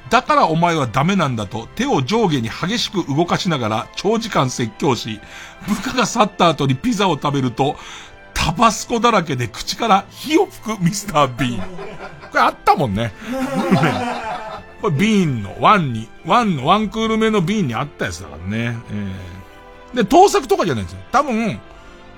[0.09, 5.19] だからお前はダメなんだと手を上下に激しく動かしながら長時間説教し、
[5.67, 7.75] 部下が去った後にピザを食べると、
[8.45, 11.59] タバスコだらけで口から火を吹くミスター・ビーン。
[11.61, 11.65] こ
[12.35, 13.11] れあったもんね。
[14.81, 18.77] これビーンのワンに、ワンのワンクール目のビーンにあったやつだからね。
[18.91, 20.99] えー、で、盗作とかじゃないんですよ。
[21.11, 21.59] 多分、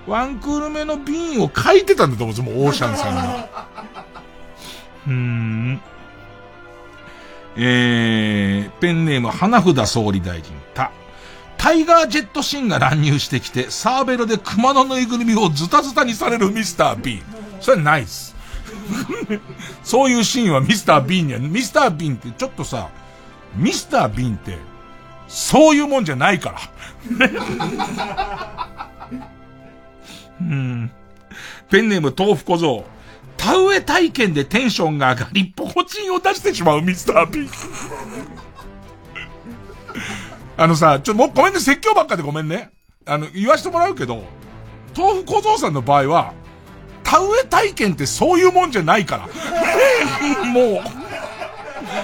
[0.05, 3.49] ワンクール目のビーンを書いてたんだと思うんですよ、もうオーシャンさんが。
[5.07, 5.81] うーん。
[7.55, 10.91] えー、ペンネーム花札総理大臣、た。
[11.57, 17.23] タイガージェットシンが乱入してきて、サーベルで熊のぬいぐるみをズタズタにされるミスター・ビーン。
[17.59, 18.35] それはないっす。
[19.83, 22.89] そういうシーンはミスター・ビーンには、ミスター・ビーンってちょっとさ、
[23.55, 24.57] ミスター・ビーンって、
[25.27, 26.59] そういうもんじゃないから。
[30.39, 30.91] うん。
[31.69, 32.85] ペンネーム豆腐小僧。
[33.35, 38.36] 田植え体験でテンションが上がり、ポコチンを出してしまうミスター・ビーン。
[40.57, 42.71] あのさ、ちょ、もうごめんね、説教ばっかでごめんね。
[43.05, 44.23] あの、言わしてもらうけど、
[44.97, 46.33] 豆腐小僧さんの場合は、
[47.03, 49.27] 田植え体験ってそういうもんじゃないから。
[50.45, 50.83] もう、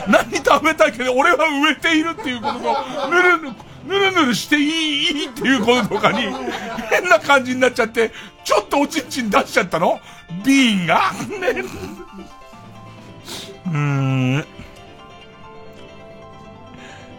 [0.07, 3.53] 何食べたけど俺は植えているっていうことと、ぬるぬる、
[3.85, 6.21] ぬるぬるしていい、いいっていうこととかに、
[6.89, 8.11] 変な感じになっちゃって、
[8.43, 9.99] ちょっとおちんちん出しちゃったの？
[10.45, 11.11] ビーンが？
[11.27, 11.63] ね。
[13.65, 14.45] うーん。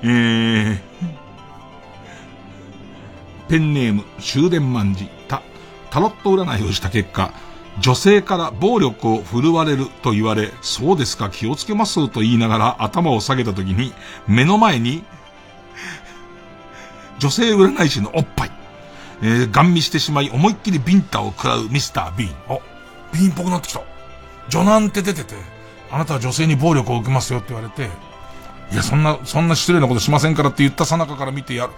[0.05, 0.79] えー。
[3.49, 5.43] ペンネーム終電万事、た、
[5.91, 7.33] タロット占いをした結果、
[7.81, 13.93] 女性から暴力を振るわれると言われ、そうですか気をつけますと言いながら頭を下げた時に、
[14.27, 15.05] 目の前に、
[17.19, 18.51] 女性占い師のおっぱい、
[19.23, 22.57] えー、ガン見してしまい思いっきりビンタを食らうミスター・ビーン。
[22.57, 22.59] あ、
[23.13, 23.81] ビーンっぽくなってきた。
[24.51, 25.35] 女男って出てて、
[25.91, 27.91] あなたは女性に暴力を受けますよって言われて、
[28.73, 31.73] いや、そんな、そんな失礼なことしませんからって言ったさなかから見てやる。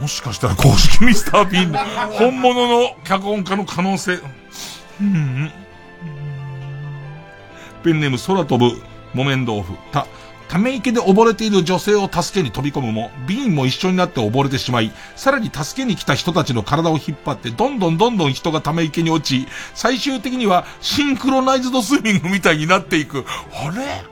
[0.00, 1.72] もしかしたら公式ミスター・ビーン
[2.12, 4.18] 本物の脚本家の可能性。
[5.00, 5.50] うん。
[7.82, 8.82] ペンネーム空飛ぶ
[9.14, 9.74] 木綿豆腐。
[9.92, 10.06] た、
[10.48, 23.24] ため池で溺れている女性を助けに飛び込むも、ビーンも一緒になって溺れてしまい、さらに助けに来た人たちの体を引っ張って、どんどんどんどん人がため池に落ち、最終的にはシンクロナイズドスイミングみたいになっていく。
[23.52, 24.02] あれ？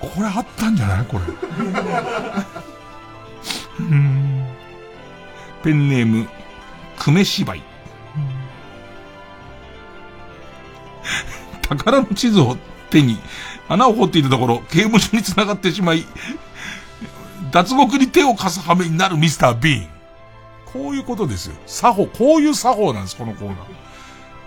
[0.00, 1.04] これあったんじゃない？
[1.06, 1.22] これ。
[5.62, 6.28] ペンネーム、
[6.98, 7.62] 久米芝居。
[11.68, 12.56] 宝の地図を
[12.90, 13.18] 手に
[13.68, 16.04] 穴を掘っていたところ、刑務所に繋がってしまい、
[17.50, 19.88] 脱獄に手を貸す羽目になるミスター・ビーン。
[20.66, 21.54] こういうことですよ。
[21.66, 23.56] 作法、こういう作法なんです、このコーナー。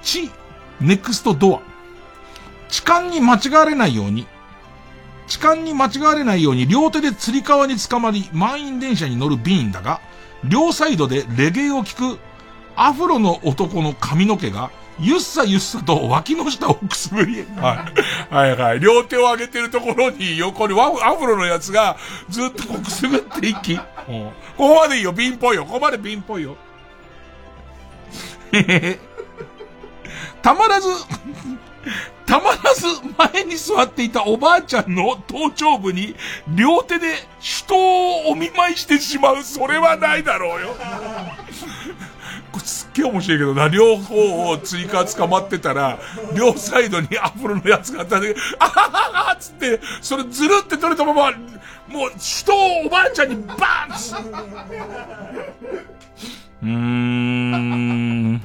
[0.03, 0.31] 地、
[0.79, 1.61] ネクストドア。
[2.69, 4.27] 痴漢に間違われないように、
[5.29, 10.01] 痴漢に間違われないように両手で釣り革に捕まり、満員電車に乗るビーンだが、
[10.43, 12.19] 両サイドでレゲエを聞く
[12.75, 17.91] アフロの男の髪の毛が、ゆっさゆっさと脇の下をくすぶり、は
[18.31, 18.33] い。
[18.33, 18.79] はいはい。
[18.79, 21.95] 両手を上げてるところに横にワアフロのやつが
[22.27, 23.83] ずっとくすぶっていき、こ
[24.57, 25.65] こまでいいよ、ピンぽいよ。
[25.65, 26.57] ここまでピンぽいよ。
[30.41, 30.89] たまらず
[32.25, 32.85] たまらず
[33.33, 36.15] 前に座っていたおばあちゃんの頭頂部に
[36.55, 39.43] 両手で人をお見舞いしてしまう。
[39.43, 40.75] それはないだろうよ。
[42.51, 45.99] これすっげえ面白いけどな、両方を追加捕まってたら、
[46.35, 51.31] 両サイドにアフロのやつがあったで、あはははつって、それずるって取れたまま、
[51.87, 54.13] もう人をおばあちゃんにバーンつ
[56.61, 58.41] うーん。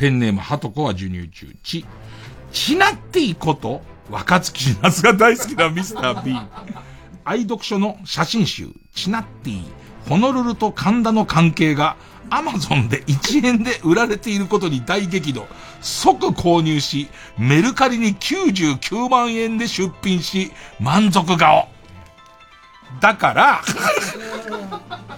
[0.00, 1.54] ペンネーム、ハトコは授乳中。
[1.62, 1.84] ち、
[2.52, 6.34] ちなっていいこと、若月千夏が大好きなミスター B。
[7.22, 9.62] 愛読書の写真集、チナッティ、
[10.08, 11.96] ホノルルと神田の関係が、
[12.30, 15.46] アマゾンで1円で売られていることに大激怒。
[15.82, 20.50] 即購入し、メルカリに99万円で出品し、
[20.80, 21.68] 満足顔。
[23.02, 23.62] だから、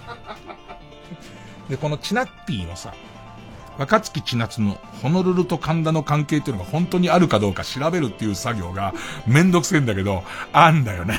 [1.70, 2.92] で、このチナッティのさ、
[3.78, 8.94] 若月千夏のホノルルと神田の関係っていうのが本当にあるかどうか調べるっていう作業が
[9.26, 10.22] めんどくせえんだけど、
[10.52, 11.18] あんだよね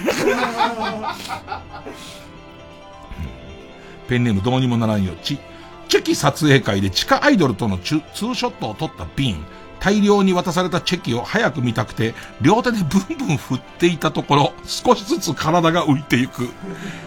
[4.07, 5.13] ペンネームどうにもならんよ。
[5.23, 5.39] ち、
[5.87, 9.45] チェキ撮影会で地下アイドルとのツーショットを撮ったビン。
[9.83, 16.47] 大量に渡されたチェキを早く見たくて、両手でブンブン振っていたところ、少しずつ体が浮いていく。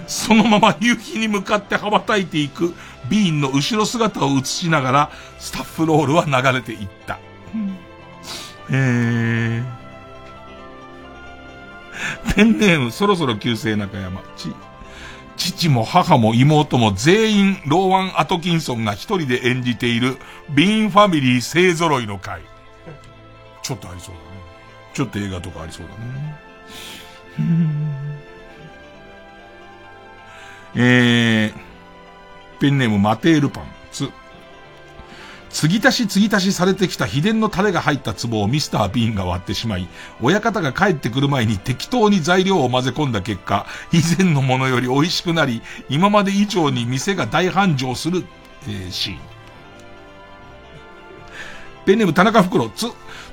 [0.07, 2.74] そのまま夕日に向かって羽ばたいていく、
[3.09, 7.19] ビーンの後ろ姿を映しながら、スタッフロールは流れていった。
[8.70, 12.35] えー。
[12.35, 14.20] ペンネーム、そろそろ旧姓中山。
[14.36, 14.53] ち、
[15.39, 20.19] 父も母も妹も全員ローワン・アトキンソンが一人で演じている
[20.51, 22.43] ビーンファミリー勢揃いの回。
[23.66, 24.26] ちょっとありそうだね。
[24.94, 26.36] ちょっと映画とかありそうだね。
[30.76, 34.09] えー、ペンネームマテールパン、つ。
[35.51, 39.88] 継ぎ足し継ぎ足しされてきた秘伝のタレが入った壺をミスター・ビーンが割ってしまい、
[40.20, 48.24] 親方が帰ってくる前に適当に材料を混ぜ込んだ結果、以前のものより美味しくなり、今まで以上に店が大繁盛する、
[48.68, 49.18] えー、シーン。
[51.84, 52.86] ペンネーム田中袋、つ、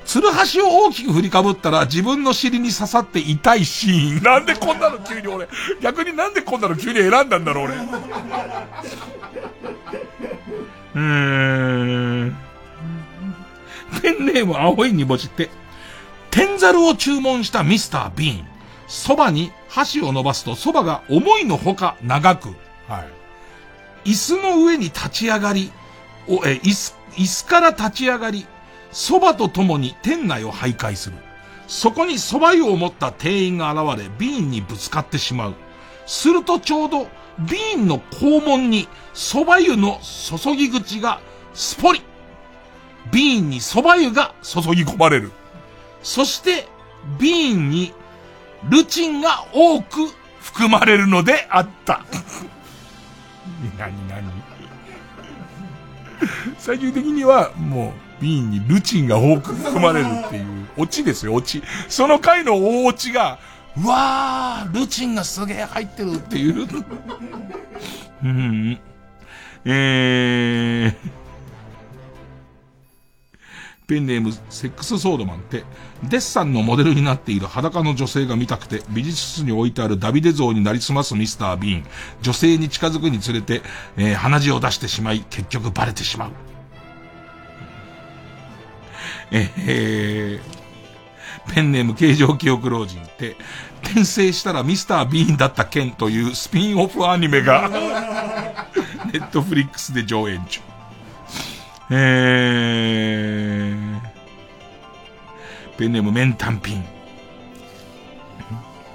[0.04, 4.22] ツルハシを大きく振りかぶったら自分の尻に刺さって痛いシーン。
[4.22, 5.48] なんでこんなの急に俺、
[5.80, 7.74] 逆になんでこんなの急に選んだんだろう俺。
[10.94, 12.36] うーん。
[14.02, 15.50] ペンネーム青い煮干しって、
[16.30, 18.46] 天ざるを注文したミスター・ビーン。
[18.88, 22.54] 蕎麦に箸を伸ばすと蕎麦が思いのほか長く。
[22.86, 23.04] は
[24.04, 24.10] い。
[24.10, 25.72] 椅子の上に立ち上がり、
[26.28, 28.46] お、え、椅子、椅子から立ち上がり、
[28.94, 31.16] 蕎麦と共に店内を徘徊する。
[31.66, 35.54] そこに蕎麦湯を持った店員が現れ、ビーンにぶつかってしまう。
[36.06, 37.08] するとちょうど、
[37.40, 41.20] ビーンの肛門に蕎麦湯の注ぎ口が
[41.54, 42.02] スポリ
[43.10, 45.32] ビーンに蕎麦湯が注ぎ込まれる。
[46.04, 46.68] そして、
[47.18, 47.92] ビーンに
[48.70, 50.06] ルチンが多く
[50.40, 52.04] 含まれるのであった。
[53.76, 54.22] 何何？
[56.58, 60.44] 最終的にはもう瓶にルチンが多く含まれるっていう、
[60.76, 61.62] オチですよ、オチ。
[61.88, 63.38] その回の大オチが、
[63.76, 66.66] うわー、ルチンがすげえ入ってるっていう。
[68.22, 68.78] うん。
[69.64, 71.24] えー。
[73.86, 75.64] ペンネーム、セックスソードマンって、
[76.04, 81.84] デッサンのモデルになっている裸の女性が見たくて、美術室に置いてあるダビデ像になりすますミスター・ビーン。
[82.22, 83.60] 女性に近づくにつれて、
[83.98, 86.53] えー、鼻血を出してしまい、結局バレてしまう。
[89.30, 93.36] えー、ペンネーム形状記憶老人って、
[93.82, 97.68] 転生したらミスター・ビーンだった件というスピンオフアニメが
[99.12, 100.60] ネットフリックスで上演中。
[101.90, 104.00] えー、
[105.76, 106.78] ペンネームメンタンピン。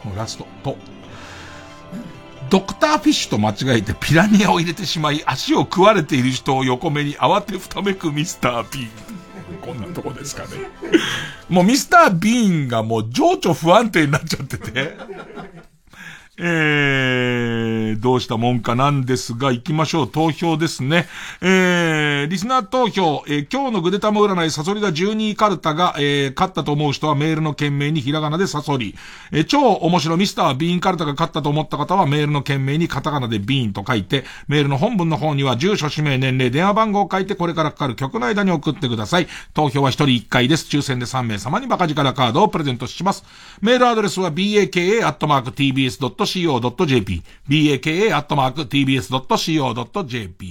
[0.03, 0.47] もうラスト。
[0.63, 0.77] と、
[2.49, 9.08] ドクターフィッシュと間違えてピラニアを入れてしまい足を食われている人を横目に慌てふためくミスター・ビーン。
[9.61, 10.49] こんなとこですかね。
[11.49, 14.95] もうミスター・ビーンがもう情緒不安定になっちゃってて。
[16.41, 20.07] えー、どうしたもんかなんですが、行きましょう。
[20.07, 21.07] 投票ですね。
[21.41, 28.95] えー、リスナー投票、えー、今日のグデタモ占い、サソリダ12カルタが、えー、勝ったと思う人はメールの件名にひらがなでサソリ。
[29.33, 39.27] えー、超面白ミスタービーンカルタが勝ったと思った方はメールの件名にカタカナでビーンと書いて、メールの本文の方には住所、氏名、年齢、電話番号を書いてこれからかかる曲の間に送ってください。
[39.53, 40.67] 投票は1人1回です。
[40.69, 43.25] 抽選で3名様にバカ力カードをプレゼントします。
[43.59, 48.57] メールアドレスは baka.tbs.com baka.tbs.co.jp、baka.tbs.co.jp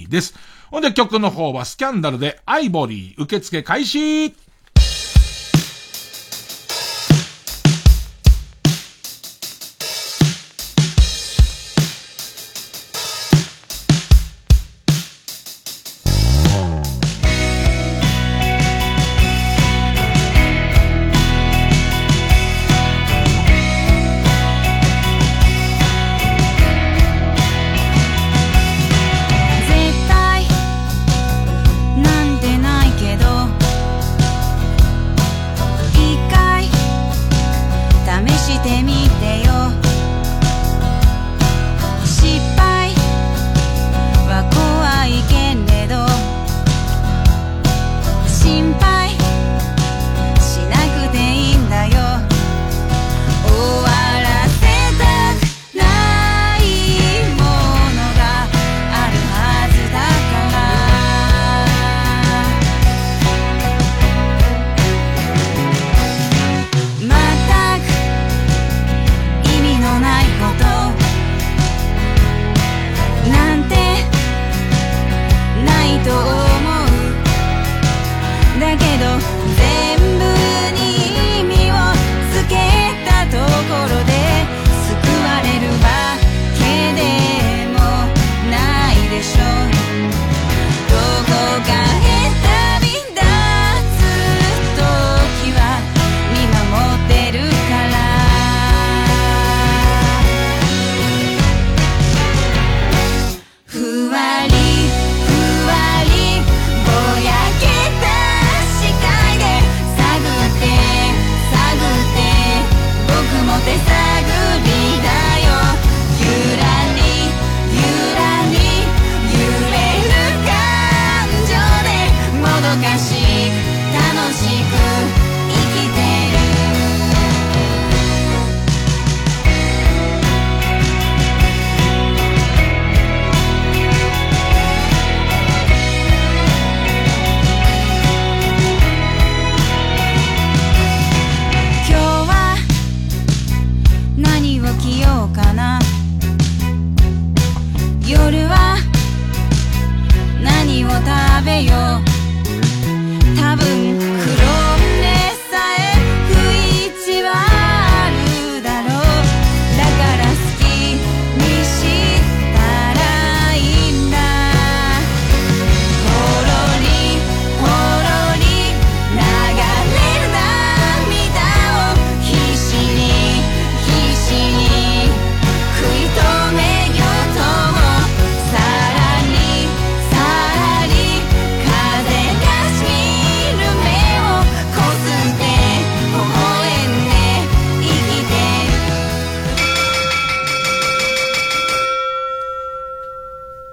[0.07, 0.35] です。
[0.69, 4.33] ほんで曲の方はスキャンダルでアイボリー受付開始「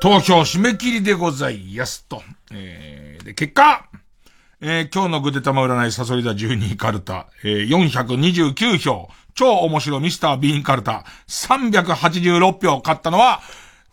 [0.07, 2.23] 投票締め切りでございますと。
[2.53, 3.89] えー、で、結果、
[4.61, 13.41] えー、今日のぐでたま占いサソリ座12カルタ、えー、429票、超面白ミスタービーンカルタ、386票勝ったのは、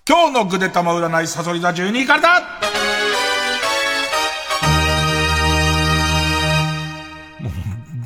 [0.07, 2.82] 今日のぐでたま占いサソリ座12カルタ。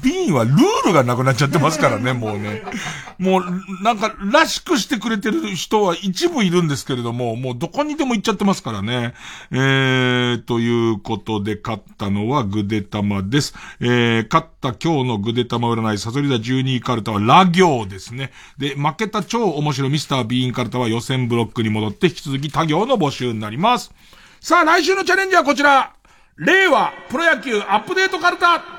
[0.07, 2.63] ビーンはルールがなくなっちゃってますからね、もうね。
[3.17, 9.13] もう、なんか、らしくしてくれてる人は一部いるんですけれども、もうどこにでも行っちゃってますからね。
[9.51, 13.53] えー、ということで、勝ったのはグデタマです。
[13.81, 18.31] えー、勝った今日のグデタマ占い、サソリ座12位カルタはラ行ですね。
[18.57, 23.91] で、負けた超面白いミスタービーンカルタは予選ブロックに戻って引き続き他行の募集になります。
[24.39, 25.93] さあ、来週のチャレンジはこちら。
[26.37, 28.76] 令和プロ野球アップデートカルタ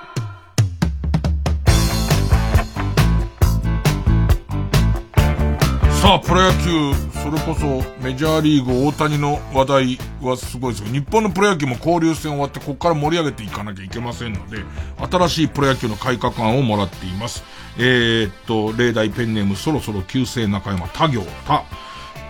[6.08, 14.64] さあ、プロ野球、それこそメジャーリーグ大谷の話題はすごいですけど日本のプロ野球も交流戦終わってここから盛り上げていかなきゃいけませんので、
[14.96, 17.44] 新しいプロ野球の改革案をもらっています。
[17.76, 21.64] えー、っと、例題ペンネームそろそろ旧姓中山他行他。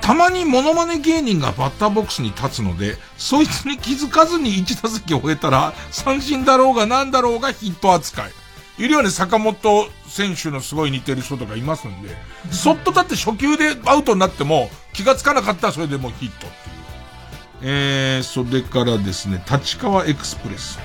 [0.01, 8.33] たまにモノマネ芸人がバッターボックスに立つので、そいつに気づかずに1打席を終えたら、三振だろうが何だろうがヒット扱い。
[8.79, 12.17] いるよね、坂本選手のすごい似てる人とかいますんで、
[12.53, 16.79] そっとだって初球でアウトになっても気がつかなかったらそれでもうヒットっていう。
[17.61, 20.79] えー、それからですね、立川エクスプレス。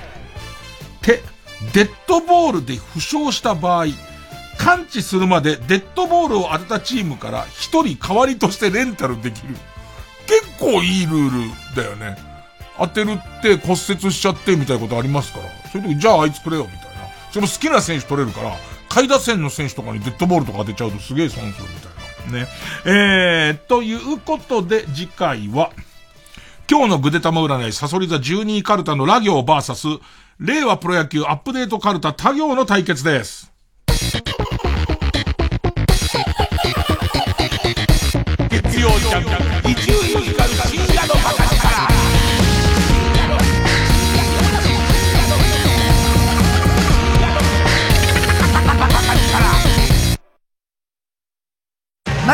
[1.02, 1.22] て、
[1.72, 3.86] デッドボールで負傷した場合、
[4.58, 9.56] 感知するまでデッドボールを当てたチームから一人代わりとしてレンタルできる。
[10.26, 12.16] 結構いいルールだよね。
[12.78, 15.44] 当てるって骨折しちゃってみたいなことありますから。
[15.70, 16.93] そういう時、じゃああいつくれよみたいな。
[17.34, 18.56] その好きな選手取れるから、
[18.88, 22.38] 下位打線の選手とかにデッドボールとか当てちゃうとすげえ損するみたいな。
[22.38, 22.48] ね。
[22.86, 25.72] えー、ということで、次回は、
[26.70, 29.88] 今日のぐでたま占い、サソリ座12位カルタのラ行バーサス、
[30.38, 33.50] 令和プロ野球アップデートカルタ他行の対決です。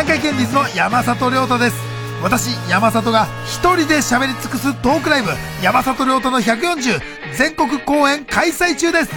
[0.01, 1.77] 南海キャンディーズの山里亮太です
[2.23, 5.29] 私山里が一人で喋り尽くすトークライブ
[5.63, 6.99] 山里亮太の140
[7.37, 9.11] 全国公演開催中です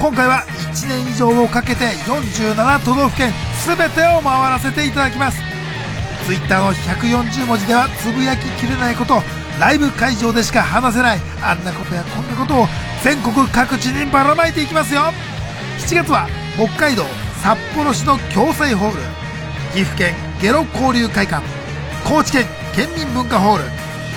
[0.00, 3.30] 今回は1年以上をかけて47都道府県
[3.66, 5.38] 全てを回らせていただきます。
[6.24, 9.22] Twitter の140文字ではつぶやききれないこと
[9.60, 12.66] ライブ会場でしか話せないあんなことやこんなことを
[13.04, 15.02] 全国各地にばらまいていきますよ。
[15.86, 16.26] 7月は
[16.56, 17.04] 北海道
[17.42, 19.21] 札幌市の共済ホール。
[19.72, 21.42] 岐阜県ゲロ交流会館
[22.04, 22.44] 高知県
[22.74, 23.64] 県民文化ホール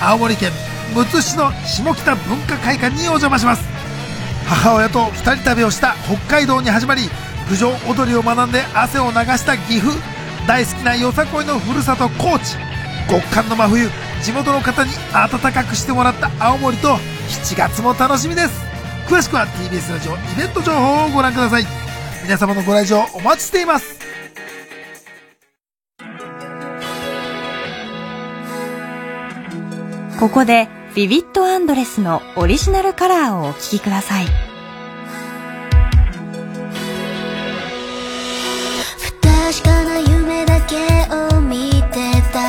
[0.01, 0.51] 青森県
[0.93, 3.63] むつ市の下北文化会館にお邪魔します。
[4.47, 7.03] 母親と2人旅をした北海道に始まり
[7.47, 9.97] 郡上踊りを学んで汗を流した岐阜
[10.47, 12.57] 大好きなよさこいのふるさと高知。
[13.09, 13.89] 極寒の真冬
[14.21, 16.97] 地元の方に温かくしてもらった青森と
[17.29, 18.61] 7月も楽しみです。
[19.07, 21.65] 詳しくは TBS ラジオイベント情報をご覧ください。
[22.23, 24.04] 皆様のご来場お待ちしています。
[30.25, 34.25] ここでビビットアンドレスのオリジナルカラーをお聴きください。
[38.97, 40.77] 不確かな夢だけ
[41.13, 42.41] を見てた。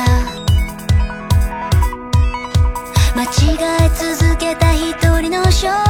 [3.15, 3.27] 間違
[3.85, 5.86] え続けた一人の少女。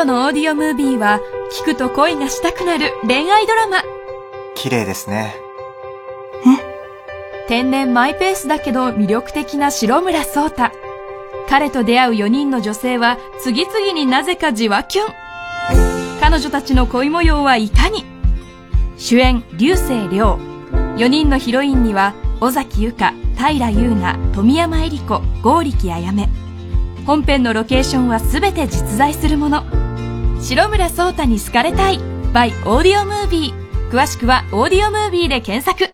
[0.00, 1.20] 度のオーディオムービーは
[1.60, 3.82] 聞くと恋がしたくなる恋愛ドラマ
[4.54, 5.34] 綺麗ですね。
[7.48, 10.70] 天然マイペースだけど魅力的な白村聡太。
[11.48, 15.06] 彼と出会う4人の女性は次々になぜかじわキュン。
[16.20, 18.04] 彼女たちの恋模様はいかに
[18.96, 20.38] 主演、流星涼。
[20.96, 26.28] 4人のヒロインには、尾崎由香、平優奈、富山恵里子、剛力あやめ。
[27.06, 29.89] 本編のロケーションはすべて実在するもの。
[30.42, 32.00] 白村聡太に好かれたい
[32.32, 33.90] by オーディオムービー。
[33.90, 35.92] 詳しくはオーディオムービーで検索。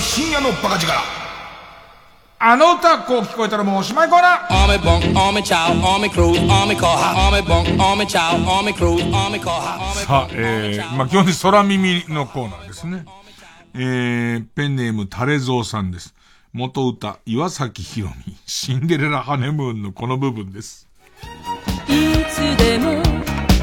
[0.00, 1.21] 深夜のバカ力。
[2.44, 9.38] あの歌こう聞こえたらもうおしまいコーナー Army bunk, army chow, army cruise, army car, army bunk, army chow, army cruise, army
[9.38, 13.04] car, army さあ、えー、まあ、基本的に空耳のコーナーですね。
[13.74, 16.16] えー、ペンネームタレゾウさんです。
[16.52, 20.88] 元歌、岩崎宏美、シンデレラハネムーンのこの部分です。
[21.86, 23.00] いつでも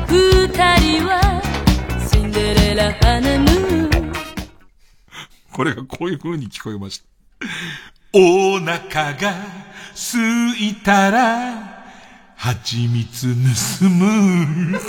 [0.07, 0.47] 二
[0.77, 1.41] 人は
[2.10, 4.14] シンデレラハネムーン
[5.51, 7.10] これがこういう風に聞こえました。
[8.14, 9.36] お腹が
[9.94, 11.80] 空いたら、
[12.36, 13.27] 蜂蜜
[13.81, 14.72] 盗む。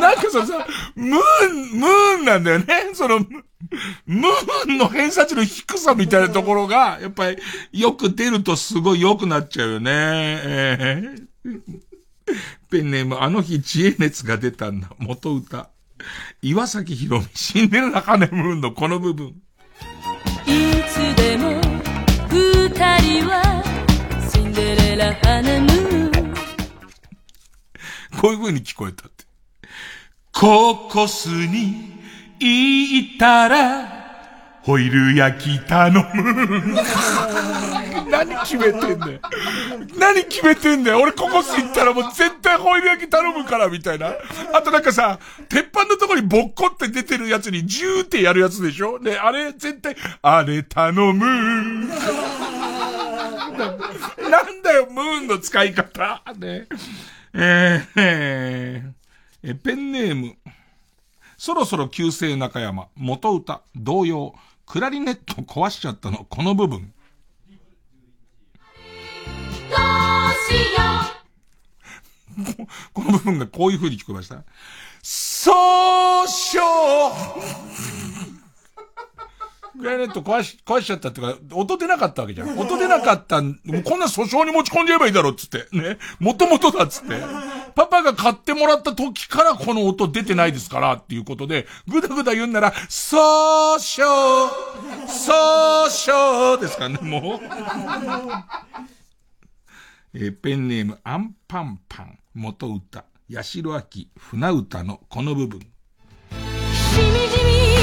[0.00, 1.18] なんかそのさ、ムー
[1.52, 2.66] ン、ムーンなんだよね。
[2.94, 7.38] その、ムーンの偏差値の低さみたいなところが、やっぱり
[7.72, 9.90] よく出るとすごい良くなっちゃうよね。
[9.92, 11.84] えー
[12.70, 14.88] ペンネーム、あの日知恵熱が出たんだ。
[14.98, 15.70] 元歌。
[16.42, 19.34] 岩崎宏美、シンデレラハネムーンのこの部分。
[20.46, 21.60] いつでも
[22.28, 22.68] 二
[22.98, 23.62] 人は
[24.32, 26.34] シンデレラ花ムー
[28.20, 29.24] こういう風に聞こえたって。
[30.32, 31.94] ココスに
[32.38, 34.03] 行ったら、
[34.64, 36.02] ホイル焼き頼む。
[38.10, 39.20] 何決めてんだよ。
[39.98, 41.02] 何決めてんだよ。
[41.02, 44.14] 俺ココス行ったらもう絶対ホイル焼き頼むから、みたいな。
[44.54, 45.18] あとなんかさ、
[45.50, 51.86] 鉄板のところにボッコって出てるやつにジューってやるやつでしょね、あれ絶対、あれ頼む。
[54.30, 56.22] なんだよ、ムーンの使い方。
[56.38, 56.66] ね。
[57.34, 59.04] えーえー
[59.46, 60.36] えペンネーム。
[61.36, 64.34] そろそろ旧姓中山、元歌、同様、
[64.66, 66.92] クラリネット壊しちゃったの、この部分。
[69.70, 69.78] どう
[70.48, 70.82] しよ
[72.92, 74.44] ここの部分がこういう風に聞こえました。
[75.02, 78.43] そうしよう
[79.78, 82.56] クラリネット壊し、壊しちゃったっていうか、音出なかったわけじゃん。
[82.58, 85.66] 音出なかったん、もうこんな訴訟に持ち込んじゃえばいいだろっつって。
[85.72, 85.98] ね。
[86.20, 87.20] もともとだっつって。
[87.74, 94.06] パパが買ってもらった時からこの音出てないですからっていうことで、ぐだぐだ言うんなら、そうしよ
[94.46, 94.50] う
[95.10, 97.40] そうしようですからね、もう。
[100.16, 105.58] えーペンネーム、アンパンパン、元歌、八代秋、船歌のこの部分。
[105.58, 105.62] う
[106.74, 107.73] しみじみ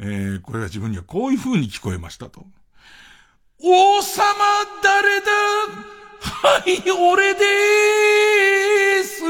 [0.00, 2.46] えーこれは自分にはこういう風に聞こえましたと。
[3.60, 4.24] 王様
[4.82, 5.26] 誰だ？
[6.20, 9.22] はい、俺でーす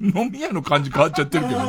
[0.00, 1.66] 飲み屋の感じ変わっちゃってるけどね。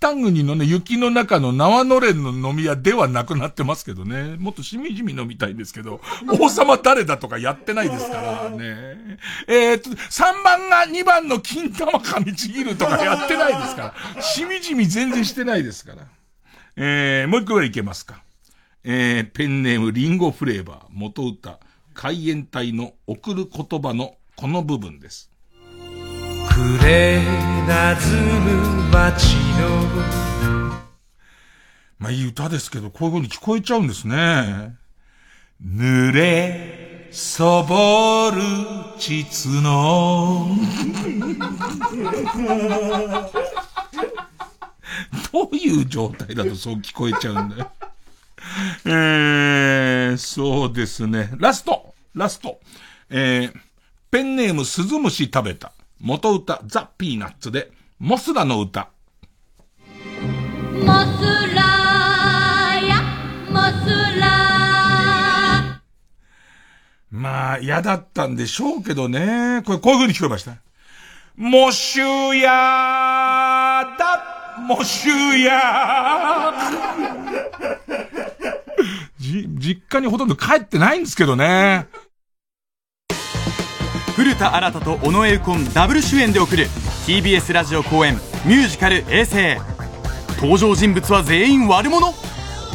[0.00, 4.36] 北国のね、雪の中の縄のれんの飲み屋ではなくなってますけどね。
[4.38, 6.00] もっとしみじみ飲みたいんですけど、
[6.40, 9.18] 王様誰だとかやってないですからね。
[9.46, 14.22] えーと、3番が2番の金玉噛みちぎるとかやってないですから。
[14.22, 16.06] しみじみ全然してないですから。
[16.76, 18.22] えー、もう一個ぐらいいけますか。
[18.84, 21.60] えー、ペンネームリンゴフレーバー、元歌、
[21.92, 25.29] 海援隊の送る言葉のこの部分です。
[26.54, 27.22] 暮れ
[27.66, 29.70] なずむ街の
[31.98, 34.74] まあいい歌ですけど、こういう風に聞こえちゃうんですね。
[35.62, 38.40] 濡れ、そぼる、
[38.98, 40.56] 膣の。
[45.32, 47.70] どういう状態だとそう聞こえちゃうんだよ。
[48.86, 51.30] えー、そうですね。
[51.36, 52.58] ラストラスト
[53.10, 53.58] えー、
[54.10, 55.72] ペンネームスズムシ食べた。
[56.00, 58.88] 元歌ザ・ピーナッツで、モスラの歌。
[60.82, 61.22] モス
[61.54, 61.60] ラ
[62.80, 63.02] や
[63.50, 65.82] モスラ
[67.10, 69.62] まあ、嫌だったんでしょうけどね。
[69.66, 70.56] これ、こういう風に聞こえました。
[71.36, 76.54] もしゅやだ、もしゅや
[79.18, 81.88] じ、実家にほとんど帰ってないんですけどね。
[84.20, 86.66] 古田新太と尾上右近ダブル主演で送る
[87.06, 89.56] TBS ラジオ公演ミュージカル「衛星」
[90.36, 92.14] 登場人物は全員悪者？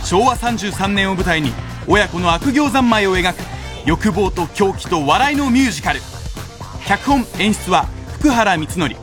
[0.04, 1.54] 昭和33年を舞台に
[1.86, 3.38] 親子の悪行三昧を描く
[3.86, 6.02] 欲望と狂気と笑いのミュージカル。
[6.88, 7.86] 脚本演出は
[8.18, 8.96] 福原光則。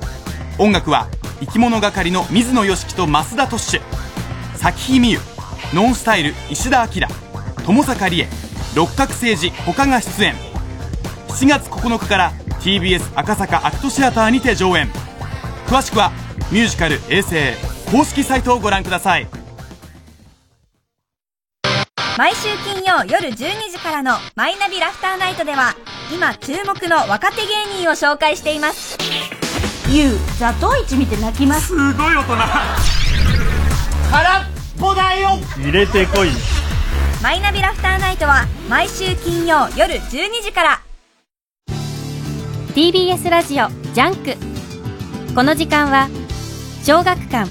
[0.59, 1.07] 音楽は
[1.39, 3.81] 生き物係の水野良樹と増田トッシュ。
[4.57, 5.21] 咲日美優
[5.73, 7.07] ノンスタイル石田明
[7.65, 8.29] 友坂理恵。
[8.75, 10.52] 六角誠治他が出演。
[11.33, 14.89] 7月9日から TBS 赤坂アクトシアターにて上演。
[15.67, 16.13] 詳しくは
[16.51, 17.35] ミュージカル「衛星」
[17.91, 19.27] 公式サイトをご覧ください。
[22.19, 23.37] 毎週金曜夜12
[23.73, 25.75] 時からの「マイナビラフターナイト」では
[26.15, 28.99] 今注目の若手芸人を紹介しています。
[29.89, 31.69] ゆうザトウイチ見て泣きます？
[31.69, 32.37] すごい大人。
[34.11, 34.45] 空っ
[34.79, 35.31] ぽだよ。
[35.57, 36.29] 入れてこい。
[37.23, 40.81] マイナビラフターナイトは毎週金曜夜12時から
[42.75, 46.09] TBS ラジオジャンクこの時間は
[46.83, 47.51] 小学館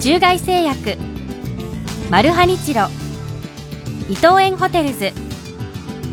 [0.00, 0.96] 中外製薬
[2.10, 2.88] マルハニチロ
[4.08, 5.12] 伊藤園ホテルズ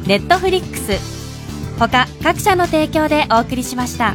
[0.08, 4.14] ネットフリックス他各社の提供でお送りしました。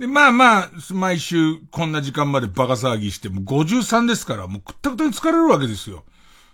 [0.00, 6.04] で、まあまあ、毎週こんな時間までバカ騒ぎして、もう53ですから、もうくったくたに疲れるわけですよ。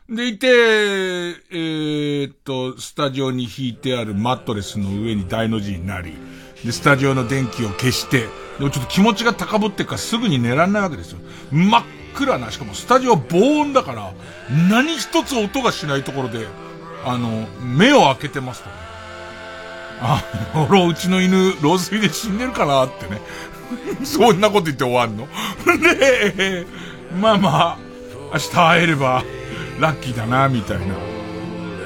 [0.09, 6.15] でいて、えー、っと、スタジオに引いてあるマットレスの上に大の字になり、
[6.65, 8.27] で、スタジオの電気を消して、
[8.59, 11.19] でもちょっと気持ちが高ぶってからすぐに寝らんないわけですよ。
[11.53, 14.13] 真っ暗な、しかもスタジオは防音だから、
[14.69, 16.49] 何一つ音がしないところで、
[17.05, 18.86] あの、目を開けてますとね。
[20.01, 20.23] あ、
[20.71, 23.21] 俺、うちの犬、老衰で死んでるかなってね。
[24.05, 25.27] そんなこと言って終わんの？
[26.37, 26.67] で、
[27.21, 27.79] まあまあ、
[28.35, 29.23] 明日会えれば、
[29.81, 30.95] ラッキーだな、みたいな。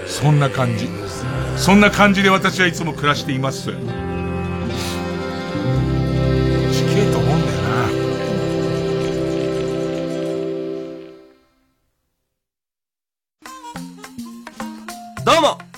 [0.06, 0.88] そんな感じ。
[1.56, 3.70] そんな感じで私はいつも暮らしています。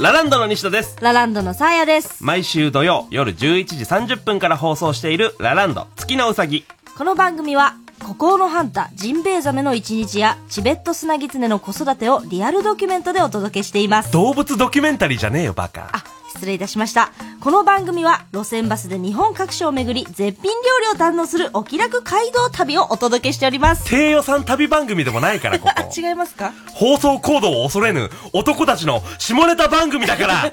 [0.02, 0.96] ラランドの西田です。
[1.00, 2.24] ラランドのサーヤです。
[2.24, 6.64] 毎週土曜夜11時30分から放送しているラランド月のうさぎ。
[6.98, 14.10] この番組は、孤高のハンタ、ジンベエザメの一日や、チベットスナギツネの子育てをリアルドキュメントでお届けしています。
[14.10, 15.92] 動物ドキュメンタリーじゃねえよ、バカ。
[16.34, 17.12] 失礼いたしました。
[17.40, 23.84] この番組は、路線バスで日本各所を巡り、絶品料理を堪能するお気楽街道旅をお届けしております。
[23.88, 25.72] 低予算旅番組でもないから、ここ。
[25.96, 26.52] 違いますか？
[26.74, 30.52] 放送コードを恐れぬ男たちの下ネタ番組だから、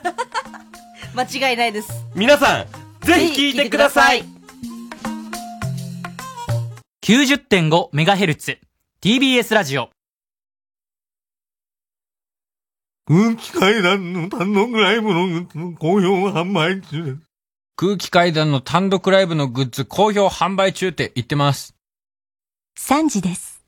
[1.16, 1.90] 間違いないです。
[2.16, 2.66] 皆さん、
[3.06, 4.24] ぜひ聞いてください。
[7.06, 8.58] 90.5MHz
[9.02, 9.90] TBS ラジオ
[13.12, 15.44] 空気階段の単独ライブの
[15.80, 17.18] 好評販売中です。
[17.76, 21.74] 空気階段の単独ライブのグッズ好評販売中って言ってます。
[22.78, 23.59] 3時です。